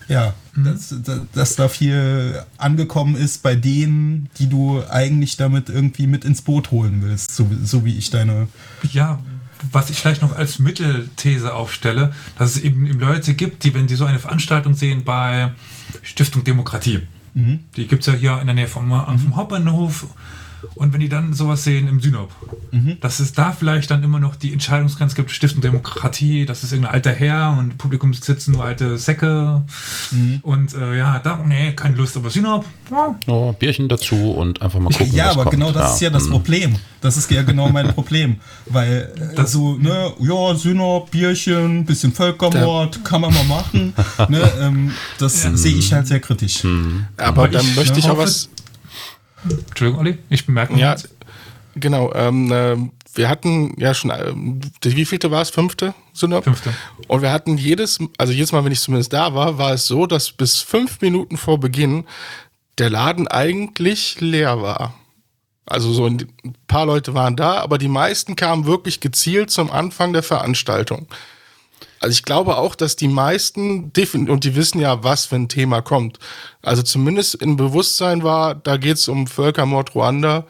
ja, 0.08 0.34
dass, 0.56 0.94
dass, 1.02 1.20
dass 1.32 1.56
da 1.56 1.68
viel 1.68 2.42
angekommen 2.58 3.16
ist 3.16 3.42
bei 3.42 3.54
denen, 3.54 4.28
die 4.38 4.48
du 4.48 4.82
eigentlich 4.88 5.36
damit 5.36 5.68
irgendwie 5.68 6.06
mit 6.06 6.24
ins 6.24 6.42
Boot 6.42 6.70
holen 6.70 7.02
willst, 7.02 7.34
so, 7.34 7.46
so 7.62 7.84
wie 7.84 7.96
ich 7.96 8.10
deine. 8.10 8.48
Ja, 8.92 9.20
was 9.72 9.90
ich 9.90 9.98
vielleicht 9.98 10.22
noch 10.22 10.36
als 10.36 10.58
Mittelthese 10.58 11.54
aufstelle, 11.54 12.12
dass 12.38 12.56
es 12.56 12.62
eben, 12.62 12.86
Leute 12.98 13.34
gibt, 13.34 13.64
die, 13.64 13.74
wenn 13.74 13.88
sie 13.88 13.96
so 13.96 14.04
eine 14.04 14.18
Veranstaltung 14.18 14.74
sehen 14.74 15.04
bei 15.04 15.52
Stiftung 16.02 16.44
Demokratie, 16.44 17.00
mhm. 17.34 17.60
die 17.76 17.86
gibt 17.86 18.06
es 18.06 18.12
ja 18.12 18.18
hier 18.18 18.40
in 18.40 18.46
der 18.46 18.54
Nähe 18.54 18.68
vom, 18.68 18.88
vom 18.90 19.36
Hauptbahnhof 19.36 20.06
und 20.74 20.92
wenn 20.92 21.00
die 21.00 21.08
dann 21.08 21.32
sowas 21.32 21.64
sehen 21.64 21.88
im 21.88 22.00
Synop, 22.00 22.30
mhm. 22.70 22.98
dass 23.00 23.20
es 23.20 23.32
da 23.32 23.52
vielleicht 23.52 23.90
dann 23.90 24.02
immer 24.02 24.20
noch 24.20 24.36
die 24.36 24.52
Entscheidungsgrenze 24.52 25.16
gibt, 25.16 25.30
Stiftung 25.30 25.60
Demokratie, 25.60 26.46
das 26.46 26.64
ist 26.64 26.72
irgendein 26.72 26.94
alter 26.94 27.12
Herr 27.12 27.56
und 27.58 27.78
Publikum 27.78 28.12
sitzen 28.14 28.52
nur 28.52 28.64
alte 28.64 28.98
Säcke 28.98 29.62
mhm. 30.10 30.40
und 30.42 30.74
äh, 30.74 30.98
ja, 30.98 31.18
da, 31.18 31.42
nee, 31.46 31.72
keine 31.72 31.96
Lust, 31.96 32.16
aber 32.16 32.30
Synop, 32.30 32.64
ja. 32.90 33.14
ja. 33.26 33.52
Bierchen 33.52 33.88
dazu 33.88 34.32
und 34.32 34.62
einfach 34.62 34.80
mal 34.80 34.92
gucken, 34.92 35.12
Ja, 35.14 35.30
aber 35.30 35.44
kommt. 35.44 35.52
genau 35.52 35.72
das 35.72 35.82
ja. 35.82 35.94
ist 35.94 36.00
ja 36.00 36.10
das 36.10 36.24
mhm. 36.24 36.30
Problem. 36.30 36.76
Das 37.00 37.16
ist 37.16 37.30
ja 37.30 37.42
genau 37.42 37.68
mein 37.68 37.88
Problem, 37.94 38.36
weil 38.66 39.12
äh, 39.16 39.34
das 39.34 39.52
so, 39.52 39.76
ne, 39.76 40.12
ja, 40.20 40.54
Synop, 40.54 41.10
Bierchen, 41.10 41.84
bisschen 41.84 42.12
Völkermord, 42.12 42.96
da. 42.96 43.00
kann 43.00 43.20
man 43.20 43.34
mal 43.34 43.44
machen, 43.44 43.92
ne, 44.28 44.52
ähm, 44.60 44.92
das 45.18 45.44
ja. 45.44 45.56
sehe 45.56 45.76
ich 45.76 45.92
halt 45.92 46.06
sehr 46.06 46.20
kritisch. 46.20 46.64
Mhm. 46.64 47.06
Aber, 47.16 47.48
dann 47.48 47.64
ich, 47.64 47.76
möchte 47.76 47.98
ich 47.98 48.08
auch 48.08 48.18
was 48.18 48.48
Entschuldigung, 49.44 50.00
Olli, 50.00 50.18
ich 50.30 50.46
bemerke 50.46 50.74
Ja, 50.74 50.96
genau. 51.74 52.12
Ähm, 52.14 52.52
äh, 52.52 52.76
wir 53.14 53.28
hatten 53.28 53.74
ja 53.78 53.94
schon, 53.94 54.10
äh, 54.10 54.32
wie 54.82 55.04
vielte 55.04 55.30
war 55.30 55.42
es? 55.42 55.50
Fünfte 55.50 55.94
Synop? 56.12 56.44
Fünfte. 56.44 56.74
Und 57.06 57.22
wir 57.22 57.32
hatten 57.32 57.56
jedes, 57.56 57.98
also 58.18 58.32
jedes 58.32 58.52
Mal, 58.52 58.64
wenn 58.64 58.72
ich 58.72 58.80
zumindest 58.80 59.12
da 59.12 59.34
war, 59.34 59.58
war 59.58 59.72
es 59.72 59.86
so, 59.86 60.06
dass 60.06 60.32
bis 60.32 60.60
fünf 60.60 61.00
Minuten 61.00 61.36
vor 61.36 61.60
Beginn 61.60 62.04
der 62.78 62.90
Laden 62.90 63.28
eigentlich 63.28 64.20
leer 64.20 64.60
war. 64.60 64.94
Also 65.66 65.92
so 65.92 66.06
ein 66.06 66.26
paar 66.66 66.86
Leute 66.86 67.14
waren 67.14 67.36
da, 67.36 67.58
aber 67.58 67.78
die 67.78 67.88
meisten 67.88 68.36
kamen 68.36 68.66
wirklich 68.66 69.00
gezielt 69.00 69.50
zum 69.50 69.70
Anfang 69.70 70.12
der 70.12 70.22
Veranstaltung. 70.22 71.06
Also 72.00 72.12
ich 72.12 72.22
glaube 72.22 72.56
auch, 72.56 72.74
dass 72.74 72.96
die 72.96 73.08
meisten, 73.08 73.92
und 74.28 74.44
die 74.44 74.54
wissen 74.54 74.80
ja, 74.80 75.02
was 75.02 75.26
für 75.26 75.36
ein 75.36 75.48
Thema 75.48 75.80
kommt. 75.80 76.18
Also 76.62 76.82
zumindest 76.82 77.36
im 77.36 77.56
Bewusstsein 77.56 78.22
war, 78.22 78.54
da 78.54 78.76
geht 78.76 78.96
es 78.96 79.08
um 79.08 79.26
Völkermord 79.26 79.94
Ruanda. 79.94 80.46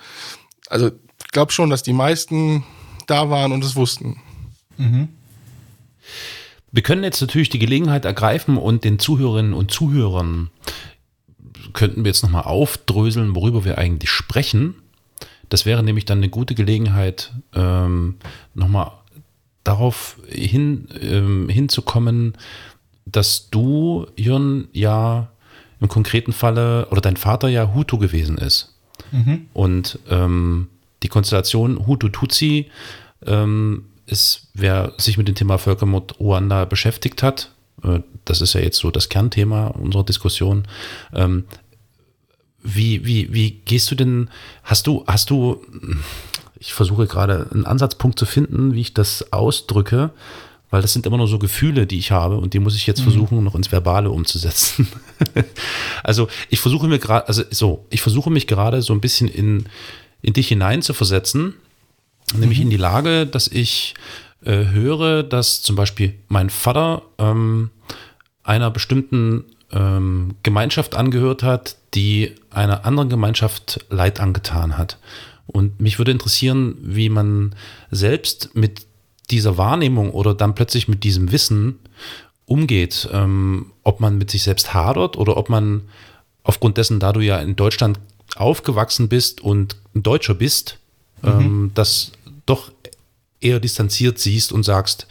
Also 0.69 0.89
ich 0.89 1.31
glaube 1.31 1.53
schon, 1.53 1.71
dass 1.71 1.83
die 1.83 1.93
meisten 1.93 2.65
da 3.07 3.31
waren 3.31 3.53
und 3.53 3.65
es 3.65 3.77
wussten. 3.77 4.21
Mhm. 4.77 5.09
Wir 6.73 6.83
können 6.83 7.05
jetzt 7.05 7.21
natürlich 7.21 7.51
die 7.51 7.61
Gelegenheit 7.61 8.05
ergreifen 8.05 8.57
und 8.57 8.83
den 8.83 8.99
Zuhörerinnen 8.99 9.55
und 9.55 9.71
Zuhörern 9.71 10.51
könnten 11.73 12.05
wir 12.05 12.11
jetzt 12.11 12.23
nochmal 12.23 12.45
aufdröseln, 12.45 13.37
worüber 13.37 13.65
wir 13.65 13.79
eigentlich 13.79 14.11
sprechen. 14.11 14.75
Das 15.49 15.67
wäre 15.67 15.83
nämlich 15.83 16.05
dann 16.05 16.19
eine 16.19 16.31
gute 16.31 16.55
Gelegenheit, 16.55 17.33
ähm, 17.55 18.17
nochmal 18.55 18.93
darauf 19.65 20.17
hin, 20.29 20.89
ähm, 21.01 21.49
hinzukommen, 21.49 22.37
dass 23.07 23.51
du, 23.51 24.07
Jörn, 24.17 24.69
ja 24.73 25.31
im 25.81 25.89
konkreten 25.89 26.33
Falle 26.33 26.87
oder 26.91 27.01
dein 27.01 27.17
Vater 27.17 27.49
ja 27.49 27.75
Hutu 27.75 27.99
gewesen 27.99 28.39
ist. 28.39 28.75
Mhm. 29.13 29.47
Und 29.53 29.99
ähm, 30.09 30.69
die 31.03 31.09
Konstellation 31.09 31.87
Hutu-Tutsi 31.87 32.71
ähm, 33.27 33.87
ist, 34.07 34.49
wer 34.55 34.93
sich 34.97 35.19
mit 35.19 35.29
dem 35.29 35.35
Thema 35.35 35.59
Völkermord 35.59 36.19
Ruanda 36.21 36.65
beschäftigt 36.65 37.23
hat, 37.23 37.51
äh, 37.83 38.01
das 38.25 38.41
ist 38.41 38.55
ja 38.55 38.61
jetzt 38.61 38.79
so 38.79 38.91
das 38.91 39.09
Kernthema 39.09 39.69
unserer 39.69 40.05
Diskussion. 40.05 40.67
Ähm, 41.13 41.45
wie, 42.63 43.05
wie, 43.05 43.33
wie 43.33 43.51
gehst 43.51 43.91
du 43.91 43.95
denn, 43.95 44.31
hast 44.63 44.87
du, 44.87 45.05
hast 45.07 45.29
du, 45.29 45.61
ich 46.65 46.73
versuche 46.73 47.07
gerade 47.07 47.47
einen 47.53 47.67
Ansatzpunkt 47.67 48.19
zu 48.19 48.25
finden, 48.25 48.75
wie 48.75 48.81
ich 48.81 48.95
das 48.95 49.33
ausdrücke, 49.33 50.11
weil 50.71 50.81
das 50.81 50.95
sind 50.95 51.05
immer 51.05 51.19
nur 51.19 51.29
so 51.29 51.39
Gefühle, 51.39 51.87
die 51.87 51.99
ich 51.99 52.11
habe 52.11 52.39
und 52.39 52.55
die 52.55 52.59
muss 52.59 52.75
ich 52.75 52.87
jetzt 52.87 53.01
mhm. 53.01 53.05
versuchen, 53.05 53.45
noch 53.45 53.55
ins 53.55 53.71
Verbale 53.71 54.11
umzusetzen. 54.11 54.89
also 56.03 56.27
ich 56.49 56.61
versuche 56.61 56.89
mir 56.89 56.99
gerade, 56.99 57.29
also 57.29 57.43
so, 57.51 57.85
ich 57.91 58.01
versuche 58.01 58.31
mich 58.31 58.47
gerade 58.47 58.81
so 58.81 58.95
ein 58.95 59.03
bisschen 59.03 59.29
in, 59.29 59.67
in 60.23 60.33
dich 60.33 60.49
hinein 60.49 60.81
zu 60.81 60.95
versetzen, 60.95 61.53
nämlich 62.35 62.59
mhm. 62.59 62.65
in 62.65 62.71
die 62.71 62.77
Lage, 62.79 63.27
dass 63.27 63.47
ich 63.47 63.95
äh, 64.43 64.65
höre, 64.65 65.23
dass 65.23 65.61
zum 65.61 65.77
Beispiel 65.77 66.15
mein 66.29 66.49
Vater 66.49 67.03
ähm, 67.19 67.71
einer 68.43 68.71
bestimmten 68.71 69.45
ähm, 69.71 70.37
Gemeinschaft 70.43 70.95
angehört 70.95 71.43
hat, 71.43 71.77
die 71.93 72.33
einer 72.51 72.87
anderen 72.87 73.11
Gemeinschaft 73.11 73.85
Leid 73.91 74.19
angetan 74.19 74.79
hat. 74.79 74.99
Und 75.47 75.81
mich 75.81 75.99
würde 75.99 76.13
interessieren, 76.13 76.77
wie 76.81 77.09
man 77.09 77.55
selbst 77.91 78.51
mit 78.55 78.87
dieser 79.31 79.57
Wahrnehmung 79.57 80.11
oder 80.11 80.35
dann 80.35 80.55
plötzlich 80.55 80.89
mit 80.89 81.05
diesem 81.05 81.33
Wissen 81.33 81.79
umgeht. 82.47 83.09
Ähm, 83.13 83.73
ob 83.83 84.01
man 84.01 84.19
mit 84.19 84.31
sich 84.31 84.43
selbst 84.43 84.75
hadert 84.75 85.17
oder 85.17 85.37
ob 85.37 85.49
man 85.49 85.83
aufgrund 86.43 86.77
dessen, 86.77 87.01
da 87.01 87.13
du 87.13 87.21
ja 87.21 87.39
in 87.39 87.57
Deutschland 87.57 88.01
aufgewachsen 88.37 89.09
bist 89.09 89.41
und 89.41 89.77
ein 89.95 90.03
Deutscher 90.03 90.35
bist, 90.35 90.79
mhm. 91.23 91.29
ähm, 91.29 91.71
das 91.75 92.13
doch 92.47 92.73
eher 93.41 93.61
distanziert 93.61 94.19
siehst 94.19 94.53
und 94.53 94.63
sagst, 94.63 95.07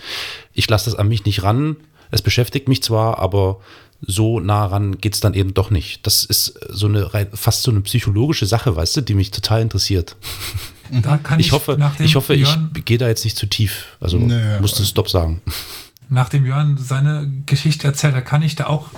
ich 0.54 0.70
lasse 0.70 0.90
das 0.90 1.00
an 1.00 1.08
mich 1.08 1.26
nicht 1.26 1.44
ran. 1.44 1.78
Es 2.12 2.22
beschäftigt 2.22 2.68
mich 2.68 2.84
zwar, 2.84 3.20
aber 3.20 3.60
so 4.06 4.40
nah 4.40 4.66
ran 4.66 4.98
geht 4.98 5.14
es 5.16 5.20
dann 5.20 5.34
eben 5.34 5.54
doch 5.54 5.70
nicht. 5.70 6.06
Das 6.06 6.24
ist 6.26 6.60
so 6.70 6.88
eine 6.88 7.10
fast 7.34 7.64
so 7.64 7.72
eine 7.72 7.82
psychologische 7.82 8.46
Sache, 8.46 8.76
weißt 8.76 8.98
du, 8.98 9.02
die 9.02 9.14
mich 9.14 9.32
total 9.32 9.62
interessiert. 9.62 10.16
Da 10.92 11.18
kann 11.18 11.40
ich, 11.40 11.48
ich 11.48 11.52
hoffe, 11.52 11.78
ich 12.00 12.16
hoffe, 12.16 12.36
ich 12.36 12.58
gehe 12.86 12.98
da 12.98 13.08
jetzt 13.08 13.24
nicht 13.24 13.38
zu 13.38 13.48
tief. 13.48 13.98
Also 14.00 14.18
nee, 14.18 14.60
musst 14.60 14.80
du 14.80 14.84
Stopp 14.84 15.10
sagen. 15.10 15.42
Nachdem 16.10 16.46
Jörn 16.46 16.78
seine 16.78 17.32
Geschichte 17.46 17.88
erzählt, 17.88 18.14
da 18.14 18.22
kann 18.22 18.42
ich 18.42 18.56
da 18.56 18.68
auch, 18.68 18.90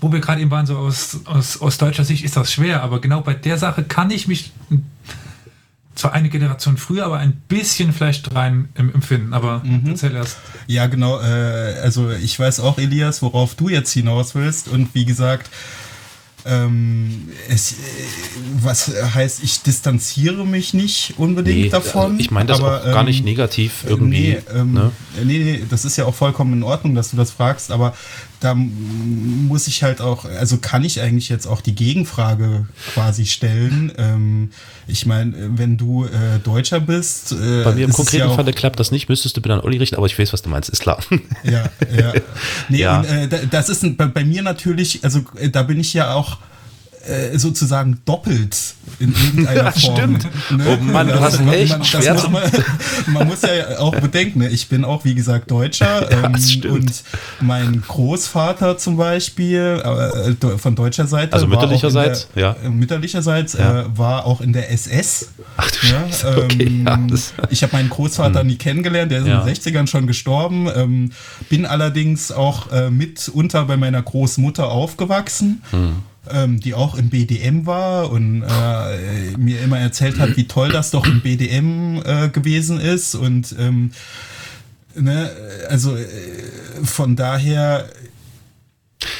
wo 0.00 0.10
wir 0.12 0.20
gerade 0.20 0.40
eben 0.40 0.50
waren, 0.50 0.66
so 0.66 0.76
aus, 0.76 1.20
aus, 1.24 1.60
aus 1.60 1.78
deutscher 1.78 2.04
Sicht 2.04 2.24
ist 2.24 2.36
das 2.36 2.52
schwer, 2.52 2.82
aber 2.82 3.00
genau 3.00 3.20
bei 3.20 3.34
der 3.34 3.58
Sache 3.58 3.84
kann 3.84 4.10
ich 4.10 4.26
mich 4.26 4.50
zwar 5.94 6.12
eine 6.12 6.28
Generation 6.28 6.76
früher, 6.76 7.04
aber 7.04 7.18
ein 7.18 7.32
bisschen 7.48 7.92
vielleicht 7.92 8.34
rein 8.34 8.68
empfinden. 8.74 9.34
Aber 9.34 9.62
mhm. 9.64 9.82
erzähl 9.86 10.14
erst. 10.14 10.38
Ja, 10.66 10.86
genau. 10.86 11.20
Äh, 11.20 11.80
also 11.82 12.10
ich 12.10 12.38
weiß 12.38 12.60
auch, 12.60 12.78
Elias, 12.78 13.22
worauf 13.22 13.54
du 13.54 13.68
jetzt 13.68 13.92
hinaus 13.92 14.34
willst. 14.34 14.68
Und 14.68 14.94
wie 14.94 15.04
gesagt, 15.04 15.50
ähm, 16.44 17.28
es, 17.48 17.72
äh, 17.72 17.74
was 18.60 18.88
heißt, 19.14 19.44
ich 19.44 19.62
distanziere 19.62 20.44
mich 20.46 20.74
nicht 20.74 21.14
unbedingt 21.18 21.60
nee, 21.60 21.68
davon. 21.68 22.18
Ich 22.18 22.30
meine 22.30 22.46
das 22.46 22.60
aber, 22.60 22.80
auch 22.80 22.84
gar 22.84 23.04
nicht 23.04 23.20
ähm, 23.20 23.26
negativ 23.26 23.84
irgendwie. 23.86 24.30
Nee, 24.30 24.42
ähm, 24.52 24.72
ne? 24.72 24.92
nee, 25.22 25.38
nee, 25.38 25.62
das 25.68 25.84
ist 25.84 25.96
ja 25.96 26.04
auch 26.04 26.14
vollkommen 26.14 26.54
in 26.54 26.62
Ordnung, 26.62 26.94
dass 26.94 27.10
du 27.10 27.16
das 27.16 27.30
fragst, 27.30 27.70
aber 27.70 27.94
da 28.42 28.54
muss 28.54 29.68
ich 29.68 29.82
halt 29.82 30.00
auch, 30.00 30.24
also 30.24 30.56
kann 30.56 30.84
ich 30.84 31.00
eigentlich 31.00 31.28
jetzt 31.28 31.46
auch 31.46 31.60
die 31.60 31.74
Gegenfrage 31.74 32.66
quasi 32.92 33.26
stellen. 33.26 33.92
Ähm, 33.96 34.50
ich 34.88 35.06
meine, 35.06 35.32
wenn 35.56 35.76
du 35.76 36.04
äh, 36.04 36.38
Deutscher 36.42 36.80
bist. 36.80 37.32
Äh, 37.32 37.62
Bei 37.62 37.72
mir 37.72 37.84
im 37.84 37.92
konkreten 37.92 38.28
ja 38.28 38.34
Falle 38.34 38.52
klappt 38.52 38.80
das 38.80 38.90
nicht, 38.90 39.08
müsstest 39.08 39.36
du 39.36 39.40
bitte 39.40 39.54
an 39.54 39.60
Olli 39.60 39.78
richten, 39.78 39.96
aber 39.96 40.06
ich 40.06 40.18
weiß, 40.18 40.32
was 40.32 40.42
du 40.42 40.50
meinst, 40.50 40.70
ist 40.70 40.80
klar. 40.80 40.98
Ja, 41.44 41.70
ja. 41.96 42.12
Nee, 42.68 42.78
ja. 42.78 43.00
Und, 43.00 43.06
äh, 43.06 43.46
das 43.50 43.68
ist 43.68 43.96
bei, 43.96 44.06
bei 44.06 44.24
mir 44.24 44.42
natürlich, 44.42 45.04
also 45.04 45.20
äh, 45.36 45.48
da 45.48 45.62
bin 45.62 45.78
ich 45.78 45.94
ja 45.94 46.14
auch 46.14 46.38
äh, 47.06 47.38
sozusagen 47.38 48.00
doppelt 48.04 48.74
in 48.98 49.12
irgendeiner 49.12 49.64
ja, 49.64 49.72
Form. 49.72 49.96
Stimmt. 49.96 50.28
Ne? 50.50 50.78
Oh 50.80 50.82
Mann, 50.82 51.08
du 51.08 51.20
hast 51.20 51.40
echt 51.40 51.78
man, 51.78 51.84
schwer 51.84 52.14
muss 52.14 52.28
man, 52.30 52.42
man, 53.06 53.28
muss 53.28 53.42
ja 53.42 53.78
auch 53.78 53.94
bedenken, 53.94 54.40
ne? 54.40 54.48
ich 54.48 54.68
bin 54.68 54.84
auch, 54.84 55.04
wie 55.04 55.14
gesagt, 55.14 55.50
Deutscher 55.50 56.10
ähm, 56.24 56.34
und 56.70 57.02
mein 57.40 57.82
Großvater 57.86 58.78
zum 58.78 58.96
Beispiel 58.96 59.82
äh, 59.84 60.58
von 60.58 60.74
deutscher 60.74 61.06
Seite, 61.06 61.32
also 61.32 61.46
mütterlicherseits, 61.46 62.28
der, 62.34 62.42
ja. 62.42 62.56
Äh, 62.64 62.68
mütterlicherseits 62.68 63.54
ja. 63.54 63.80
Äh, 63.80 63.98
war 63.98 64.26
auch 64.26 64.40
in 64.40 64.52
der 64.52 64.70
SS. 64.70 65.30
Ach 65.56 65.70
du? 65.70 65.86
Scheiße, 65.86 66.44
okay, 66.44 66.64
ähm, 66.64 66.84
ja, 66.86 66.98
ich 67.50 67.62
habe 67.62 67.72
meinen 67.74 67.90
Großvater 67.90 68.40
hm. 68.40 68.46
nie 68.46 68.56
kennengelernt, 68.56 69.10
der 69.10 69.20
ist 69.20 69.26
in 69.26 69.32
den 69.32 69.42
60ern 69.42 69.86
schon 69.86 70.06
gestorben, 70.06 70.68
ähm, 70.74 71.12
bin 71.48 71.66
allerdings 71.66 72.32
auch 72.32 72.70
äh, 72.70 72.90
mitunter 72.90 73.64
bei 73.64 73.76
meiner 73.76 74.02
Großmutter 74.02 74.70
aufgewachsen. 74.70 75.62
Hm 75.70 76.02
ähm, 76.30 76.60
die 76.60 76.74
auch 76.74 76.94
im 76.94 77.10
BDM 77.10 77.66
war 77.66 78.10
und 78.10 78.42
äh, 78.42 79.36
mir 79.36 79.60
immer 79.60 79.78
erzählt 79.78 80.18
hat, 80.18 80.36
wie 80.36 80.46
toll 80.46 80.70
das 80.70 80.90
doch 80.90 81.06
im 81.06 81.20
BDM 81.20 82.00
äh, 82.04 82.28
gewesen 82.28 82.80
ist. 82.80 83.14
Und 83.14 83.54
ähm, 83.58 83.90
ne, 84.94 85.30
also 85.68 85.96
äh, 85.96 86.06
von 86.84 87.16
daher, 87.16 87.88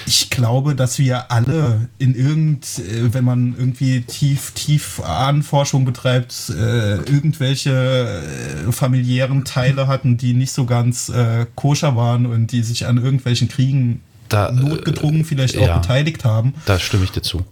ich 0.07 0.31
glaube, 0.31 0.77
dass 0.77 1.01
wir 1.01 1.33
alle 1.33 1.89
in 1.99 2.15
irgend, 2.15 2.79
äh, 2.79 3.13
wenn 3.13 3.25
man 3.25 3.57
irgendwie 3.59 4.03
tief, 4.03 4.53
tief 4.53 5.01
Ahnenforschung 5.01 5.85
betreibt, 5.85 6.51
äh, 6.51 6.97
irgendwelche 6.99 8.23
äh, 8.69 8.73
familiären 8.73 9.45
Teile 9.45 9.89
hatten, 9.89 10.19
die 10.19 10.35
nicht 10.35 10.53
so 10.53 10.67
ganz 10.67 11.13
koscher 11.57 11.97
waren 11.97 12.27
und 12.27 12.53
die 12.53 12.63
sich 12.63 12.87
an 12.87 12.99
irgendwelchen 12.99 13.49
Kriegen 13.49 14.03
da, 14.33 14.51
notgedrungen 14.53 15.25
vielleicht 15.25 15.57
auch 15.59 15.67
ja, 15.67 15.79
beteiligt 15.79 16.25
haben. 16.25 16.55
Da 16.67 16.79
stimme 16.79 17.05
ich 17.05 17.11
dir 17.13 17.23
zu. 17.23 17.45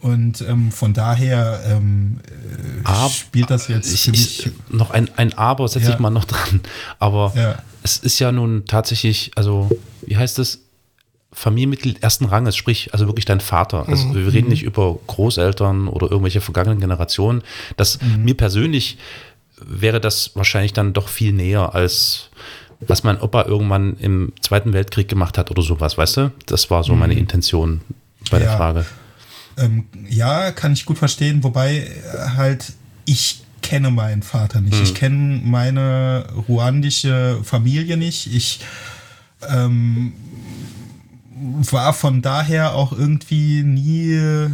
Und 0.00 0.42
ähm, 0.42 0.70
von 0.70 0.94
daher 0.94 1.60
ähm, 1.66 2.20
äh, 2.28 2.84
Ab- 2.84 3.10
spielt 3.10 3.50
das 3.50 3.66
jetzt 3.66 3.92
ich, 3.92 4.08
ich, 4.08 4.50
noch 4.70 4.90
ein, 4.92 5.10
ein 5.16 5.36
Aber 5.36 5.66
setze 5.66 5.88
Ja. 5.88 5.94
ich 5.94 5.98
mal 5.98 6.10
noch 6.10 6.24
dran. 6.24 6.60
Aber 7.00 7.32
Ja. 7.36 7.58
es 7.82 7.96
ist 7.98 8.18
ja 8.20 8.30
nun 8.30 8.64
tatsächlich, 8.66 9.32
also 9.34 9.68
wie 10.06 10.16
heißt 10.16 10.38
es? 10.38 10.60
Familienmitglied 11.32 12.02
ersten 12.02 12.24
Ranges, 12.24 12.56
sprich, 12.56 12.92
also 12.94 13.06
wirklich 13.06 13.26
dein 13.26 13.40
Vater. 13.40 13.86
Also 13.88 14.06
Mhm. 14.06 14.14
wir 14.26 14.32
reden 14.32 14.48
nicht 14.48 14.62
über 14.62 14.98
Großeltern 15.08 15.86
oder 15.88 16.10
irgendwelche 16.10 16.40
vergangenen 16.40 16.80
Generationen. 16.80 17.42
Das 17.76 18.00
Mhm. 18.00 18.24
mir 18.24 18.34
persönlich 18.34 18.96
wäre 19.60 20.00
das 20.00 20.30
wahrscheinlich 20.36 20.72
dann 20.72 20.92
doch 20.94 21.08
viel 21.08 21.32
näher 21.32 21.74
als 21.74 22.30
was 22.80 23.02
mein 23.02 23.20
Opa 23.20 23.44
irgendwann 23.44 23.96
im 23.98 24.32
Zweiten 24.40 24.72
Weltkrieg 24.72 25.08
gemacht 25.08 25.36
hat 25.38 25.50
oder 25.50 25.62
sowas, 25.62 25.98
weißt 25.98 26.16
du? 26.18 26.32
Das 26.46 26.70
war 26.70 26.84
so 26.84 26.94
meine 26.94 27.14
Intention 27.14 27.80
bei 28.30 28.38
der 28.38 28.48
Mhm. 28.48 28.52
Ja. 28.52 28.56
Frage. 28.56 28.86
Ähm, 29.56 29.84
ja, 30.08 30.52
kann 30.52 30.72
ich 30.72 30.84
gut 30.84 30.98
verstehen, 30.98 31.42
wobei 31.42 31.78
äh, 31.78 31.88
halt 32.36 32.72
ich 33.04 33.42
kenne 33.62 33.90
meinen 33.90 34.22
Vater 34.22 34.60
nicht. 34.60 34.80
Ich 34.80 34.94
kenne 34.94 35.40
meine 35.44 36.26
ruandische 36.48 37.40
Familie 37.42 37.96
nicht. 37.96 38.32
Ich 38.32 38.60
ähm, 39.48 40.12
war 41.70 41.92
von 41.92 42.22
daher 42.22 42.74
auch 42.74 42.92
irgendwie 42.92 43.62
nie 43.62 44.48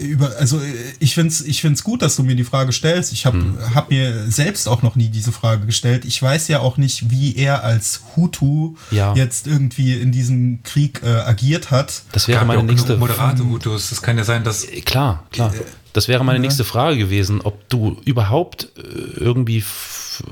über, 0.00 0.36
also 0.38 0.58
äh, 0.58 0.62
ich 0.98 1.14
finde 1.14 1.28
es 1.30 1.40
ich 1.40 1.60
find's 1.60 1.82
gut, 1.84 2.02
dass 2.02 2.16
du 2.16 2.22
mir 2.22 2.36
die 2.36 2.44
Frage 2.44 2.72
stellst. 2.72 3.12
Ich 3.12 3.26
habe 3.26 3.42
hab 3.74 3.90
mir 3.90 4.30
selbst 4.30 4.68
auch 4.68 4.82
noch 4.82 4.96
nie 4.96 5.08
diese 5.08 5.32
Frage 5.32 5.66
gestellt. 5.66 6.04
Ich 6.04 6.20
weiß 6.22 6.48
ja 6.48 6.60
auch 6.60 6.76
nicht, 6.76 7.10
wie 7.10 7.36
er 7.36 7.64
als 7.64 8.02
Hutu 8.16 8.76
Ja. 8.90 9.14
jetzt 9.14 9.46
irgendwie 9.46 9.94
in 9.94 10.12
diesem 10.12 10.62
Krieg 10.62 11.00
äh, 11.04 11.08
agiert 11.08 11.70
hat. 11.70 12.02
Das 12.12 12.28
wäre 12.28 12.36
Gab 12.38 12.42
ja 12.42 12.46
meine 12.48 12.58
auch 12.58 12.62
genug 12.62 12.76
nächste 12.76 12.96
moderate 12.96 13.44
Hutus. 13.44 13.90
Das 13.90 14.02
kann 14.02 14.16
ja 14.18 14.24
sein, 14.24 14.44
dass 14.44 14.64
Äh, 14.64 14.80
Klar, 14.82 15.24
klar. 15.32 15.52
Das 15.92 16.08
wäre 16.08 16.24
meine 16.24 16.38
nächste 16.40 16.64
Frage 16.64 16.98
gewesen, 16.98 17.40
ob 17.40 17.68
du 17.70 17.96
überhaupt 18.04 18.68
äh, 18.76 18.82
irgendwie 19.18 19.64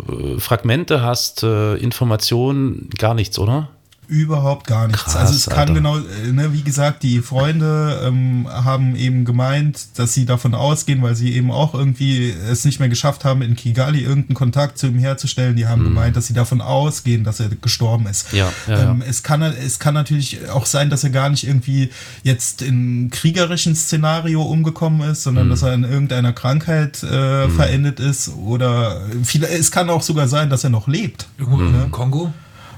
äh, 0.09 0.39
Fragmente 0.39 1.01
hast, 1.01 1.43
äh, 1.43 1.77
Informationen, 1.77 2.91
gar 2.99 3.15
nichts, 3.15 3.39
oder? 3.39 3.71
Überhaupt 4.09 4.67
gar 4.67 4.87
nichts. 4.87 5.05
Krass, 5.05 5.17
also 5.17 5.35
es 5.35 5.47
kann 5.47 5.61
Alter. 5.61 5.75
genau, 5.75 5.99
äh, 5.99 6.33
ne, 6.33 6.53
wie 6.53 6.63
gesagt, 6.63 7.03
die 7.03 7.21
Freunde 7.21 8.01
ähm, 8.05 8.47
haben 8.51 8.97
eben 8.97 9.25
gemeint, 9.25 9.87
dass 9.99 10.15
sie 10.15 10.27
davon 10.27 10.55
ausgehen, 10.55 11.03
weil 11.03 11.15
sie 11.17 11.33
eben 11.35 11.51
auch 11.51 11.75
irgendwie 11.75 12.31
es 12.31 12.65
nicht 12.65 12.81
mehr 12.81 12.89
geschafft 12.89 13.25
haben, 13.25 13.43
in 13.43 13.57
Kigali 13.57 14.01
irgendeinen 14.03 14.35
Kontakt 14.35 14.79
zu 14.79 14.87
ihm 14.89 14.99
herzustellen. 14.99 15.57
Die 15.57 15.67
haben 15.67 15.85
gemeint, 15.85 16.17
dass 16.17 16.27
sie 16.27 16.35
davon 16.35 16.61
ausgehen, 16.61 17.25
dass 17.25 17.41
er 17.41 17.49
gestorben 17.49 18.07
ist. 18.07 18.33
Mhm. 18.33 18.39
Ja, 18.39 18.53
ja, 18.69 18.91
ähm, 18.91 19.01
ja. 19.01 19.07
Es, 19.09 19.23
kann, 19.23 19.43
es 19.43 19.79
kann 19.79 19.95
natürlich 19.95 20.49
auch 20.51 20.67
sein, 20.67 20.91
dass 20.91 21.05
er 21.05 21.11
gar 21.11 21.29
nicht 21.31 21.47
irgendwie 21.47 21.91
jetzt 22.23 22.63
in 22.63 23.11
kriegerischen 23.11 23.75
Szenario 23.77 24.43
umgekommen 24.43 25.01
ist, 25.09 25.21
Mhm. 25.21 25.23
sondern 25.25 25.51
dass 25.51 25.63
er 25.63 25.75
in 25.75 25.85
irgendeiner 25.85 26.33
Krankheit 26.33 27.03
äh, 27.03 27.49
verendet 27.49 28.01
ist 28.01 28.29
oder 28.29 29.03
viele, 29.25 29.49
es 29.49 29.71
kann 29.71 29.89
auch 29.91 30.03
sogar 30.03 30.29
sein, 30.29 30.51
dass 30.51 30.65
er 30.65 30.71
noch 30.71 30.89
lebt. 30.89 31.27
irgendwo 31.39 31.59
Mhm. 31.59 31.83
im 31.85 31.91
Kongo. 31.91 32.33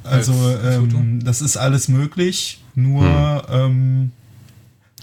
Also 0.08 0.32
ähm, 0.64 1.24
das 1.24 1.40
ist 1.42 1.56
alles 1.56 1.88
möglich, 1.88 2.60
nur 2.74 3.44
ähm, 3.50 4.12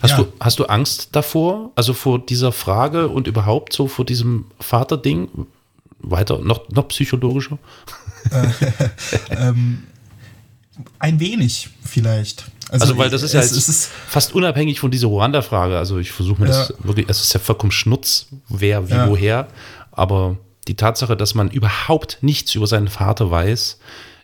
Hast, 0.02 0.12
Ja. 0.12 0.18
du, 0.18 0.34
hast 0.42 0.60
du 0.60 0.66
Angst 0.66 1.10
davor, 1.14 1.72
also 1.76 1.94
vor 1.94 2.20
dieser 2.20 2.52
Frage 2.52 3.08
und 3.08 3.26
überhaupt 3.28 3.72
so 3.72 3.88
vor 3.88 4.04
diesem 4.06 4.46
Vaterding? 4.60 5.30
Weiter, 6.00 6.40
noch, 6.40 6.68
noch 6.72 6.90
psychologischer? 6.90 7.58
ähm, 9.30 9.84
ein 11.00 11.20
wenig 11.20 11.70
vielleicht. 11.86 12.46
Also, 12.70 12.98
weil 12.98 13.10
das 13.10 13.22
ist 13.22 13.34
ja 13.34 13.40
es, 13.40 13.52
jetzt 13.52 13.58
es 13.58 13.70
ist, 13.70 13.90
fast 14.08 14.34
unabhängig 14.34 14.80
von 14.80 14.90
dieser 14.92 15.08
Ruanda-Frage. 15.08 15.78
Also 15.78 16.00
ich 16.00 16.12
versuche 16.12 16.42
mir 16.42 16.48
das 16.48 16.70
Ja. 16.70 16.76
wirklich, 16.84 17.08
es 17.08 17.22
ist 17.22 17.34
ja 17.34 17.40
vollkommen 17.40 17.72
Schnutz, 17.72 18.28
wer, 18.50 18.90
wie, 18.90 18.94
Ja. 18.96 19.08
woher. 19.08 19.48
Aber 19.92 20.38
die 20.68 20.76
Tatsache, 20.76 21.16
dass 21.16 21.36
man 21.36 21.50
überhaupt 21.52 22.18
nichts 22.22 22.56
über 22.56 22.66
seinen 22.68 22.88
Vater 22.88 23.30
weiß, 23.30 23.78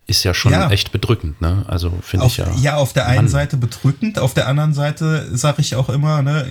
ist 0.10 0.24
ja 0.24 0.34
schon 0.34 0.52
Ja. 0.52 0.70
echt 0.70 0.92
bedrückend. 0.92 1.40
Ne? 1.42 1.64
Also 1.68 1.94
finde 2.02 2.26
ich 2.26 2.38
ja. 2.38 2.48
ja, 2.62 2.76
auf 2.78 2.94
der 2.94 3.06
einen 3.08 3.18
Mann. 3.18 3.28
Seite 3.30 3.58
bedrückend, 3.58 4.20
auf 4.20 4.34
der 4.34 4.48
anderen 4.48 4.74
Seite 4.74 5.28
sage 5.38 5.62
ich 5.62 5.76
auch 5.76 5.90
immer, 5.90 6.22
ne, 6.22 6.46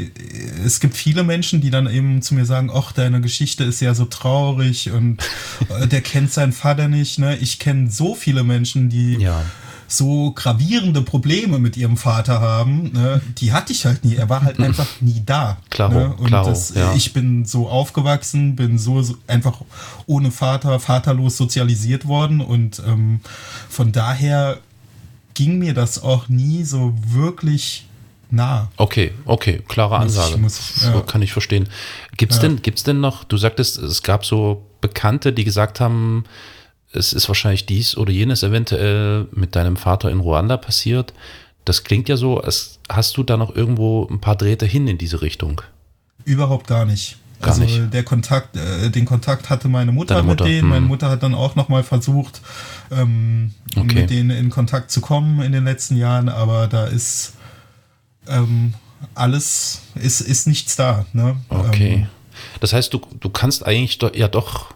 es 0.65 0.81
gibt 0.81 0.97
viele 0.97 1.25
Menschen, 1.25 1.61
die 1.61 1.71
dann 1.71 1.89
eben 1.91 2.23
zu 2.23 2.35
mir 2.35 2.45
sagen, 2.45 2.71
ach, 2.73 2.93
deine 2.93 3.21
Geschichte 3.21 3.65
ist 3.65 3.81
ja 3.81 3.95
so 3.95 4.05
traurig 4.05 4.91
und 4.93 5.19
äh, 5.81 5.87
der 5.87 6.01
kennt 6.01 6.33
seinen 6.33 6.53
Vater 6.53 6.89
nicht. 6.89 7.19
Ne? 7.19 7.37
Ich 7.37 7.59
kenne 7.59 7.91
so 7.91 8.15
viele 8.15 8.45
Menschen, 8.45 8.89
die 8.89 9.15
Ja. 9.17 9.43
So 9.91 10.33
gravierende 10.33 11.01
Probleme 11.01 11.59
mit 11.59 11.77
ihrem 11.79 11.97
Vater 11.97 12.41
haben, 12.43 12.93
ne, 12.93 13.23
die 13.39 13.53
hatte 13.53 13.73
ich 13.73 13.87
halt 13.87 14.05
nie. 14.05 14.17
Er 14.17 14.29
war 14.29 14.43
halt 14.43 14.61
einfach 14.61 14.87
nie 15.01 15.23
da. 15.25 15.57
Klaro, 15.71 15.95
ne? 15.95 16.15
Und 16.17 16.27
klaro, 16.27 16.51
das, 16.51 16.75
ja. 16.75 16.93
ich 16.95 17.15
bin 17.15 17.47
so 17.47 17.69
aufgewachsen, 17.69 18.55
bin 18.55 18.79
so, 18.79 19.01
so 19.03 19.17
einfach 19.27 19.63
ohne 20.07 20.31
Vater, 20.31 20.79
vaterlos 20.79 21.39
sozialisiert 21.39 22.07
worden 22.07 22.41
und 22.43 22.83
ähm, 22.87 23.21
von 23.71 23.91
daher 23.91 24.59
ging 25.33 25.59
mir 25.59 25.73
das 25.73 26.03
auch 26.03 26.29
nie 26.29 26.65
so 26.65 26.93
wirklich 27.07 27.87
nah. 28.31 28.69
Okay, 28.77 29.13
okay, 29.25 29.63
klare 29.69 29.99
Muss 30.05 30.13
ich- 30.15 30.21
Ansage. 30.21 30.39
muss 30.41 30.83
ja. 30.85 31.01
Kann 31.01 31.23
ich 31.23 31.33
verstehen. 31.33 31.67
Gibt's 32.19 32.37
Ja. 32.37 32.43
denn, 32.43 32.61
gibt's 32.61 32.83
denn 32.83 33.01
noch, 33.01 33.25
du 33.25 33.39
sagtest, 33.39 33.79
es 33.79 34.03
gab 34.03 34.27
so 34.27 34.67
Bekannte, 34.83 35.33
die 35.33 35.45
gesagt 35.45 35.81
haben, 35.81 36.25
es 36.93 37.13
ist 37.13 37.29
wahrscheinlich 37.29 37.67
dies 37.67 37.97
oder 37.97 38.11
jenes 38.13 38.43
eventuell 38.43 39.27
mit 39.33 39.55
deinem 39.57 39.77
Vater 39.77 40.11
in 40.11 40.21
Ruanda 40.21 40.57
passiert. 40.57 41.13
Das 41.65 41.85
klingt 41.85 42.09
ja 42.09 42.17
so, 42.17 42.41
als 42.41 42.79
hast 42.89 43.17
du 43.17 43.23
da 43.23 43.37
noch 43.37 43.55
irgendwo 43.55 44.07
ein 44.11 44.21
paar 44.21 44.37
Drähte 44.37 44.65
hin 44.67 44.89
in 44.89 44.97
diese 44.99 45.21
Richtung. 45.21 45.61
Überhaupt 46.25 46.67
gar 46.67 46.85
nicht. 46.87 47.17
Gar 47.41 47.51
also 47.51 47.63
nicht. 47.63 47.93
der 47.95 48.03
Kontakt, 48.03 48.57
äh, 48.57 48.91
den 48.91 49.05
Kontakt 49.05 49.49
hatte 49.49 49.69
meine 49.69 49.93
Mutter, 49.93 50.15
Deine 50.17 50.27
Mutter, 50.27 50.45
mit 50.45 50.53
denen. 50.55 50.63
hm. 50.63 50.69
Meine 50.71 50.87
Mutter 50.87 51.09
hat 51.11 51.23
dann 51.23 51.35
auch 51.35 51.55
nochmal 51.55 51.85
versucht, 51.85 52.41
ähm, 52.91 53.53
Okay. 53.77 53.95
mit 53.95 54.11
denen 54.11 54.31
in 54.31 54.51
Kontakt 54.51 54.91
zu 54.91 55.01
kommen 55.01 55.41
in 55.43 55.53
den 55.53 55.65
letzten 55.65 55.97
Jahren, 55.97 56.29
aber 56.29 56.67
da 56.67 56.87
ist 56.87 57.35
ähm, 58.27 58.75
alles, 59.15 59.83
ist, 59.95 60.21
ist 60.21 60.47
nichts 60.49 60.75
da. 60.77 61.07
Ne? 61.13 61.37
Okay. 61.49 61.95
Ähm, 61.95 62.07
Das 62.61 62.73
heißt, 62.73 62.93
du, 62.93 63.01
du 63.21 63.31
kannst 63.31 63.65
eigentlich 63.67 63.99
doch, 63.99 64.15
ja 64.15 64.27
doch, 64.27 64.75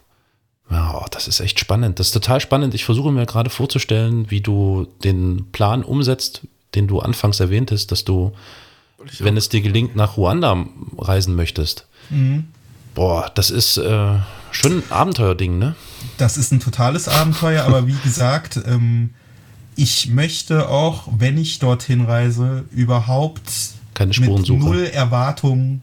ja, 0.73 0.95
oh, 0.95 1.07
das 1.11 1.29
ist 1.29 1.41
echt 1.41 1.61
spannend. 1.61 1.99
Das 1.99 2.09
ist 2.09 2.12
total 2.12 2.41
spannend. 2.41 2.75
Ich 2.75 2.85
versuche 2.85 3.12
mir 3.12 3.27
gerade 3.27 3.51
vorzustellen, 3.51 4.31
wie 4.31 4.41
du 4.41 4.87
den 5.05 5.51
Plan 5.53 5.85
umsetzt, 5.85 6.43
den 6.75 6.87
du 6.87 7.01
anfangs 7.01 7.41
erwähntest, 7.41 7.93
dass 7.93 8.05
du, 8.05 8.33
wenn 9.18 9.37
es 9.37 9.49
dir 9.49 9.61
gelingt, 9.61 9.97
nach 9.97 10.16
Ruanda 10.16 10.66
reisen 10.99 11.35
möchtest. 11.37 11.87
Mhm. 12.11 12.49
Boah, 12.95 13.31
das 13.35 13.51
ist 13.51 13.77
äh, 13.79 14.18
schon 14.51 14.79
ein 14.79 14.83
Abenteuerding, 14.91 15.59
ne? 15.59 15.75
das 16.18 16.37
ist 16.37 16.53
ein 16.53 16.61
totales 16.61 17.09
Abenteuer, 17.09 17.64
aber 17.64 17.87
wie 17.87 17.97
gesagt, 18.05 18.61
ähm, 18.66 19.11
ich 19.77 20.09
möchte 20.09 20.68
auch, 20.68 21.09
wenn 21.16 21.39
ich 21.39 21.59
dorthin 21.59 22.03
reise, 22.03 22.64
überhaupt 22.70 23.51
Keine 23.95 24.12
mit 24.18 24.49
null 24.49 24.85
Erwartungen 24.85 25.83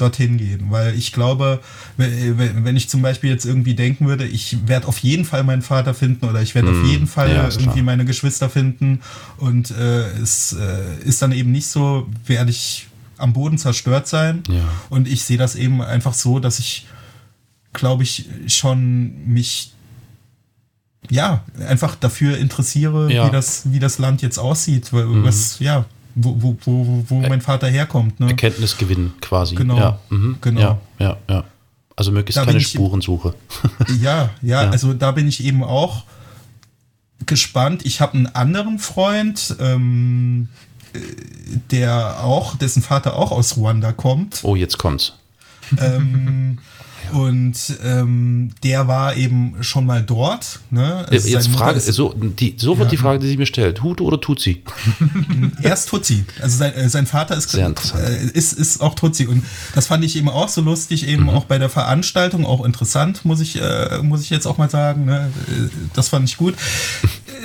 dorthin 0.00 0.38
gehen. 0.38 0.66
Weil 0.70 0.94
ich 0.94 1.12
glaube, 1.12 1.60
wenn 1.96 2.76
ich 2.76 2.88
zum 2.88 3.02
Beispiel 3.02 3.30
jetzt 3.30 3.44
irgendwie 3.44 3.74
denken 3.74 4.06
würde, 4.06 4.24
ich 4.26 4.66
werde 4.66 4.86
auf 4.88 4.98
jeden 4.98 5.24
Fall 5.24 5.44
meinen 5.44 5.62
Vater 5.62 5.94
finden 5.94 6.26
oder 6.26 6.40
ich 6.42 6.54
werde 6.54 6.70
auf 6.70 6.84
jeden 6.86 7.06
Fall 7.06 7.28
Mm, 7.28 7.36
ja, 7.36 7.44
irgendwie 7.48 7.64
klar. 7.64 7.82
meine 7.84 8.04
Geschwister 8.04 8.48
finden 8.48 9.00
und 9.38 9.70
äh, 9.70 10.08
es 10.22 10.52
äh, 10.58 11.02
ist 11.04 11.20
dann 11.22 11.32
eben 11.32 11.52
nicht 11.52 11.66
so, 11.66 12.08
werde 12.26 12.50
ich 12.50 12.86
am 13.18 13.32
Boden 13.32 13.58
zerstört 13.58 14.06
sein. 14.08 14.42
Ja. 14.48 14.62
Und 14.90 15.08
ich 15.08 15.24
sehe 15.24 15.36
das 15.38 15.56
eben 15.56 15.82
einfach 15.82 16.14
so, 16.14 16.38
dass 16.38 16.58
ich, 16.60 16.86
glaube 17.72 18.04
ich, 18.04 18.26
schon 18.46 19.26
mich 19.26 19.72
ja, 21.10 21.42
einfach 21.68 21.94
dafür 21.94 22.36
interessiere, 22.38 23.10
Ja. 23.12 23.24
Mhm. 23.24 23.28
wie, 23.28 23.32
das, 23.32 23.62
wie 23.72 23.78
das 23.78 23.98
Land 23.98 24.20
jetzt 24.22 24.38
aussieht, 24.38 24.92
wa- 24.92 25.04
was, 25.06 25.58
ja, 25.58 25.84
wo, 26.14 26.34
wo, 26.40 26.56
wo, 26.64 27.04
wo 27.08 27.20
mein 27.20 27.40
Vater 27.40 27.68
herkommt. 27.68 28.18
Ne? 28.20 28.28
Erkenntnisgewinn 28.28 29.12
quasi. 29.20 29.54
Genau, 29.54 29.76
Ja, 29.78 29.98
mhm. 30.10 30.36
genau. 30.40 30.60
ja, 30.60 30.78
ja, 30.98 31.16
ja. 31.28 31.44
Also 31.96 32.12
möglichst 32.12 32.36
Da 32.38 32.44
keine 32.44 32.58
ich- 32.58 32.68
Spurensuche. 32.68 33.34
Ja, 34.00 34.30
ja, 34.42 34.62
Ja. 34.64 34.70
also 34.70 34.94
da 34.94 35.10
bin 35.12 35.26
ich 35.28 35.42
eben 35.44 35.64
auch 35.64 36.04
gespannt. 37.26 37.84
Ich 37.84 38.00
habe 38.00 38.14
einen 38.14 38.26
anderen 38.26 38.78
Freund, 38.78 39.56
ähm, 39.60 40.48
äh, 40.92 40.98
der 41.70 42.22
auch, 42.22 42.56
dessen 42.56 42.82
Vater 42.82 43.16
auch 43.16 43.32
aus 43.32 43.56
Ruanda 43.56 43.92
kommt. 43.92 44.40
Oh, 44.44 44.54
jetzt 44.56 44.78
kommt's. 44.78 45.14
Ähm, 45.80 46.58
Und 47.12 47.54
ähm, 47.84 48.50
der 48.62 48.88
war 48.88 49.16
eben 49.16 49.54
schon 49.60 49.86
mal 49.86 50.02
dort. 50.02 50.60
Ne? 50.70 51.06
Also 51.08 51.28
Jetzt 51.28 51.48
Frage, 51.48 51.78
ist- 51.78 51.86
so, 51.92 52.14
die, 52.14 52.54
so 52.58 52.78
wird 52.78 52.92
die 52.92 52.96
Frage, 52.96 53.18
die 53.18 53.28
sich 53.28 53.38
mir 53.38 53.46
stellt. 53.46 53.82
Hutu 53.82 54.04
oder 54.04 54.20
Tutsi? 54.20 54.62
Erst 55.62 55.88
Tutsi. 55.88 56.24
Also 56.40 56.58
sein, 56.58 56.72
äh, 56.74 56.88
sein 56.88 57.06
Vater 57.06 57.36
ist, 57.36 57.54
äh, 57.54 57.70
ist, 58.34 58.52
ist 58.54 58.80
auch 58.80 58.94
Tutsi. 58.94 59.26
Und 59.26 59.44
das 59.74 59.86
fand 59.86 60.04
ich 60.04 60.16
eben 60.16 60.28
auch 60.28 60.48
so 60.48 60.60
lustig, 60.60 61.06
eben 61.06 61.24
Mhm. 61.24 61.30
auch 61.30 61.44
bei 61.44 61.58
der 61.58 61.68
Veranstaltung, 61.68 62.44
auch 62.46 62.64
interessant, 62.64 63.24
muss 63.24 63.40
ich, 63.40 63.60
äh, 63.60 63.98
muss 64.02 64.22
ich 64.22 64.30
jetzt 64.30 64.46
auch 64.46 64.58
mal 64.58 64.70
sagen. 64.70 65.04
Ne? 65.04 65.30
Äh, 65.48 65.68
Das 65.94 66.08
fand 66.08 66.28
ich 66.28 66.36
gut. 66.36 66.54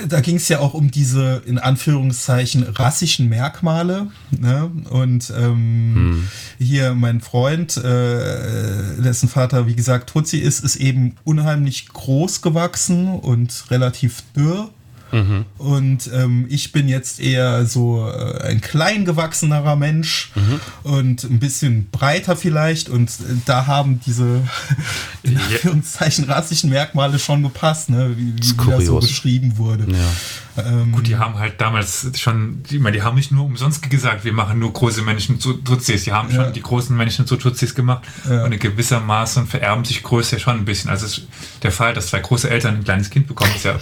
da 0.07 0.19
ging 0.21 0.35
es 0.37 0.47
ja 0.49 0.59
auch 0.59 0.73
um 0.73 0.91
diese 0.91 1.41
in 1.45 1.57
Anführungszeichen 1.59 2.63
rassischen 2.63 3.29
Merkmale. 3.29 4.07
Ne? 4.31 4.69
Und 4.89 5.31
ähm, 5.37 5.93
hm. 5.95 6.27
hier 6.59 6.93
mein 6.93 7.21
Freund, 7.21 7.77
äh, 7.77 9.01
dessen 9.01 9.29
Vater 9.29 9.52
wie 9.67 9.75
gesagt 9.75 10.09
Tutsi 10.09 10.37
ist, 10.37 10.63
ist 10.63 10.75
eben 10.75 11.15
unheimlich 11.23 11.87
groß 11.89 12.41
gewachsen 12.41 13.07
und 13.07 13.65
relativ 13.69 14.23
dürr. 14.35 14.69
Mhm. 15.13 15.45
Und 15.59 16.09
ähm, 16.11 16.47
ich 16.49 16.71
bin 16.71 16.87
jetzt 16.87 17.19
eher 17.19 17.67
so 17.67 18.09
äh, 18.09 18.47
ein 18.47 18.61
klein 18.61 19.05
gewachsenerer 19.05 19.75
Mensch 19.75 20.31
mhm. 20.33 20.59
und 20.91 21.23
ein 21.23 21.39
bisschen 21.39 21.87
breiter 21.91 22.35
vielleicht. 22.35 22.89
Und 22.89 23.09
äh, 23.09 23.35
da 23.45 23.67
haben 23.67 24.01
diese 24.05 24.41
in 25.23 25.37
Anführungszeichen 25.37 26.25
rassischen 26.25 26.71
Merkmale 26.71 27.19
schon 27.19 27.43
gepasst, 27.43 27.91
ne? 27.91 28.15
wie, 28.17 28.33
wie 28.33 28.71
das 28.71 28.85
so 28.85 28.99
beschrieben 28.99 29.57
wurde. 29.57 29.85
Ja. 29.91 30.09
Ähm, 30.57 30.91
Gut, 30.91 31.07
die 31.07 31.17
haben 31.17 31.39
halt 31.39 31.59
damals 31.59 32.11
schon, 32.19 32.63
ich 32.69 32.79
meine, 32.79 32.95
die 32.95 33.03
haben 33.03 33.15
nicht 33.15 33.31
nur 33.31 33.45
umsonst 33.45 33.89
gesagt, 33.89 34.23
wir 34.23 34.33
machen 34.33 34.59
nur 34.59 34.71
große 34.71 35.01
Menschen 35.01 35.39
zu 35.39 35.53
Tutsis. 35.53 36.03
Die 36.03 36.11
haben 36.11 36.29
ja. 36.29 36.43
schon 36.43 36.53
die 36.53 36.61
großen 36.61 36.95
Menschen 36.95 37.25
zu 37.25 37.37
Tutsis 37.37 37.75
gemacht 37.75 38.03
ja. 38.29 38.43
und 38.43 38.51
in 38.51 38.59
gewisser 38.59 38.99
Maße 38.99 39.45
vererben 39.45 39.85
sich 39.85 40.03
Größe 40.03 40.39
schon 40.39 40.57
ein 40.57 40.65
bisschen. 40.65 40.89
Also 40.89 41.21
der 41.61 41.71
Fall, 41.71 41.93
dass 41.93 42.07
zwei 42.07 42.19
große 42.19 42.49
Eltern 42.49 42.75
ein 42.75 42.83
kleines 42.83 43.09
Kind 43.09 43.27
bekommen, 43.27 43.51
ist 43.55 43.65
ja, 43.65 43.79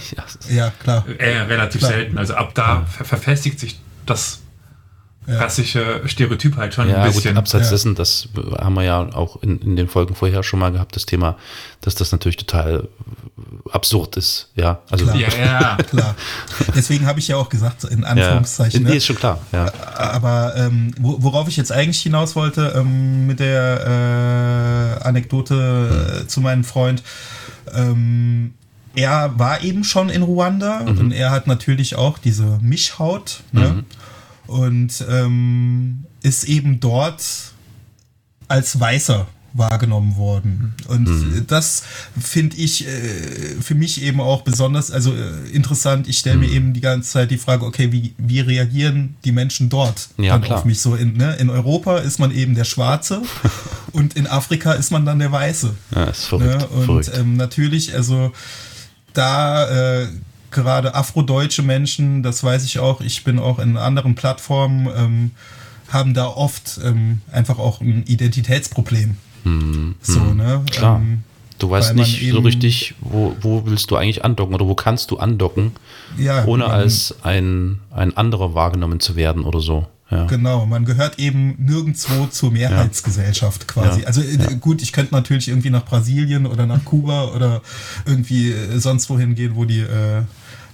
ja 0.48 0.70
klar. 0.82 1.04
eher 1.18 1.48
relativ 1.48 1.80
klar. 1.80 1.92
selten. 1.92 2.18
Also 2.18 2.34
ab 2.34 2.54
da 2.54 2.84
ver 2.86 3.04
verfestigt 3.04 3.60
sich 3.60 3.80
das 4.06 4.41
klassische 5.26 6.02
Stereotyp 6.06 6.56
halt 6.56 6.74
schon 6.74 6.88
ja, 6.88 7.02
ein 7.02 7.12
bisschen. 7.12 7.34
Gut, 7.34 7.38
abseits 7.38 7.66
ja. 7.66 7.70
dessen, 7.70 7.94
das 7.94 8.28
haben 8.58 8.74
wir 8.74 8.82
ja 8.82 9.00
auch 9.14 9.40
in, 9.42 9.60
in 9.60 9.76
den 9.76 9.88
Folgen 9.88 10.14
vorher 10.14 10.42
schon 10.42 10.58
mal 10.58 10.72
gehabt, 10.72 10.96
das 10.96 11.06
Thema, 11.06 11.36
dass 11.80 11.94
das 11.94 12.10
natürlich 12.12 12.36
total 12.36 12.88
absurd 13.70 14.16
ist. 14.16 14.50
Ja, 14.56 14.80
also 14.90 15.04
klar. 15.04 15.16
Ja, 15.16 15.28
ja. 15.38 15.76
klar. 15.90 16.14
Deswegen 16.74 17.06
habe 17.06 17.20
ich 17.20 17.28
ja 17.28 17.36
auch 17.36 17.48
gesagt, 17.48 17.84
in 17.84 18.04
Anführungszeichen. 18.04 18.80
Ja, 18.80 18.86
nee, 18.86 18.90
ne? 18.90 18.96
ist 18.96 19.06
schon 19.06 19.16
klar. 19.16 19.38
Ja. 19.52 19.72
Aber 19.94 20.54
ähm, 20.56 20.92
worauf 20.98 21.48
ich 21.48 21.56
jetzt 21.56 21.70
eigentlich 21.70 22.00
hinaus 22.00 22.34
wollte 22.34 22.72
ähm, 22.76 23.26
mit 23.26 23.38
der 23.38 24.98
äh, 25.00 25.04
Anekdote 25.04 26.18
hm. 26.20 26.28
zu 26.28 26.40
meinem 26.40 26.64
Freund, 26.64 27.02
ähm, 27.72 28.54
er 28.94 29.38
war 29.38 29.62
eben 29.62 29.84
schon 29.84 30.10
in 30.10 30.22
Ruanda 30.22 30.80
mhm. 30.80 30.98
und 30.98 31.12
er 31.12 31.30
hat 31.30 31.46
natürlich 31.46 31.96
auch 31.96 32.18
diese 32.18 32.58
Mischhaut. 32.60 33.40
Ne? 33.52 33.68
Mhm 33.68 33.84
und 34.46 35.04
ähm, 35.08 36.04
ist 36.22 36.44
eben 36.44 36.80
dort 36.80 37.22
als 38.48 38.78
Weißer 38.78 39.26
wahrgenommen 39.54 40.16
worden. 40.16 40.74
Und 40.88 41.08
mhm. 41.08 41.44
das 41.46 41.82
finde 42.18 42.56
ich 42.56 42.86
äh, 42.86 42.90
für 43.60 43.74
mich 43.74 44.02
eben 44.02 44.20
auch 44.20 44.42
besonders, 44.42 44.90
also 44.90 45.12
äh, 45.12 45.50
interessant. 45.52 46.08
Ich 46.08 46.18
stelle 46.18 46.36
mhm. 46.36 46.42
mir 46.42 46.50
eben 46.50 46.72
die 46.72 46.80
ganze 46.80 47.10
Zeit 47.10 47.30
die 47.30 47.38
Frage, 47.38 47.64
okay, 47.64 47.92
wie, 47.92 48.14
wie 48.18 48.40
reagieren 48.40 49.16
die 49.24 49.32
Menschen 49.32 49.68
dort 49.68 50.08
ja, 50.16 50.38
dann 50.38 50.50
auf 50.50 50.64
mich 50.64 50.80
so? 50.80 50.94
In, 50.94 51.16
ne? 51.16 51.36
in 51.36 51.50
Europa 51.50 51.98
ist 51.98 52.18
man 52.18 52.30
eben 52.30 52.54
der 52.54 52.64
Schwarze 52.64 53.22
und 53.92 54.16
in 54.16 54.26
Afrika 54.26 54.72
ist 54.72 54.90
man 54.90 55.04
dann 55.04 55.18
der 55.18 55.32
Weiße. 55.32 55.74
Ja, 55.94 56.04
ist 56.04 56.24
verrückt. 56.24 56.60
Ne? 56.60 56.66
Und 56.68 56.84
verrückt. 56.84 57.10
Ähm, 57.14 57.36
natürlich, 57.36 57.94
also 57.94 58.32
da 59.12 60.00
äh, 60.00 60.08
gerade 60.52 60.94
afrodeutsche 60.94 61.62
Menschen, 61.62 62.22
das 62.22 62.44
weiß 62.44 62.64
ich 62.64 62.78
auch, 62.78 63.00
ich 63.00 63.24
bin 63.24 63.38
auch 63.38 63.58
in 63.58 63.76
anderen 63.76 64.14
Plattformen, 64.14 64.88
ähm, 64.96 65.30
haben 65.88 66.14
da 66.14 66.26
oft 66.26 66.80
ähm, 66.84 67.20
einfach 67.30 67.58
auch 67.58 67.80
ein 67.80 68.04
Identitätsproblem. 68.06 69.16
Hm, 69.44 69.94
so, 70.00 70.20
hm, 70.20 70.36
ne? 70.36 70.64
Klar. 70.70 71.00
Ähm, 71.00 71.24
du 71.58 71.70
weißt 71.70 71.94
nicht 71.94 72.30
so 72.30 72.40
richtig, 72.40 72.94
wo, 73.00 73.36
wo 73.40 73.66
willst 73.66 73.90
du 73.90 73.96
eigentlich 73.96 74.24
andocken 74.24 74.54
oder 74.54 74.66
wo 74.66 74.74
kannst 74.74 75.10
du 75.10 75.18
andocken, 75.18 75.72
ja, 76.18 76.44
ohne 76.44 76.66
als 76.66 77.14
ein, 77.22 77.80
ein 77.90 78.16
anderer 78.16 78.54
wahrgenommen 78.54 79.00
zu 79.00 79.16
werden 79.16 79.44
oder 79.44 79.60
so. 79.60 79.86
Ja. 80.10 80.26
Genau, 80.26 80.66
man 80.66 80.84
gehört 80.84 81.18
eben 81.18 81.54
nirgendwo 81.58 82.26
zur 82.26 82.50
Mehrheitsgesellschaft 82.50 83.66
quasi. 83.66 84.00
Ja. 84.00 84.06
Also 84.08 84.20
äh, 84.20 84.56
gut, 84.60 84.82
ich 84.82 84.92
könnte 84.92 85.14
natürlich 85.14 85.48
irgendwie 85.48 85.70
nach 85.70 85.86
Brasilien 85.86 86.44
oder 86.44 86.66
nach 86.66 86.84
Kuba 86.84 87.28
oder 87.28 87.62
irgendwie 88.04 88.50
äh, 88.50 88.78
sonst 88.78 89.08
wohin 89.08 89.34
gehen, 89.34 89.56
wo 89.56 89.64
die 89.64 89.80
äh, 89.80 90.22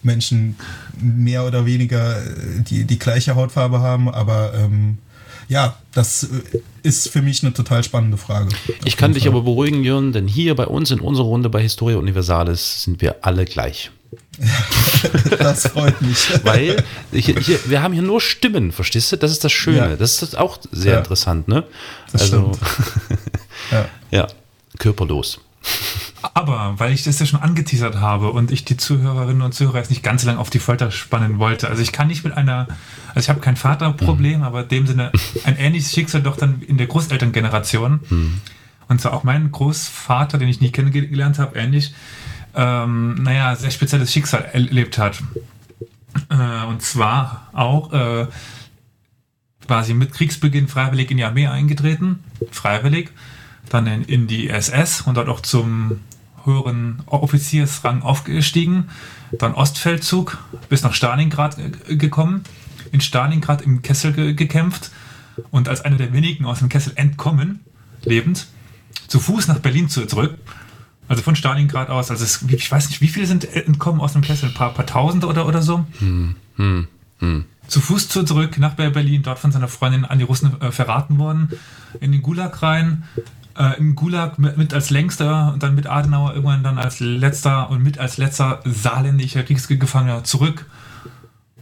Menschen 0.09 0.57
mehr 1.01 1.47
oder 1.47 1.67
weniger 1.67 2.21
äh, 2.21 2.61
die, 2.69 2.85
die 2.85 2.99
gleiche 2.99 3.37
Hautfarbe 3.37 3.81
haben, 3.81 4.09
aber 4.09 4.55
ähm, 4.55 4.99
ja, 5.49 5.77
das 5.93 6.25
äh, 6.25 6.61
ist 6.83 7.09
für 7.09 7.23
mich 7.23 7.43
eine 7.43 7.53
total 7.53 7.85
spannende 7.85 8.17
Frage. 8.17 8.49
Ich 8.85 8.97
kann 8.97 9.15
dich 9.15 9.29
aber 9.29 9.43
beruhigen, 9.43 9.85
Jörn, 9.85 10.13
denn 10.13 10.27
hier 10.27 10.55
bei 10.55 10.67
uns 10.67 10.91
in 10.91 11.01
unserer 11.01 11.27
Runde 11.27 11.49
bei 11.49 11.63
Historia 11.63 11.99
Universalis 11.99 12.83
sind 12.83 13.01
wir 13.01 13.17
alle 13.23 13.45
gleich. 13.45 13.91
Das 15.39 15.69
freut 15.69 16.01
mich. 16.03 16.29
Weil 16.43 16.83
hier, 17.13 17.39
hier, 17.39 17.59
wir 17.67 17.83
haben 17.83 17.93
hier 17.93 18.03
nur 18.03 18.21
Stimmen, 18.21 18.73
verstehst 18.73 19.13
du? 19.13 19.17
Das 19.17 19.31
ist 19.31 19.45
das 19.45 19.53
Schöne. 19.53 19.91
Ja. 19.91 19.97
Das 19.97 20.23
ist 20.23 20.37
auch 20.37 20.59
sehr 20.73 20.95
ja. 20.95 20.99
interessant, 20.99 21.49
ne? 21.49 21.65
Das 22.13 22.23
also, 22.23 22.53
ja. 23.71 23.89
ja, 24.11 24.27
körperlos. 24.79 25.41
Aber 26.35 26.75
weil 26.79 26.93
ich 26.93 27.05
das 27.05 27.19
ja 27.19 27.27
schon 27.27 27.41
angeteasert 27.41 27.97
habe 27.97 28.31
und 28.31 28.51
ich 28.51 28.65
die 28.65 28.77
Zuhörerinnen 28.77 29.43
und 29.43 29.55
Zuhörer 29.55 29.79
jetzt 29.79 29.91
nicht 29.91 30.03
ganz 30.03 30.25
lang 30.25 30.37
auf 30.37 30.51
die 30.51 30.59
Folter 30.59 30.91
spannen 30.91 31.39
wollte. 31.39 31.69
Also 31.69 31.83
ich 31.83 31.93
kann 31.93 32.09
nicht 32.09 32.25
mit 32.25 32.37
einer, 32.37 32.67
also 33.09 33.21
ich 33.21 33.29
habe 33.29 33.41
kein 33.41 33.57
Vaterproblem, 33.57 34.39
mhm. 34.39 34.43
aber 34.43 34.63
in 34.63 34.69
dem 34.69 34.87
Sinne 34.87 35.13
ein 35.45 35.57
ähnliches 35.57 35.93
Schicksal 35.93 36.23
doch 36.23 36.37
dann 36.37 36.61
in 36.63 36.77
der 36.77 36.87
Großelterngeneration. 36.87 38.01
Mhm. 38.09 38.41
Und 38.89 39.01
zwar 39.01 39.13
auch 39.13 39.23
mein 39.23 39.53
Großvater, 39.53 40.39
den 40.39 40.49
ich 40.49 40.61
nie 40.61 40.71
kennengelernt 40.71 41.39
habe, 41.39 41.59
ähnlich, 41.59 41.95
ähm, 42.55 43.15
naja, 43.23 43.55
sehr 43.55 43.71
spezielles 43.71 44.13
Schicksal 44.13 44.49
erlebt 44.53 44.99
hat. 44.99 45.23
Äh, 46.31 46.67
und 46.67 46.83
zwar 46.83 47.49
auch 47.53 47.93
äh, 47.93 48.27
quasi 49.67 49.95
mit 49.95 50.13
Kriegsbeginn 50.13 50.67
freiwillig 50.67 51.11
in 51.11 51.19
die 51.19 51.25
Armee 51.25 51.47
eingetreten, 51.47 52.25
freiwillig 52.51 53.11
dann 53.71 53.87
in, 53.87 54.05
in 54.05 54.27
die 54.27 54.49
SS 54.49 55.03
und 55.03 55.17
dort 55.17 55.29
auch 55.29 55.41
zum 55.41 56.01
höheren 56.45 57.03
Offiziersrang 57.07 58.03
aufgestiegen. 58.03 58.89
Dann 59.33 59.55
Ostfeldzug 59.55 60.39
bis 60.69 60.83
nach 60.83 60.95
Stalingrad 60.95 61.57
gekommen, 61.89 62.43
in 62.93 63.01
Stalingrad 63.01 63.63
im 63.63 63.83
Kessel 63.83 64.13
ge 64.13 64.35
gekämpft 64.35 64.91
und 65.51 65.69
als 65.69 65.83
einer 65.83 65.97
der 65.97 66.13
wenigen 66.13 66.47
aus 66.47 66.61
dem 66.61 66.69
Kessel 66.69 66.93
entkommen, 66.97 67.61
lebend, 68.05 68.47
zu 69.07 69.21
Fuß 69.21 69.49
nach 69.49 69.59
Berlin 69.59 69.89
zurück. 69.89 70.37
Also 71.07 71.23
von 71.23 71.37
Stalingrad 71.37 71.89
aus, 71.89 72.11
also 72.11 72.25
es, 72.25 72.43
ich 72.49 72.71
weiß 72.71 72.89
nicht, 72.89 73.01
wie 73.01 73.09
viele 73.09 73.27
sind 73.27 73.55
entkommen 73.55 74.01
aus 74.01 74.13
dem 74.13 74.21
Kessel, 74.21 74.51
ein 74.51 74.55
paar, 74.55 74.75
paar 74.75 74.85
Tausende 74.85 75.27
oder, 75.27 75.47
oder 75.47 75.63
so. 75.63 75.87
Hm, 75.99 76.37
hm, 76.57 76.89
hm. 77.21 77.45
Zu 77.67 77.81
Fuß 77.81 78.09
zurück 78.09 78.59
nach 78.59 78.75
Berlin, 78.75 79.23
dort 79.23 79.39
von 79.39 79.53
seiner 79.53 79.69
Freundin 79.69 80.05
an 80.05 80.19
die 80.19 80.25
Russen 80.25 80.61
äh, 80.61 80.71
verraten 80.71 81.19
worden, 81.19 81.51
in 82.01 82.13
den 82.13 82.23
Gulag 82.23 82.63
rein, 82.63 83.05
äh, 83.59 83.77
im 83.79 83.95
Gulag 83.95 84.39
mit, 84.39 84.57
mit, 84.57 84.73
als 84.73 84.91
längster 84.91 85.53
und 85.53 85.63
dann 85.63 85.75
mit 85.75 85.87
Adenauer 85.87 86.35
irgendwann 86.35 86.63
dann 86.63 86.79
als 86.79 87.01
letzter 87.01 87.71
und 87.71 87.83
mit 87.83 87.99
als 87.99 88.17
letzter 88.17 88.61
saarländischer 88.65 89.43
Kriegsgefangener 89.43 90.25
zurück. 90.25 90.67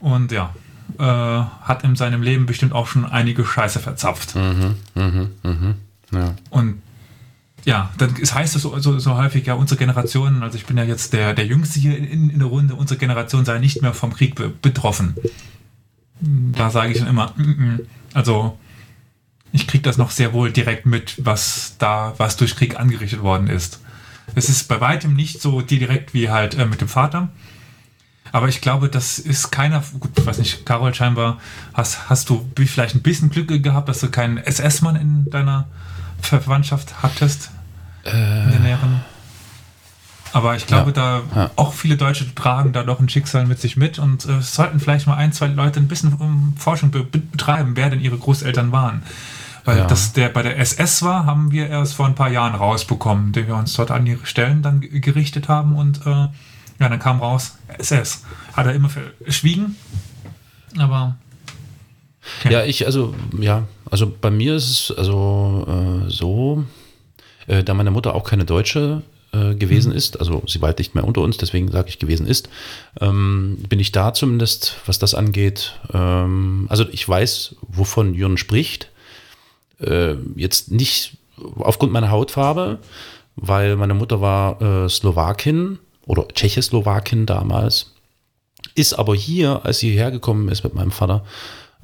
Und 0.01 0.31
ja, 0.31 0.55
äh, 0.99 1.03
hat 1.03 1.85
in 1.85 1.97
seinem 1.97 2.23
Leben 2.23 2.47
bestimmt 2.47 2.73
auch 2.73 2.87
schon 2.87 3.07
einige 3.07 3.45
Scheiße 3.45 3.81
verzapft. 3.81 4.37
Mhm, 4.37 4.77
mh, 4.95 5.29
mh, 5.43 5.75
ja. 6.13 6.35
Und 6.51 6.83
ja, 7.65 7.91
dann 7.99 8.15
heißt 8.15 8.55
es 8.55 8.63
so, 8.63 8.79
so, 8.79 8.99
so, 8.99 9.17
häufig, 9.17 9.47
ja, 9.47 9.55
unsere 9.55 9.79
Generation, 9.79 10.43
also 10.43 10.57
ich 10.57 10.67
bin 10.67 10.77
ja 10.77 10.85
jetzt 10.85 11.13
der, 11.13 11.35
der 11.35 11.47
Jüngste 11.47 11.81
hier 11.81 11.99
in, 11.99 12.31
in 12.31 12.39
der 12.39 12.47
Runde, 12.47 12.77
unsere 12.77 12.99
Generation 12.99 13.45
sei 13.45 13.59
nicht 13.59 13.83
mehr 13.83 13.93
vom 13.93 14.13
Krieg 14.13 14.37
be 14.37 14.51
betroffen. 14.51 15.17
Da 16.21 16.71
sage 16.71 16.93
ich 16.93 16.99
dann 16.99 17.09
immer, 17.09 17.33
mm 17.37 17.43
-mm. 17.43 17.81
also 18.15 18.57
ich 19.57 19.67
kriege 19.67 19.83
das 19.83 19.97
noch 19.97 20.11
sehr 20.11 20.33
wohl 20.33 20.53
direkt 20.53 20.87
mit, 20.87 21.15
was 21.25 21.77
da, 21.79 22.15
was 22.19 22.37
durch 22.37 22.57
Krieg 22.57 22.79
angerichtet 22.79 23.23
worden 23.23 23.49
ist. 23.49 23.81
Es 24.35 24.49
ist 24.49 24.69
bei 24.69 24.81
weitem 24.81 25.15
nicht 25.15 25.41
so 25.41 25.63
direkt 25.63 26.13
wie 26.13 26.31
halt 26.31 26.55
äh, 26.55 26.67
mit 26.67 26.83
dem 26.83 26.89
Vater. 26.89 27.29
Aber 28.33 28.49
ich 28.49 28.61
glaube, 28.61 28.91
das 28.91 29.19
ist 29.19 29.51
keiner, 29.51 29.83
gut, 29.99 30.11
ich 30.19 30.27
weiß 30.27 30.39
nicht, 30.39 30.67
Carol, 30.67 30.93
scheinbar 30.95 31.39
hast, 31.73 32.11
hast 32.11 32.29
du 32.29 32.47
vielleicht 32.55 32.95
ein 32.95 33.03
bisschen 33.03 33.31
Glück 33.31 33.49
gehabt, 33.63 33.89
dass 33.89 34.01
du 34.01 34.11
keinen 34.11 34.37
SS-Mann 34.37 34.97
in 34.97 35.31
deiner 35.31 35.69
Verwandtschaft 36.21 37.03
hattest. 37.03 37.51
Äh, 38.05 38.45
in 38.45 38.51
der 38.51 38.61
näheren. 38.61 39.01
Aber 40.33 40.55
ich 40.55 40.67
glaube, 40.67 40.91
ja, 40.91 40.93
da 40.93 41.23
ja. 41.35 41.51
auch 41.57 41.73
viele 41.73 41.97
Deutsche 41.97 42.35
tragen 42.35 42.75
da 42.75 42.83
doch 42.83 43.01
ein 43.01 43.09
Schicksal 43.09 43.47
mit 43.47 43.59
sich 43.59 43.79
mit 43.79 43.99
und 43.99 44.27
äh, 44.27 44.43
sollten 44.43 44.81
vielleicht 44.81 45.07
mal 45.07 45.15
ein, 45.17 45.33
zwei 45.33 45.47
Leute 45.47 45.81
ein 45.81 45.89
bisschen 45.89 46.13
um 46.13 46.55
Forschung 46.59 46.91
be 46.91 47.05
betreiben, 47.05 47.73
wer 47.75 47.89
denn 47.89 48.01
ihre 48.01 48.19
Großeltern 48.19 48.71
waren. 48.71 49.03
Weil 49.67 49.79
ja. 49.79 49.87
das 49.87 50.13
der 50.13 50.29
bei 50.29 50.43
der 50.43 50.59
SS 50.59 51.03
war, 51.03 51.27
haben 51.27 51.51
wir 51.51 51.69
erst 51.69 51.95
vor 51.95 52.07
ein 52.07 52.15
paar 52.15 52.31
Jahren 52.31 52.55
rausbekommen, 52.55 53.27
indem 53.27 53.49
wir 53.49 53.57
uns 53.57 53.75
dort 53.75 53.91
an 53.91 54.05
die 54.05 54.17
Stellen 54.23 54.63
dann 54.63 54.81
gerichtet 54.81 55.49
haben 55.49 55.77
und 55.77 56.07
äh, 56.07 56.29
ja, 56.79 56.89
dann 56.89 56.99
kam 56.99 57.21
raus, 57.21 57.57
SS. 57.79 58.25
Hat 58.53 58.67
er 58.67 58.75
immer 58.75 58.89
verschwiegen, 58.89 59.77
aber. 60.79 61.17
Okay. 62.41 62.53
Ja, 62.53 62.65
ich, 62.65 62.87
also, 62.87 63.15
ja, 63.39 63.65
also 63.91 64.13
bei 64.21 64.31
mir 64.31 64.57
ist 64.57 64.91
es 64.91 64.97
also 64.97 65.67
äh, 65.69 66.11
so, 66.11 66.65
äh, 67.47 67.63
da 67.63 67.75
meine 67.75 67.91
Mutter 67.91 68.15
auch 68.15 68.25
keine 68.25 68.45
Deutsche 68.45 69.03
äh, 69.33 69.55
gewesen 69.55 69.93
ist, 69.93 70.19
also 70.21 70.43
sie 70.47 70.59
bald 70.59 70.79
nicht 70.79 70.95
mehr 70.95 71.05
unter 71.05 71.23
uns, 71.23 71.39
deswegen 71.39 71.71
sage 71.71 71.89
ich 71.89 71.99
gewesen 71.99 72.27
ist, 72.27 72.49
ähm, 73.01 73.59
bin 73.69 73.81
ich 73.81 73.93
da 73.93 74.13
zumindest, 74.13 74.77
was 74.87 74.99
das 74.99 75.15
angeht. 75.15 75.79
Ähm, 75.93 76.67
also 76.69 76.85
ich 76.91 77.09
weiß, 77.09 77.57
wovon 77.63 78.15
Jürgen 78.15 78.39
spricht. 78.39 78.91
Äh, 79.81 80.15
jetzt 80.37 80.71
nicht 80.71 81.19
aufgrund 81.59 81.93
meiner 81.93 82.11
Hautfarbe, 82.11 82.79
weil 83.37 83.77
meine 83.77 83.95
Mutter 83.95 84.21
war 84.21 84.61
äh, 84.63 84.89
Slowakin 84.89 85.79
oder 86.07 86.27
Tschechoslowakin 86.29 87.27
damals, 87.27 87.95
ist 88.75 88.95
aber 88.95 89.15
hier, 89.15 89.65
als 89.65 89.79
sie 89.81 89.91
hierher 89.91 90.11
gekommen 90.11 90.49
ist 90.49 90.65
mit 90.65 90.75
meinem 90.75 90.91
Vater, 90.91 91.25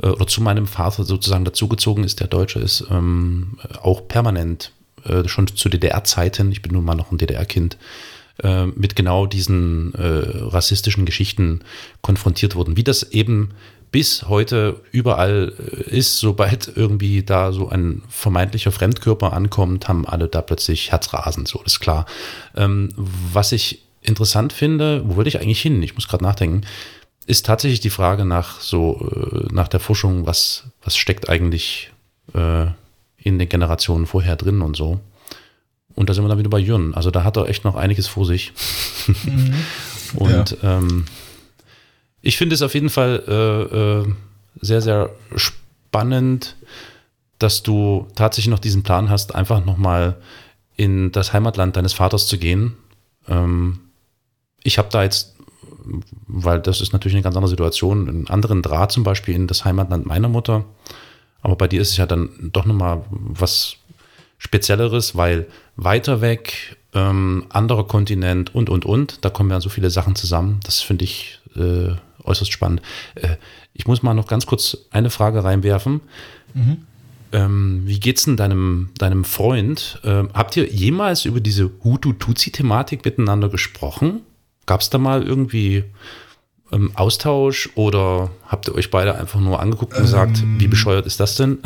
äh, 0.02 0.08
oder 0.08 0.26
zu 0.26 0.40
meinem 0.42 0.66
Vater 0.66 1.04
sozusagen 1.04 1.44
dazugezogen 1.44 2.04
ist, 2.04 2.20
der 2.20 2.28
Deutsche 2.28 2.60
ist, 2.60 2.86
ähm, 2.90 3.58
auch 3.82 4.08
permanent, 4.08 4.72
äh, 5.04 5.28
schon 5.28 5.46
zu 5.48 5.68
DDR-Zeiten, 5.68 6.52
ich 6.52 6.62
bin 6.62 6.72
nun 6.72 6.84
mal 6.84 6.94
noch 6.94 7.12
ein 7.12 7.18
DDR-Kind, 7.18 7.76
äh, 8.42 8.66
mit 8.66 8.96
genau 8.96 9.26
diesen 9.26 9.94
äh, 9.94 10.48
rassistischen 10.48 11.04
Geschichten 11.04 11.60
konfrontiert 12.00 12.54
wurden. 12.54 12.76
Wie 12.76 12.84
das 12.84 13.02
eben 13.12 13.50
bis 13.92 14.24
heute 14.28 14.80
überall 14.90 15.52
äh, 15.58 15.96
ist, 15.96 16.18
sobald 16.18 16.72
irgendwie 16.74 17.22
da 17.22 17.52
so 17.52 17.68
ein 17.68 18.02
vermeintlicher 18.08 18.72
Fremdkörper 18.72 19.32
ankommt, 19.32 19.86
haben 19.86 20.06
alle 20.06 20.26
da 20.26 20.42
plötzlich 20.42 20.90
Herzrasen, 20.90 21.46
so 21.46 21.62
ist 21.64 21.78
klar. 21.78 22.06
Ähm, 22.56 22.88
was 22.96 23.52
ich 23.52 23.82
interessant 24.00 24.52
finde, 24.52 25.02
wo 25.06 25.14
würde 25.14 25.28
ich 25.28 25.40
eigentlich 25.40 25.62
hin? 25.62 25.80
Ich 25.82 25.94
muss 25.94 26.08
gerade 26.08 26.24
nachdenken 26.24 26.62
ist 27.26 27.46
tatsächlich 27.46 27.80
die 27.80 27.90
Frage 27.90 28.24
nach 28.24 28.60
so, 28.60 29.10
äh, 29.10 29.52
nach 29.52 29.68
der 29.68 29.80
Forschung, 29.80 30.26
was, 30.26 30.64
was 30.82 30.96
steckt 30.96 31.28
eigentlich 31.28 31.90
äh, 32.34 32.66
in 33.16 33.38
den 33.38 33.48
Generationen 33.48 34.06
vorher 34.06 34.36
drin 34.36 34.60
und 34.60 34.76
so. 34.76 35.00
Und 35.94 36.08
da 36.08 36.14
sind 36.14 36.24
wir 36.24 36.28
dann 36.28 36.38
wieder 36.38 36.50
bei 36.50 36.58
Jürgen. 36.58 36.94
Also 36.94 37.10
da 37.10 37.22
hat 37.22 37.36
er 37.36 37.48
echt 37.48 37.64
noch 37.64 37.76
einiges 37.76 38.08
vor 38.08 38.26
sich. 38.26 38.52
Mhm. 39.06 39.54
und 40.16 40.56
ja. 40.62 40.78
ähm, 40.78 41.04
ich 42.22 42.36
finde 42.36 42.54
es 42.54 42.62
auf 42.62 42.74
jeden 42.74 42.90
Fall 42.90 43.22
äh, 43.26 43.76
äh, 43.76 44.14
sehr, 44.60 44.80
sehr 44.80 45.10
spannend, 45.36 46.56
dass 47.38 47.62
du 47.62 48.06
tatsächlich 48.14 48.50
noch 48.50 48.60
diesen 48.60 48.82
Plan 48.82 49.10
hast, 49.10 49.34
einfach 49.34 49.64
nochmal 49.64 50.16
in 50.76 51.12
das 51.12 51.32
Heimatland 51.32 51.76
deines 51.76 51.92
Vaters 51.92 52.26
zu 52.26 52.38
gehen. 52.38 52.76
Ähm, 53.28 53.80
ich 54.62 54.78
habe 54.78 54.88
da 54.90 55.02
jetzt 55.02 55.32
weil 56.26 56.60
das 56.60 56.80
ist 56.80 56.92
natürlich 56.92 57.14
eine 57.14 57.22
ganz 57.22 57.36
andere 57.36 57.50
Situation. 57.50 58.08
Einen 58.08 58.28
anderen 58.28 58.62
Draht 58.62 58.92
zum 58.92 59.04
Beispiel 59.04 59.34
in 59.34 59.46
das 59.46 59.64
Heimatland 59.64 60.06
meiner 60.06 60.28
Mutter. 60.28 60.64
Aber 61.40 61.56
bei 61.56 61.68
dir 61.68 61.80
ist 61.80 61.90
es 61.90 61.96
ja 61.96 62.06
dann 62.06 62.50
doch 62.52 62.64
nochmal 62.64 63.04
was 63.10 63.76
Spezielleres, 64.38 65.16
weil 65.16 65.46
weiter 65.76 66.20
weg, 66.20 66.76
ähm, 66.94 67.46
anderer 67.48 67.86
Kontinent 67.86 68.54
und, 68.54 68.70
und, 68.70 68.84
und. 68.84 69.24
Da 69.24 69.30
kommen 69.30 69.50
ja 69.50 69.60
so 69.60 69.68
viele 69.68 69.90
Sachen 69.90 70.14
zusammen. 70.14 70.60
Das 70.64 70.80
finde 70.80 71.04
ich 71.04 71.40
äh, 71.56 71.94
äußerst 72.24 72.52
spannend. 72.52 72.82
Äh, 73.14 73.36
ich 73.74 73.86
muss 73.86 74.02
mal 74.02 74.14
noch 74.14 74.28
ganz 74.28 74.46
kurz 74.46 74.76
eine 74.90 75.10
Frage 75.10 75.44
reinwerfen. 75.44 76.00
Mhm. 76.54 76.78
Ähm, 77.32 77.82
wie 77.86 77.98
geht's 77.98 78.24
denn 78.24 78.36
deinem, 78.36 78.90
deinem 78.98 79.24
Freund? 79.24 80.00
Ähm, 80.04 80.28
habt 80.34 80.56
ihr 80.56 80.66
jemals 80.68 81.24
über 81.24 81.40
diese 81.40 81.70
Hutu-Tutsi-Thematik 81.82 83.04
miteinander 83.04 83.48
gesprochen? 83.48 84.20
Gab 84.66 84.82
es 84.82 84.90
da 84.90 84.98
mal 84.98 85.22
irgendwie 85.22 85.84
ähm, 86.72 86.90
Austausch 86.94 87.68
oder 87.74 88.30
habt 88.46 88.68
ihr 88.68 88.74
euch 88.74 88.90
beide 88.90 89.14
einfach 89.18 89.40
nur 89.40 89.60
angeguckt 89.60 89.94
und 89.94 90.02
gesagt, 90.02 90.42
ähm, 90.42 90.58
wie 90.58 90.68
bescheuert 90.68 91.06
ist 91.06 91.20
das 91.20 91.36
denn? 91.36 91.58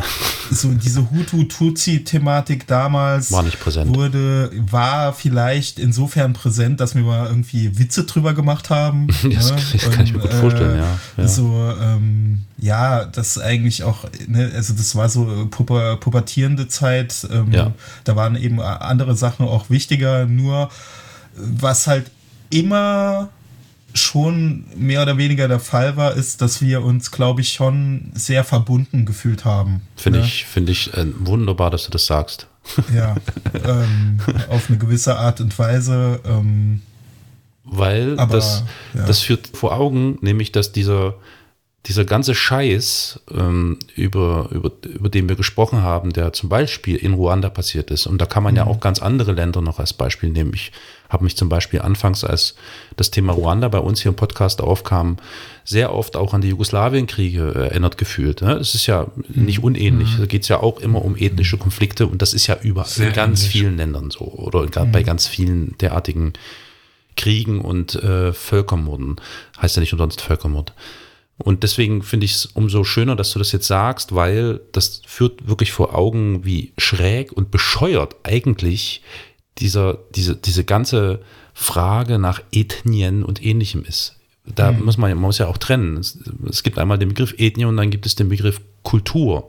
So 0.51 0.73
diese 0.73 1.11
Hutu-Tutsi-Thematik 1.11 2.67
damals 2.67 3.33
war 3.33 3.43
nicht 3.43 3.61
präsent. 3.61 3.95
Wurde, 3.95 4.51
war 4.71 5.13
vielleicht 5.13 5.79
insofern 5.79 6.33
präsent, 6.33 6.81
dass 6.81 6.95
wir 6.95 7.03
mal 7.03 7.27
irgendwie 7.27 7.79
Witze 7.79 8.05
drüber 8.05 8.35
gemacht 8.35 8.71
haben. 8.71 9.07
das, 9.09 9.23
ne? 9.51 9.57
das 9.73 9.83
kann 9.83 10.01
und, 10.01 10.05
ich 10.05 10.13
mir 10.13 10.21
gut 10.21 10.33
vorstellen, 10.35 10.77
äh, 10.77 10.83
ja. 10.83 10.99
ja. 11.17 11.29
So, 11.29 11.75
ähm, 11.81 12.45
ja, 12.59 13.05
das 13.05 13.39
eigentlich 13.39 13.83
auch, 13.85 14.05
ne, 14.27 14.51
also 14.55 14.75
das 14.75 14.95
war 14.95 15.09
so 15.09 15.47
puber, 15.51 15.97
pubertierende 15.97 16.69
Zeit. 16.69 17.27
Ähm, 17.31 17.53
ja. 17.53 17.73
Da 18.05 18.17
waren 18.17 18.37
eben 18.37 18.61
andere 18.61 19.17
Sachen 19.17 19.47
auch 19.47 19.71
wichtiger, 19.71 20.27
nur 20.27 20.71
was 21.37 21.87
halt 21.87 22.11
immer 22.51 23.31
schon 23.97 24.65
mehr 24.77 25.03
oder 25.03 25.19
weniger 25.19 25.49
der 25.49 25.61
Fall 25.61 25.97
war, 25.97 26.15
ist, 26.15 26.43
dass 26.43 26.61
wir 26.61 26.83
uns, 26.83 27.11
glaube 27.11 27.41
ich, 27.41 27.53
schon 27.53 28.11
sehr 28.15 28.45
verbunden 28.45 29.07
gefühlt 29.07 29.45
haben. 29.45 29.83
Finde 29.97 30.21
ne? 30.21 30.25
ich, 30.25 30.45
finde 30.45 30.73
ich 30.73 30.93
äh, 30.95 31.07
wunderbar, 31.19 31.71
dass 31.71 31.85
du 31.85 31.91
das 31.91 32.07
sagst. 32.07 32.47
Ja, 32.95 33.17
ähm, 33.65 34.19
auf 34.49 34.69
eine 34.69 34.79
gewisse 34.79 35.19
Art 35.19 35.41
und 35.41 35.59
Weise. 35.59 36.21
Ähm, 36.25 36.83
Weil 37.65 38.19
aber, 38.19 38.35
das, 38.35 38.65
ja. 38.95 39.07
das 39.07 39.21
führt 39.21 39.49
vor 39.57 39.75
Augen, 39.77 40.19
nämlich, 40.21 40.53
dass 40.53 40.73
dieser, 40.73 41.15
dieser 41.87 42.05
ganze 42.05 42.35
Scheiß, 42.35 43.21
ähm, 43.33 43.79
über, 43.95 44.49
über, 44.51 44.73
über 44.83 45.09
den 45.09 45.29
wir 45.29 45.37
gesprochen 45.37 45.83
haben, 45.83 46.13
der 46.13 46.33
zum 46.33 46.49
Beispiel 46.49 46.97
in 46.97 47.15
Ruanda 47.15 47.49
passiert 47.49 47.91
ist, 47.91 48.07
und 48.07 48.19
da 48.21 48.27
kann 48.27 48.43
man 48.43 48.55
mhm. 48.55 48.59
ja 48.59 48.67
auch 48.67 48.81
ganz 48.81 49.01
andere 49.01 49.33
Länder 49.33 49.63
noch 49.63 49.79
als 49.79 49.93
Beispiel 49.93 50.31
nehmen. 50.31 50.53
Ich 50.55 50.73
habe 51.09 51.25
mich 51.25 51.37
zum 51.37 51.49
Beispiel 51.49 51.81
anfangs, 51.81 52.25
als 52.25 52.55
das 52.97 53.11
Thema 53.11 53.33
Ruanda 53.33 53.69
bei 53.69 53.79
uns 53.79 54.03
hier 54.03 54.11
im 54.11 54.17
Podcast 54.17 54.61
aufkam, 54.61 55.17
sehr 55.65 55.93
oft 55.93 56.17
auch 56.17 56.35
an 56.35 56.41
die 56.41 56.49
Jugoslawienkriege 56.49 57.55
erinnert 57.55 57.99
gefühlt. 57.99 58.43
Ne? 58.43 58.57
Das 58.57 58.75
ist 58.75 58.87
ja 58.87 59.09
nicht 59.29 59.59
mhm. 59.59 59.65
unähnlich. 59.65 60.15
Mhm. 60.15 60.21
Da 60.21 60.27
geht 60.27 60.43
es 60.43 60.49
ja 60.49 60.61
auch 60.61 60.81
immer 60.81 61.05
um 61.05 61.17
ethnische 61.17 61.59
Konflikte 61.59 62.07
und 62.07 62.23
das 62.23 62.35
ist 62.35 62.47
ja 62.47 62.57
überall 62.63 62.89
in 62.99 63.13
ganz 63.13 63.41
ähnlich. 63.41 63.53
vielen 63.53 63.77
Ländern 63.77 64.11
so 64.11 64.25
oder 64.25 64.63
mhm. 64.63 64.93
bei 64.93 65.03
ganz 65.03 65.27
vielen 65.27 65.77
derartigen 65.79 66.33
Kriegen 67.17 67.61
und 67.61 67.95
äh, 67.97 68.33
Völkermorden. 68.33 69.17
Heißt 69.61 69.77
ja 69.77 69.81
nicht 69.81 69.93
umsonst 69.93 70.21
Völkermord. 70.21 70.75
Und 71.39 71.63
deswegen 71.63 72.03
finde 72.03 72.25
ich 72.25 72.33
es 72.33 72.47
umso 72.47 72.85
schöner, 72.85 73.15
dass 73.15 73.33
du 73.33 73.39
das 73.39 73.53
jetzt 73.53 73.67
sagst, 73.67 74.15
weil 74.15 74.61
das 74.73 75.03
führt 75.07 75.47
wirklich 75.47 75.73
vor 75.73 75.95
Augen, 75.95 76.45
wie 76.45 76.73
schräg 76.79 77.33
und 77.33 77.51
bescheuert 77.51 78.17
eigentlich 78.23 79.03
dieser, 79.59 79.99
diese, 80.15 80.37
diese 80.37 80.65
ganze 80.65 81.21
Frage 81.55 82.19
nach 82.19 82.41
Ethnien 82.53 83.25
und 83.25 83.43
ähnlichem 83.43 83.85
ist. 83.85 84.17
Da 84.47 84.71
mhm. 84.71 84.85
muss 84.85 84.97
man, 84.97 85.11
man 85.11 85.21
muss 85.21 85.39
ja 85.39 85.47
auch 85.47 85.59
trennen. 85.59 85.97
Es, 85.97 86.19
es, 86.49 86.63
gibt 86.63 86.79
einmal 86.79 86.99
den 86.99 87.09
Begriff 87.09 87.35
Ethnie 87.39 87.65
und 87.65 87.77
dann 87.77 87.91
gibt 87.91 88.07
es 88.07 88.15
den 88.15 88.29
Begriff 88.29 88.61
Kultur. 88.83 89.49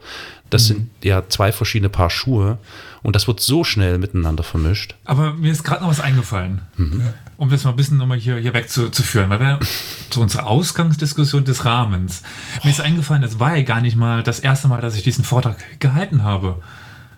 Das 0.50 0.64
mhm. 0.64 0.68
sind 0.68 0.90
ja 1.04 1.28
zwei 1.30 1.52
verschiedene 1.52 1.90
Paar 1.90 2.10
Schuhe 2.10 2.58
und 3.04 3.16
das 3.16 3.28
wird 3.28 3.40
so 3.40 3.64
schnell 3.64 4.00
miteinander 4.00 4.44
vermischt. 4.44 4.96
Aber 5.06 5.34
mir 5.34 5.52
ist 5.52 5.64
gerade 5.64 5.84
noch 5.84 5.90
was 5.90 6.00
eingefallen, 6.00 6.62
mhm. 6.78 7.04
um 7.38 7.50
das 7.50 7.64
mal 7.64 7.72
ein 7.72 7.76
bisschen 7.76 7.98
nochmal 7.98 8.18
hier, 8.18 8.38
hier 8.38 8.54
wegzuführen, 8.54 9.30
weil 9.30 9.40
wir 9.40 9.60
zu 10.10 10.22
unserer 10.22 10.48
Ausgangsdiskussion 10.48 11.46
des 11.46 11.66
Rahmens. 11.66 12.24
Mir 12.64 12.72
ist 12.72 12.82
eingefallen, 12.82 13.22
das 13.22 13.40
war 13.40 13.56
ja 13.56 13.64
gar 13.64 13.82
nicht 13.82 13.98
mal 13.98 14.24
das 14.24 14.40
erste 14.40 14.68
Mal, 14.68 14.82
dass 14.82 14.96
ich 14.96 15.04
diesen 15.04 15.24
Vortrag 15.24 15.58
gehalten 15.80 16.24
habe. 16.24 16.62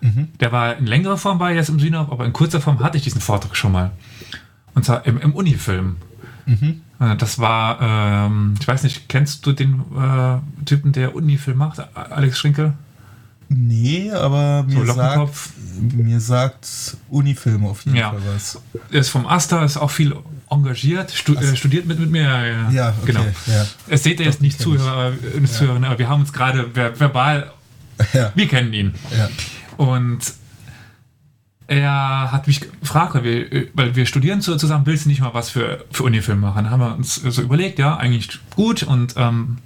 Mhm. 0.00 0.28
Der 0.40 0.52
war 0.52 0.76
in 0.76 0.86
längerer 0.86 1.16
Form 1.16 1.38
bei 1.38 1.54
jetzt 1.54 1.68
im 1.68 1.78
Synop, 1.78 2.10
aber 2.10 2.24
in 2.24 2.32
kurzer 2.32 2.60
Form 2.60 2.80
hatte 2.80 2.96
ich 2.96 3.04
diesen 3.04 3.20
Vortrag 3.20 3.56
schon 3.56 3.72
mal. 3.72 3.90
Und 4.74 4.84
zwar 4.84 5.06
im, 5.06 5.20
im 5.20 5.34
Unifilm. 5.34 5.96
Mhm. 6.46 6.82
Äh, 7.00 7.16
das 7.16 7.38
war, 7.38 7.80
ähm, 7.80 8.54
ich 8.60 8.66
weiß 8.66 8.82
nicht, 8.82 9.08
kennst 9.08 9.44
du 9.46 9.52
den 9.52 9.82
äh, 9.96 10.64
Typen, 10.64 10.92
der 10.92 11.14
Unifilm 11.14 11.58
macht, 11.58 11.80
Alex 11.96 12.38
Schrinkel? 12.38 12.74
Nee, 13.52 14.12
aber 14.12 14.62
mir, 14.62 14.86
so 14.86 14.92
sagt, 14.92 15.32
mir 15.80 16.20
sagt 16.20 16.96
Unifilm 17.08 17.66
auf 17.66 17.84
jeden 17.84 17.96
ja. 17.96 18.10
Fall 18.10 18.20
was. 18.32 18.60
Er 18.92 19.00
ist 19.00 19.08
vom 19.08 19.26
Asta, 19.26 19.64
ist 19.64 19.76
auch 19.76 19.90
viel 19.90 20.14
engagiert, 20.48 21.10
stu 21.10 21.34
äh, 21.34 21.56
studiert 21.56 21.84
mit, 21.84 21.98
mit 21.98 22.12
mir. 22.12 22.22
Ja, 22.22 22.70
ja 22.70 22.94
okay, 23.02 23.06
genau. 23.06 23.24
Ja. 23.46 23.66
Es 23.88 24.04
seht 24.04 24.20
ihr 24.20 24.26
jetzt 24.26 24.40
nicht 24.40 24.60
Zuhörer, 24.60 25.12
äh, 25.12 25.44
Zuhörer, 25.46 25.84
aber 25.84 25.98
wir 25.98 26.08
haben 26.08 26.20
uns 26.20 26.32
gerade 26.32 26.70
ver 26.72 26.98
verbal, 26.98 27.50
wir 28.36 28.46
kennen 28.46 28.72
ihn. 28.72 28.94
Ja. 29.16 29.28
Und 29.80 30.34
er 31.66 32.30
hat 32.30 32.46
mich 32.46 32.60
gefragt, 32.60 33.14
weil 33.14 33.24
wir, 33.24 33.68
weil 33.72 33.96
wir 33.96 34.04
studieren 34.04 34.42
zusammen, 34.42 34.84
willst 34.84 35.06
du 35.06 35.08
nicht 35.08 35.22
mal 35.22 35.32
was 35.32 35.48
für, 35.48 35.86
für 35.90 36.02
Unifilm 36.02 36.40
machen? 36.40 36.64
Dann 36.64 36.70
haben 36.70 36.80
wir 36.80 36.94
uns 36.94 37.14
so 37.14 37.40
überlegt, 37.40 37.78
ja, 37.78 37.96
eigentlich 37.96 38.40
gut 38.54 38.82
und 38.82 39.14
ähm, 39.16 39.56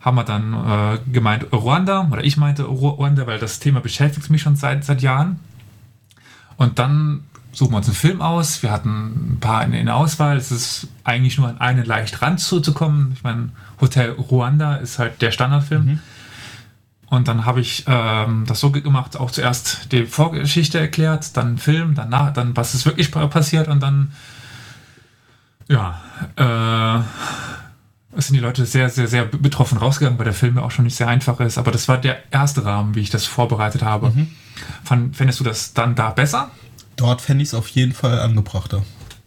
haben 0.00 0.16
wir 0.16 0.24
dann 0.24 0.54
äh, 0.54 0.98
gemeint 1.12 1.52
Ruanda, 1.52 2.08
oder 2.10 2.24
ich 2.24 2.36
meinte 2.36 2.64
Ruanda, 2.64 3.28
weil 3.28 3.38
das 3.38 3.60
Thema 3.60 3.78
beschäftigt 3.78 4.28
mich 4.28 4.42
schon 4.42 4.56
seit, 4.56 4.84
seit 4.84 5.02
Jahren. 5.02 5.38
Und 6.56 6.80
dann 6.80 7.22
suchen 7.52 7.74
wir 7.74 7.76
uns 7.76 7.86
einen 7.86 7.94
Film 7.94 8.22
aus. 8.22 8.64
Wir 8.64 8.72
hatten 8.72 9.34
ein 9.34 9.38
paar 9.38 9.64
in, 9.64 9.72
in 9.72 9.86
der 9.86 9.94
Auswahl. 9.94 10.36
Es 10.36 10.50
ist 10.50 10.88
eigentlich 11.04 11.38
nur 11.38 11.46
an 11.46 11.60
einen 11.60 11.84
leicht 11.84 12.22
ran 12.22 12.38
zuzukommen. 12.38 13.12
Ich 13.14 13.22
meine, 13.22 13.50
Hotel 13.80 14.10
Ruanda 14.10 14.78
ist 14.78 14.98
halt 14.98 15.22
der 15.22 15.30
Standardfilm. 15.30 15.84
Mhm. 15.84 16.00
Und 17.12 17.28
dann 17.28 17.44
habe 17.44 17.60
ich 17.60 17.84
ähm, 17.88 18.44
das 18.46 18.60
so 18.60 18.70
gemacht, 18.70 19.18
auch 19.18 19.30
zuerst 19.30 19.92
die 19.92 20.06
Vorgeschichte 20.06 20.80
erklärt, 20.80 21.36
dann 21.36 21.58
Film, 21.58 21.94
dann, 21.94 22.08
nach, 22.08 22.32
dann 22.32 22.56
was 22.56 22.72
ist 22.72 22.86
wirklich 22.86 23.10
passiert 23.12 23.68
und 23.68 23.82
dann, 23.82 24.12
ja, 25.68 26.00
äh, 26.36 28.16
sind 28.18 28.36
die 28.36 28.40
Leute 28.40 28.64
sehr, 28.64 28.88
sehr, 28.88 29.08
sehr 29.08 29.26
betroffen 29.26 29.76
rausgegangen, 29.76 30.18
weil 30.18 30.24
der 30.24 30.32
Film 30.32 30.56
ja 30.56 30.62
auch 30.62 30.70
schon 30.70 30.86
nicht 30.86 30.96
sehr 30.96 31.08
einfach 31.08 31.38
ist. 31.40 31.58
Aber 31.58 31.70
das 31.70 31.86
war 31.86 31.98
der 31.98 32.16
erste 32.32 32.64
Rahmen, 32.64 32.94
wie 32.94 33.00
ich 33.00 33.10
das 33.10 33.26
vorbereitet 33.26 33.82
habe. 33.82 34.08
Mhm. 34.08 34.28
Fand, 34.82 35.14
findest 35.14 35.38
du 35.38 35.44
das 35.44 35.74
dann 35.74 35.94
da 35.94 36.12
besser? 36.12 36.50
Dort 36.96 37.20
fände 37.20 37.42
ich 37.42 37.50
es 37.50 37.54
auf 37.54 37.68
jeden 37.68 37.92
Fall 37.92 38.20
angebrachter. 38.20 38.82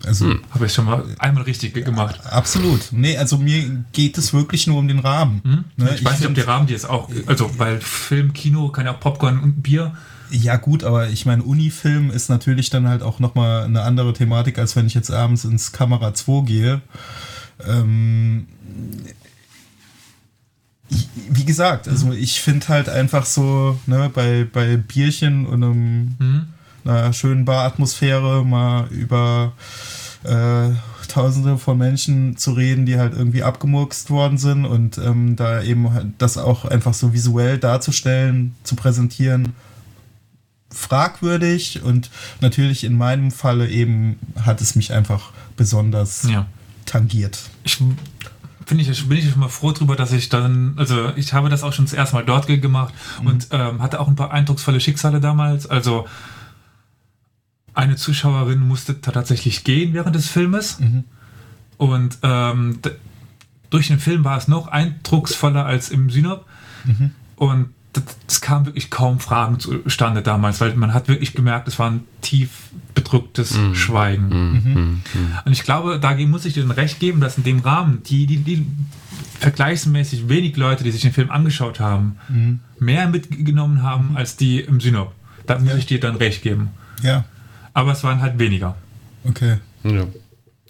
Also 0.05 0.25
hm. 0.25 0.41
habe 0.51 0.65
ich 0.65 0.73
schon 0.73 0.85
mal 0.85 1.03
einmal 1.19 1.43
richtig 1.43 1.73
gemacht. 1.73 2.19
Absolut. 2.25 2.89
Nee, 2.91 3.17
also 3.17 3.37
mir 3.37 3.83
geht 3.91 4.17
es 4.17 4.33
wirklich 4.33 4.67
nur 4.67 4.77
um 4.77 4.87
den 4.87 4.99
Rahmen. 4.99 5.41
Hm? 5.43 5.63
Ne? 5.77 5.89
Ich, 5.93 6.01
ich, 6.01 6.05
weiß 6.05 6.19
nicht, 6.19 6.29
ob 6.29 6.35
der 6.35 6.47
Rahmen 6.47 6.67
die 6.67 6.73
jetzt 6.73 6.89
auch, 6.89 7.09
also 7.25 7.51
weil 7.57 7.81
Film, 7.81 8.33
Kino 8.33 8.69
kann 8.69 8.85
ja 8.85 8.93
auch 8.93 8.99
Popcorn 8.99 9.39
und 9.39 9.63
Bier. 9.63 9.95
Ja 10.31 10.57
gut, 10.57 10.83
aber 10.83 11.09
ich 11.09 11.25
meine, 11.25 11.43
Unifilm 11.43 12.09
ist 12.09 12.29
natürlich 12.29 12.69
dann 12.69 12.87
halt 12.87 13.03
auch 13.03 13.19
nochmal 13.19 13.63
eine 13.63 13.81
andere 13.83 14.13
Thematik, 14.13 14.57
als 14.57 14.75
wenn 14.75 14.87
ich 14.87 14.93
jetzt 14.93 15.11
abends 15.11 15.45
ins 15.45 15.71
Kamera 15.71 16.13
2 16.13 16.45
gehe. 16.45 16.81
Ähm, 17.65 18.47
wie 21.29 21.45
gesagt, 21.45 21.87
also 21.87 22.11
ich 22.11 22.41
finde 22.41 22.67
halt 22.67 22.89
einfach 22.89 23.25
so, 23.25 23.79
ne, 23.87 24.09
bei, 24.13 24.47
bei 24.51 24.77
Bierchen 24.77 25.45
und 25.45 25.63
einem, 25.63 26.15
mhm. 26.19 26.47
Einer 26.86 27.13
schönen 27.13 27.45
Baratmosphäre 27.45 28.45
mal 28.45 28.88
über 28.89 29.53
äh, 30.23 30.69
Tausende 31.07 31.57
von 31.57 31.77
Menschen 31.77 32.36
zu 32.36 32.51
reden, 32.51 32.86
die 32.86 32.97
halt 32.97 33.13
irgendwie 33.13 33.41
abgemurkst 33.41 34.09
worden 34.09 34.38
sind 34.38 34.65
und 34.65 34.97
ähm, 34.97 35.38
da 35.38 35.63
eben 35.63 36.13
das 36.17 36.38
auch 36.38 36.65
einfach 36.65 36.93
so 36.93 37.13
visuell 37.13 37.57
darzustellen, 37.57 38.53
zu 38.63 38.75
präsentieren, 38.75 39.53
fragwürdig 40.69 41.83
und 41.83 42.09
natürlich 42.41 42.83
in 42.83 42.97
meinem 42.97 43.31
Falle 43.31 43.69
eben 43.69 44.19
hat 44.41 44.59
es 44.59 44.75
mich 44.75 44.91
einfach 44.91 45.31
besonders 45.55 46.27
ja. 46.29 46.47
tangiert. 46.86 47.43
Ich 47.63 47.75
finde 47.75 48.83
ich, 48.83 49.07
bin 49.07 49.17
ich 49.17 49.29
schon 49.29 49.39
mal 49.39 49.47
froh 49.47 49.71
drüber, 49.71 49.95
dass 49.95 50.11
ich 50.11 50.27
dann, 50.27 50.73
also 50.75 51.13
ich 51.15 51.33
habe 51.33 51.47
das 51.49 51.63
auch 51.63 51.71
schon 51.71 51.86
das 51.86 51.93
erste 51.93 52.15
Mal 52.15 52.25
dort 52.25 52.47
gemacht 52.47 52.93
mhm. 53.21 53.27
und 53.27 53.47
ähm, 53.51 53.81
hatte 53.81 53.99
auch 54.01 54.07
ein 54.07 54.15
paar 54.15 54.31
eindrucksvolle 54.31 54.81
Schicksale 54.81 55.21
damals. 55.21 55.65
Also 55.67 56.07
eine 57.76 57.95
Zuschauerin 57.97 58.59
musste 58.59 59.01
tatsächlich 59.01 59.63
gehen 59.63 59.93
während 59.93 60.15
des 60.15 60.28
Filmes. 60.28 60.80
Mhm. 60.80 61.03
Und 61.78 62.17
ähm, 62.23 62.80
durch 63.69 63.88
den 63.88 63.99
Film 63.99 64.23
war 64.23 64.38
es 64.38 64.47
noch 64.47 64.67
eindrucksvoller 64.67 65.65
als 65.65 65.89
im 65.89 66.09
Synop. 66.09 66.45
Mhm. 66.86 67.11
Und 67.36 67.69
es 68.28 68.41
kam 68.41 68.65
wirklich 68.65 68.89
kaum 68.89 69.19
Fragen 69.19 69.59
zustande 69.59 70.21
damals, 70.21 70.59
weil 70.61 70.76
man 70.76 70.93
hat 70.93 71.07
wirklich 71.07 71.34
gemerkt, 71.34 71.67
es 71.67 71.80
war 71.80 71.91
ein 71.91 72.03
tief 72.21 72.49
bedrücktes 72.93 73.57
mm. 73.57 73.73
Schweigen. 73.73 74.28
Mm. 74.28 74.53
Mhm. 74.53 75.01
Und 75.45 75.51
ich 75.53 75.63
glaube, 75.63 75.99
da 75.99 76.13
muss 76.15 76.45
ich 76.45 76.53
dir 76.53 76.69
recht 76.76 76.99
geben, 76.99 77.21
dass 77.21 77.38
in 77.38 77.43
dem 77.43 77.59
Rahmen 77.59 78.03
die, 78.03 78.26
die, 78.26 78.38
die 78.38 78.65
vergleichsmäßig 79.39 80.28
wenig 80.28 80.57
Leute, 80.57 80.84
die 80.84 80.91
sich 80.91 81.01
den 81.01 81.13
Film 81.13 81.32
angeschaut 81.32 81.80
haben, 81.80 82.17
mhm. 82.28 82.59
mehr 82.80 83.07
mitgenommen 83.07 83.84
haben 83.84 84.11
mhm. 84.11 84.17
als 84.17 84.36
die 84.36 84.59
im 84.59 84.82
Synop. 84.82 85.13
Da 85.45 85.59
muss 85.59 85.69
ja. 85.69 85.78
ich 85.78 85.86
dir 85.86 85.99
dann 85.99 86.15
recht 86.15 86.41
geben. 86.41 86.69
Ja. 87.01 87.23
Aber 87.76 87.91
es 87.91 88.03
waren 88.03 88.21
halt 88.21 88.39
weniger. 88.39 88.76
Okay. 89.26 89.57
Ja. 89.84 90.07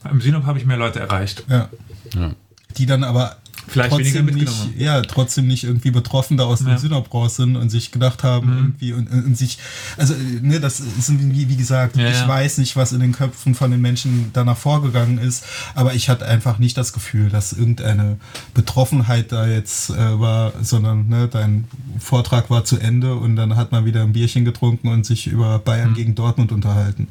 Im 0.10 0.22
Synop 0.22 0.46
habe 0.46 0.58
ich 0.60 0.66
mehr 0.66 0.76
Leute 0.76 1.00
erreicht. 1.00 1.46
Ja. 1.48 1.70
ja. 2.16 2.32
Die 2.78 2.86
dann 2.86 3.04
aber 3.04 3.38
Vielleicht 3.68 3.92
trotzdem 3.92 4.26
nicht, 4.26 4.52
ja, 4.78 5.02
trotzdem 5.02 5.48
nicht 5.48 5.64
irgendwie 5.64 5.92
betroffen 5.92 6.38
da 6.38 6.46
aus 6.46 6.60
dem 6.60 6.70
ja. 6.70 6.78
Synop 6.78 7.14
raus 7.14 7.36
sind 7.36 7.56
und 7.56 7.70
sich 7.70 7.92
gedacht 7.92 8.24
haben, 8.24 8.50
mhm. 8.50 8.58
irgendwie 8.58 8.94
und, 8.94 9.12
und, 9.12 9.38
sich, 9.38 9.58
also, 9.98 10.14
ne, 10.42 10.60
das 10.60 10.80
ist 10.80 11.12
wie, 11.20 11.50
wie 11.50 11.56
gesagt, 11.56 11.98
ja, 11.98 12.08
ich 12.10 12.16
ja. 12.20 12.28
weiß 12.28 12.58
nicht, 12.60 12.76
was 12.76 12.94
in 12.94 13.00
den 13.00 13.12
Köpfen 13.12 13.56
von 13.56 13.72
den 13.72 13.82
Menschen 13.82 14.30
danach 14.34 14.58
vorgegangen 14.58 15.18
ist, 15.18 15.46
aber 15.74 15.94
ich 15.94 16.10
hatte 16.10 16.26
einfach 16.26 16.60
nicht 16.60 16.78
das 16.78 16.94
Gefühl, 16.94 17.30
dass 17.30 17.54
irgendeine 17.54 18.18
Betroffenheit 18.54 19.32
da 19.32 19.48
jetzt 19.48 19.90
äh, 19.90 20.20
war, 20.20 20.54
sondern 20.62 21.08
ne, 21.08 21.28
dein 21.28 21.66
Vortrag 22.00 22.50
war 22.50 22.66
zu 22.66 22.78
Ende 22.78 23.16
und 23.16 23.36
dann 23.36 23.56
hat 23.56 23.72
man 23.72 23.86
wieder 23.86 24.04
ein 24.04 24.14
Bierchen 24.14 24.46
getrunken 24.46 24.90
und 24.90 25.06
sich 25.06 25.28
über 25.28 25.60
Bayern 25.60 25.92
mhm. 25.92 25.96
gegen 25.96 26.16
Dortmund 26.16 26.52
unterhalten. 26.52 27.08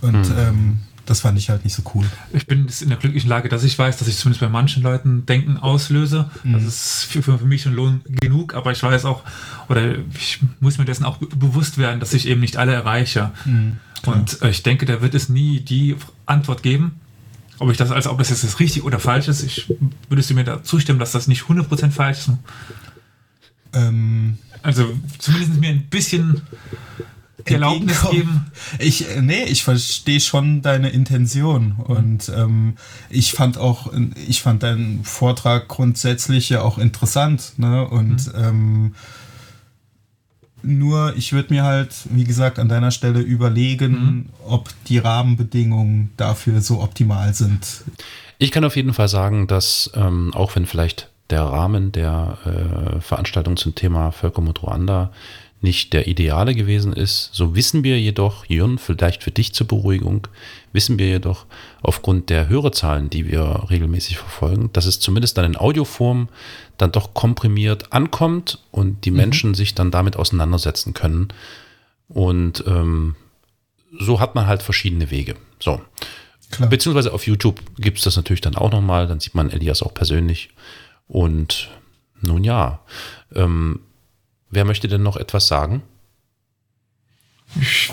Und 0.00 0.28
mhm. 0.28 0.38
ähm, 0.38 0.78
das 1.06 1.20
fand 1.20 1.38
ich 1.38 1.50
halt 1.50 1.64
nicht 1.64 1.74
so 1.74 1.82
cool. 1.94 2.06
Ich 2.32 2.46
bin 2.46 2.68
in 2.80 2.88
der 2.88 2.98
glücklichen 2.98 3.28
Lage, 3.28 3.48
dass 3.48 3.64
ich 3.64 3.78
weiß, 3.78 3.96
dass 3.96 4.08
ich 4.08 4.16
zumindest 4.16 4.40
bei 4.40 4.48
manchen 4.48 4.82
Leuten 4.82 5.26
Denken 5.26 5.56
auslöse. 5.56 6.30
Mhm. 6.44 6.52
Das 6.52 6.64
ist 6.64 7.04
für, 7.04 7.22
für, 7.22 7.38
mich 7.44 7.62
schon 7.62 7.74
Lohn 7.74 8.02
genug, 8.06 8.54
aber 8.54 8.72
ich 8.72 8.82
weiß 8.82 9.04
auch, 9.04 9.22
oder 9.68 9.96
ich 10.14 10.40
muss 10.60 10.78
mir 10.78 10.84
dessen 10.84 11.04
auch 11.04 11.16
bewusst 11.16 11.78
werden, 11.78 11.98
dass 11.98 12.14
ich 12.14 12.28
eben 12.28 12.40
nicht 12.40 12.56
alle 12.56 12.72
erreiche. 12.72 13.32
Mhm, 13.44 13.78
Und 14.06 14.42
äh, 14.42 14.50
ich 14.50 14.62
denke, 14.62 14.86
da 14.86 15.02
wird 15.02 15.14
es 15.14 15.28
nie 15.28 15.60
die 15.60 15.96
Antwort 16.26 16.62
geben, 16.62 17.00
ob 17.58 17.70
ich 17.70 17.76
das, 17.76 17.90
also 17.90 18.10
ob 18.10 18.18
das 18.18 18.30
jetzt 18.30 18.60
richtig 18.60 18.84
oder 18.84 18.98
falsch 18.98 19.28
ist. 19.28 19.42
Ich 19.42 19.74
würdest 20.08 20.30
du 20.30 20.34
mir 20.34 20.44
da 20.44 20.62
zustimmen, 20.62 20.98
dass 20.98 21.12
das 21.12 21.26
nicht 21.26 21.42
100% 21.42 21.90
falsch 21.90 22.18
ist? 22.18 22.30
Ähm, 23.72 24.38
also 24.62 24.92
zumindest 25.18 25.54
mir 25.54 25.70
ein 25.70 25.84
bisschen 25.84 26.42
die 27.48 27.54
Erlaubnis 27.54 28.00
geben. 28.10 28.52
Ich, 28.78 29.08
äh, 29.08 29.20
nee, 29.22 29.44
ich 29.44 29.64
verstehe 29.64 30.20
schon 30.20 30.62
deine 30.62 30.90
Intention 30.90 31.76
und 31.78 32.30
ähm, 32.34 32.74
ich 33.10 33.32
fand 33.32 33.58
auch, 33.58 33.92
ich 34.28 34.42
fand 34.42 34.62
deinen 34.62 35.04
Vortrag 35.04 35.68
grundsätzlich 35.68 36.48
ja 36.48 36.62
auch 36.62 36.78
interessant, 36.78 37.54
ne? 37.56 37.86
Und 37.88 38.26
mhm. 38.26 38.42
ähm, 38.42 38.94
nur, 40.64 41.14
ich 41.16 41.32
würde 41.32 41.52
mir 41.52 41.64
halt, 41.64 41.92
wie 42.10 42.24
gesagt, 42.24 42.58
an 42.58 42.68
deiner 42.68 42.92
Stelle 42.92 43.20
überlegen, 43.20 43.92
mhm. 43.92 44.28
ob 44.46 44.70
die 44.86 44.98
Rahmenbedingungen 44.98 46.12
dafür 46.16 46.60
so 46.60 46.80
optimal 46.80 47.34
sind. 47.34 47.82
Ich 48.38 48.52
kann 48.52 48.64
auf 48.64 48.76
jeden 48.76 48.94
Fall 48.94 49.08
sagen, 49.08 49.46
dass 49.46 49.90
ähm, 49.94 50.32
auch 50.34 50.54
wenn 50.54 50.66
vielleicht 50.66 51.10
der 51.30 51.42
Rahmen 51.42 51.92
der 51.92 52.38
äh, 52.44 53.00
Veranstaltung 53.00 53.56
zum 53.56 53.74
Thema 53.74 54.12
Völkermord 54.12 54.62
Ruanda 54.62 55.12
nicht 55.62 55.92
der 55.92 56.08
ideale 56.08 56.54
gewesen 56.54 56.92
ist. 56.92 57.30
So 57.32 57.54
wissen 57.54 57.84
wir 57.84 58.00
jedoch, 58.00 58.44
Jürgen, 58.46 58.78
vielleicht 58.78 59.22
für 59.22 59.30
dich 59.30 59.54
zur 59.54 59.68
Beruhigung, 59.68 60.26
wissen 60.72 60.98
wir 60.98 61.06
jedoch 61.06 61.46
aufgrund 61.82 62.30
der 62.30 62.48
Hörerzahlen, 62.48 63.10
die 63.10 63.30
wir 63.30 63.66
regelmäßig 63.70 64.18
verfolgen, 64.18 64.70
dass 64.72 64.86
es 64.86 64.98
zumindest 64.98 65.38
dann 65.38 65.44
in 65.44 65.56
Audioform 65.56 66.28
dann 66.78 66.92
doch 66.92 67.14
komprimiert 67.14 67.92
ankommt 67.92 68.58
und 68.70 69.04
die 69.04 69.10
mhm. 69.10 69.16
Menschen 69.18 69.54
sich 69.54 69.74
dann 69.74 69.90
damit 69.90 70.16
auseinandersetzen 70.16 70.94
können. 70.94 71.28
Und 72.08 72.64
ähm, 72.66 73.14
so 73.98 74.20
hat 74.20 74.34
man 74.34 74.46
halt 74.46 74.62
verschiedene 74.62 75.10
Wege. 75.10 75.36
So. 75.60 75.80
Klar. 76.50 76.68
Beziehungsweise 76.68 77.14
auf 77.14 77.26
YouTube 77.26 77.60
gibt 77.78 77.98
es 77.98 78.04
das 78.04 78.16
natürlich 78.16 78.42
dann 78.42 78.56
auch 78.56 78.70
nochmal, 78.70 79.06
dann 79.06 79.20
sieht 79.20 79.34
man 79.34 79.50
Elias 79.50 79.82
auch 79.82 79.94
persönlich. 79.94 80.50
Und 81.06 81.70
nun 82.20 82.44
ja, 82.44 82.80
ähm, 83.34 83.80
Wer 84.52 84.66
möchte 84.66 84.86
denn 84.86 85.02
noch 85.02 85.16
etwas 85.16 85.48
sagen? 85.48 85.82
Ich 87.58 87.92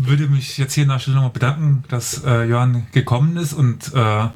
würde 0.00 0.28
mich 0.28 0.56
jetzt 0.56 0.72
hier 0.72 0.84
an 0.84 0.88
der 0.88 0.98
Stelle 0.98 1.16
nochmal 1.16 1.30
bedanken, 1.30 1.84
dass 1.88 2.24
äh, 2.24 2.44
Johann 2.44 2.86
gekommen 2.92 3.36
ist 3.36 3.52
und 3.52 3.92
äh, 3.94 4.28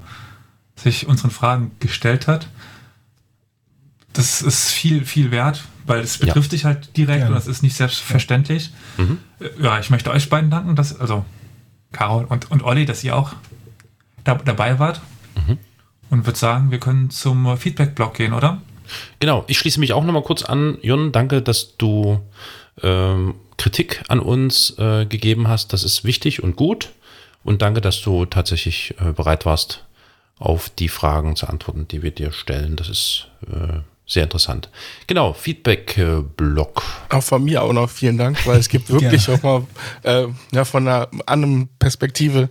sich 0.77 1.07
unseren 1.07 1.31
Fragen 1.31 1.73
gestellt 1.81 2.29
hat. 2.29 2.49
Das 4.13 4.43
ist 4.43 4.71
viel, 4.71 5.07
viel 5.07 5.31
wert, 5.31 5.65
weil 5.87 6.01
es 6.01 6.19
betrifft 6.19 6.53
ja. 6.53 6.57
dich 6.57 6.65
halt 6.67 6.97
direkt 6.99 7.23
ja. 7.23 7.29
und 7.29 7.35
das 7.35 7.47
ist 7.47 7.63
nicht 7.63 7.77
selbstverständlich. 7.77 8.71
Mhm. 8.99 9.19
Ja, 9.59 9.79
ich 9.79 9.89
möchte 9.89 10.11
euch 10.11 10.29
beiden 10.29 10.51
danken, 10.51 10.77
dass, 10.77 11.01
also 11.01 11.25
Carol 11.93 12.25
und, 12.25 12.51
und 12.51 12.63
Olli, 12.63 12.85
dass 12.85 13.03
ihr 13.05 13.17
auch 13.17 13.33
da, 14.23 14.35
dabei 14.35 14.79
wart. 14.79 15.01
Mhm. 15.35 15.59
Und 16.11 16.27
würde 16.27 16.39
sagen, 16.39 16.71
wir 16.71 16.79
können 16.79 17.09
zum 17.09 17.57
Feedback-Blog 17.57 18.15
gehen, 18.15 18.35
oder? 18.35 18.61
Genau, 19.21 19.45
ich 19.47 19.59
schließe 19.59 19.81
mich 19.81 19.93
auch 19.93 20.05
nochmal 20.05 20.23
kurz 20.23 20.43
an. 20.43 20.79
Jon, 20.83 21.13
danke, 21.13 21.43
dass 21.43 21.77
du 21.77 22.21
ähm, 22.83 23.35
Kritik 23.57 24.03
an 24.09 24.21
uns 24.21 24.79
äh, 24.79 25.07
gegeben 25.07 25.49
hast. 25.49 25.73
Das 25.73 25.85
ist 25.85 26.05
wichtig 26.05 26.43
und 26.43 26.57
gut. 26.57 26.91
Und 27.45 27.63
danke, 27.63 27.81
dass 27.81 28.01
du 28.01 28.25
tatsächlich 28.25 28.95
äh, 28.99 29.13
bereit 29.13 29.45
warst, 29.45 29.85
auf 30.39 30.71
die 30.71 30.89
Fragen 30.89 31.37
zu 31.37 31.47
antworten, 31.47 31.87
die 31.89 32.03
wir 32.03 32.11
dir 32.11 32.33
stellen. 32.33 32.77
Das 32.77 32.89
ist 32.89 33.29
äh, 33.47 33.81
sehr 34.07 34.25
interessant. 34.25 34.69
Genau, 35.07 35.33
Feedback-Blog. 35.33 36.83
Auch 37.11 37.23
von 37.23 37.45
mir 37.45 37.63
auch 37.63 37.73
noch 37.73 37.89
vielen 37.89 38.19
Dank, 38.19 38.47
weil 38.47 38.59
es 38.59 38.69
gibt 38.69 38.91
wirklich 38.91 39.29
auch 39.29 39.43
mal 39.43 39.67
äh, 40.03 40.27
ja, 40.53 40.65
von 40.65 40.89
einer 40.89 41.09
anderen 41.27 41.69
Perspektive 41.79 42.49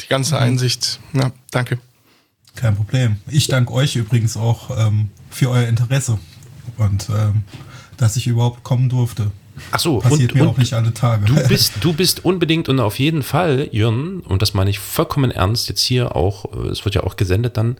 die 0.00 0.08
ganze 0.08 0.36
mhm. 0.36 0.42
Einsicht. 0.42 1.00
Ja, 1.12 1.32
danke. 1.50 1.78
Kein 2.54 2.76
Problem. 2.76 3.16
Ich 3.26 3.48
danke 3.48 3.72
euch 3.72 3.96
übrigens 3.96 4.36
auch 4.36 4.70
ähm, 4.78 5.10
für 5.34 5.50
euer 5.50 5.66
Interesse 5.66 6.18
und 6.76 7.08
ähm, 7.10 7.42
dass 7.96 8.16
ich 8.16 8.26
überhaupt 8.26 8.62
kommen 8.62 8.88
durfte. 8.88 9.30
Ach 9.70 9.78
so, 9.78 9.98
passiert 9.98 10.32
und, 10.32 10.38
mir 10.38 10.42
und 10.44 10.54
auch 10.54 10.58
nicht 10.58 10.74
alle 10.74 10.92
Tage. 10.92 11.26
Du 11.26 11.48
bist, 11.48 11.74
du 11.80 11.92
bist 11.92 12.24
unbedingt 12.24 12.68
und 12.68 12.80
auf 12.80 12.98
jeden 12.98 13.22
Fall, 13.22 13.68
Jürgen, 13.70 14.20
und 14.20 14.42
das 14.42 14.54
meine 14.54 14.70
ich 14.70 14.78
vollkommen 14.78 15.30
ernst, 15.30 15.68
jetzt 15.68 15.82
hier 15.82 16.16
auch, 16.16 16.46
äh, 16.52 16.68
es 16.68 16.84
wird 16.84 16.94
ja 16.94 17.04
auch 17.04 17.16
gesendet 17.16 17.56
dann, 17.56 17.76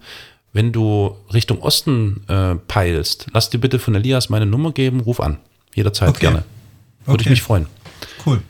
wenn 0.52 0.72
du 0.72 1.16
Richtung 1.32 1.60
Osten 1.62 2.22
äh, 2.28 2.54
peilst, 2.54 3.26
lass 3.32 3.50
dir 3.50 3.58
bitte 3.58 3.80
von 3.80 3.94
Elias 3.94 4.28
meine 4.28 4.46
Nummer 4.46 4.72
geben, 4.72 5.00
ruf 5.00 5.20
an. 5.20 5.38
Jederzeit 5.74 6.10
okay. 6.10 6.20
gerne. 6.20 6.44
Würde 7.06 7.14
okay. 7.14 7.22
ich 7.24 7.30
mich 7.30 7.42
freuen. 7.42 7.66
Cool. 8.24 8.40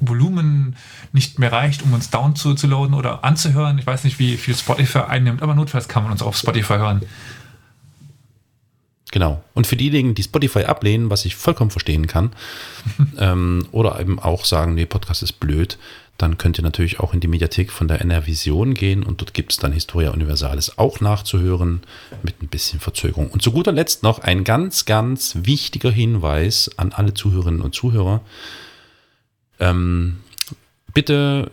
Volumen 0.00 0.76
nicht 1.12 1.38
mehr 1.38 1.52
reicht, 1.52 1.82
um 1.82 1.92
uns 1.92 2.10
down 2.10 2.34
zu, 2.34 2.54
zu 2.54 2.66
loaden 2.66 2.94
oder 2.94 3.22
anzuhören. 3.24 3.78
Ich 3.78 3.86
weiß 3.86 4.04
nicht, 4.04 4.18
wie 4.18 4.36
viel 4.36 4.56
Spotify 4.56 5.00
einnimmt, 5.00 5.42
aber 5.42 5.54
notfalls 5.54 5.88
kann 5.88 6.02
man 6.02 6.12
uns 6.12 6.22
auf 6.22 6.36
Spotify 6.36 6.74
hören. 6.74 7.02
Genau. 9.10 9.42
Und 9.54 9.66
für 9.66 9.76
diejenigen, 9.76 10.14
die 10.14 10.22
Spotify 10.22 10.64
ablehnen, 10.64 11.10
was 11.10 11.24
ich 11.24 11.34
vollkommen 11.34 11.70
verstehen 11.70 12.06
kann, 12.06 12.30
ähm, 13.18 13.66
oder 13.72 13.98
eben 14.00 14.18
auch 14.18 14.44
sagen, 14.44 14.74
nee, 14.74 14.86
Podcast 14.86 15.22
ist 15.22 15.40
blöd, 15.40 15.78
dann 16.20 16.36
könnt 16.36 16.58
ihr 16.58 16.62
natürlich 16.62 17.00
auch 17.00 17.14
in 17.14 17.20
die 17.20 17.28
Mediathek 17.28 17.72
von 17.72 17.88
der 17.88 18.02
NR 18.02 18.26
Vision 18.26 18.74
gehen 18.74 19.02
und 19.02 19.22
dort 19.22 19.32
gibt 19.32 19.52
es 19.52 19.58
dann 19.58 19.72
Historia 19.72 20.10
Universalis 20.10 20.76
auch 20.76 21.00
nachzuhören 21.00 21.80
mit 22.22 22.42
ein 22.42 22.48
bisschen 22.48 22.78
Verzögerung. 22.78 23.30
Und 23.30 23.42
zu 23.42 23.52
guter 23.52 23.72
Letzt 23.72 24.02
noch 24.02 24.18
ein 24.18 24.44
ganz, 24.44 24.84
ganz 24.84 25.34
wichtiger 25.42 25.90
Hinweis 25.90 26.70
an 26.76 26.92
alle 26.92 27.14
Zuhörerinnen 27.14 27.62
und 27.62 27.74
Zuhörer. 27.74 28.20
Ähm, 29.58 30.18
bitte 30.92 31.50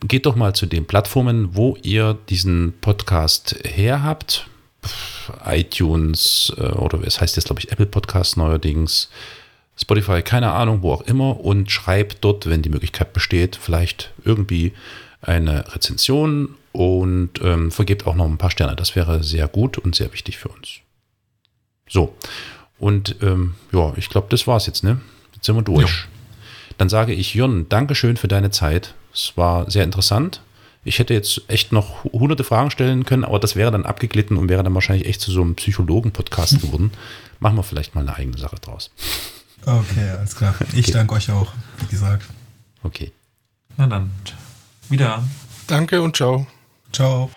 geht 0.00 0.26
doch 0.26 0.36
mal 0.36 0.54
zu 0.54 0.66
den 0.66 0.86
Plattformen, 0.86 1.54
wo 1.54 1.76
ihr 1.82 2.16
diesen 2.28 2.72
Podcast 2.80 3.56
her 3.64 4.02
habt. 4.02 4.48
ITunes 5.46 6.52
äh, 6.56 6.62
oder 6.62 7.00
es 7.04 7.20
heißt 7.20 7.36
jetzt, 7.36 7.46
glaube 7.46 7.60
ich, 7.60 7.72
Apple 7.72 7.86
Podcast 7.86 8.36
neuerdings, 8.36 9.08
Spotify, 9.76 10.22
keine 10.22 10.52
Ahnung, 10.52 10.82
wo 10.82 10.92
auch 10.92 11.02
immer 11.02 11.40
und 11.40 11.70
schreibt 11.70 12.24
dort, 12.24 12.48
wenn 12.48 12.62
die 12.62 12.68
Möglichkeit 12.68 13.12
besteht, 13.12 13.56
vielleicht 13.56 14.12
irgendwie 14.24 14.72
eine 15.20 15.72
Rezension 15.74 16.56
und 16.72 17.40
ähm, 17.42 17.70
vergebt 17.70 18.06
auch 18.06 18.14
noch 18.14 18.26
ein 18.26 18.38
paar 18.38 18.50
Sterne. 18.50 18.76
Das 18.76 18.96
wäre 18.96 19.22
sehr 19.22 19.48
gut 19.48 19.78
und 19.78 19.94
sehr 19.94 20.12
wichtig 20.12 20.38
für 20.38 20.48
uns. 20.48 20.78
So, 21.88 22.14
und 22.78 23.16
ähm, 23.22 23.54
ja, 23.72 23.92
ich 23.96 24.08
glaube, 24.08 24.28
das 24.30 24.46
war's 24.46 24.66
jetzt, 24.66 24.84
ne? 24.84 25.00
Jetzt 25.34 25.46
sind 25.46 25.56
wir 25.56 25.62
durch. 25.62 26.06
Dann 26.76 26.88
sage 26.88 27.12
ich, 27.12 27.34
Jon, 27.34 27.68
Dankeschön 27.68 28.16
für 28.16 28.28
deine 28.28 28.50
Zeit. 28.50 28.94
Es 29.12 29.32
war 29.36 29.68
sehr 29.70 29.84
interessant. 29.84 30.40
Ich 30.84 30.98
hätte 30.98 31.12
jetzt 31.14 31.42
echt 31.48 31.72
noch 31.72 32.04
hu- 32.04 32.12
hunderte 32.20 32.44
Fragen 32.44 32.70
stellen 32.70 33.04
können, 33.04 33.24
aber 33.24 33.38
das 33.38 33.56
wäre 33.56 33.70
dann 33.70 33.84
abgeglitten 33.84 34.36
und 34.36 34.48
wäre 34.48 34.62
dann 34.62 34.74
wahrscheinlich 34.74 35.06
echt 35.06 35.20
zu 35.20 35.30
so 35.30 35.42
einem 35.42 35.54
Psychologen-Podcast 35.56 36.60
geworden. 36.62 36.92
Machen 37.40 37.56
wir 37.56 37.62
vielleicht 37.62 37.94
mal 37.94 38.00
eine 38.02 38.14
eigene 38.16 38.38
Sache 38.38 38.56
draus. 38.56 38.90
Okay, 39.66 40.08
alles 40.16 40.34
klar. 40.36 40.54
Ich 40.74 40.90
danke 40.92 41.14
euch 41.14 41.30
auch, 41.30 41.52
wie 41.80 41.86
gesagt. 41.86 42.24
Okay. 42.82 43.12
Na 43.76 43.86
dann, 43.86 44.10
wieder. 44.88 45.22
Danke 45.66 46.00
und 46.00 46.16
ciao. 46.16 46.46
Ciao. 46.92 47.30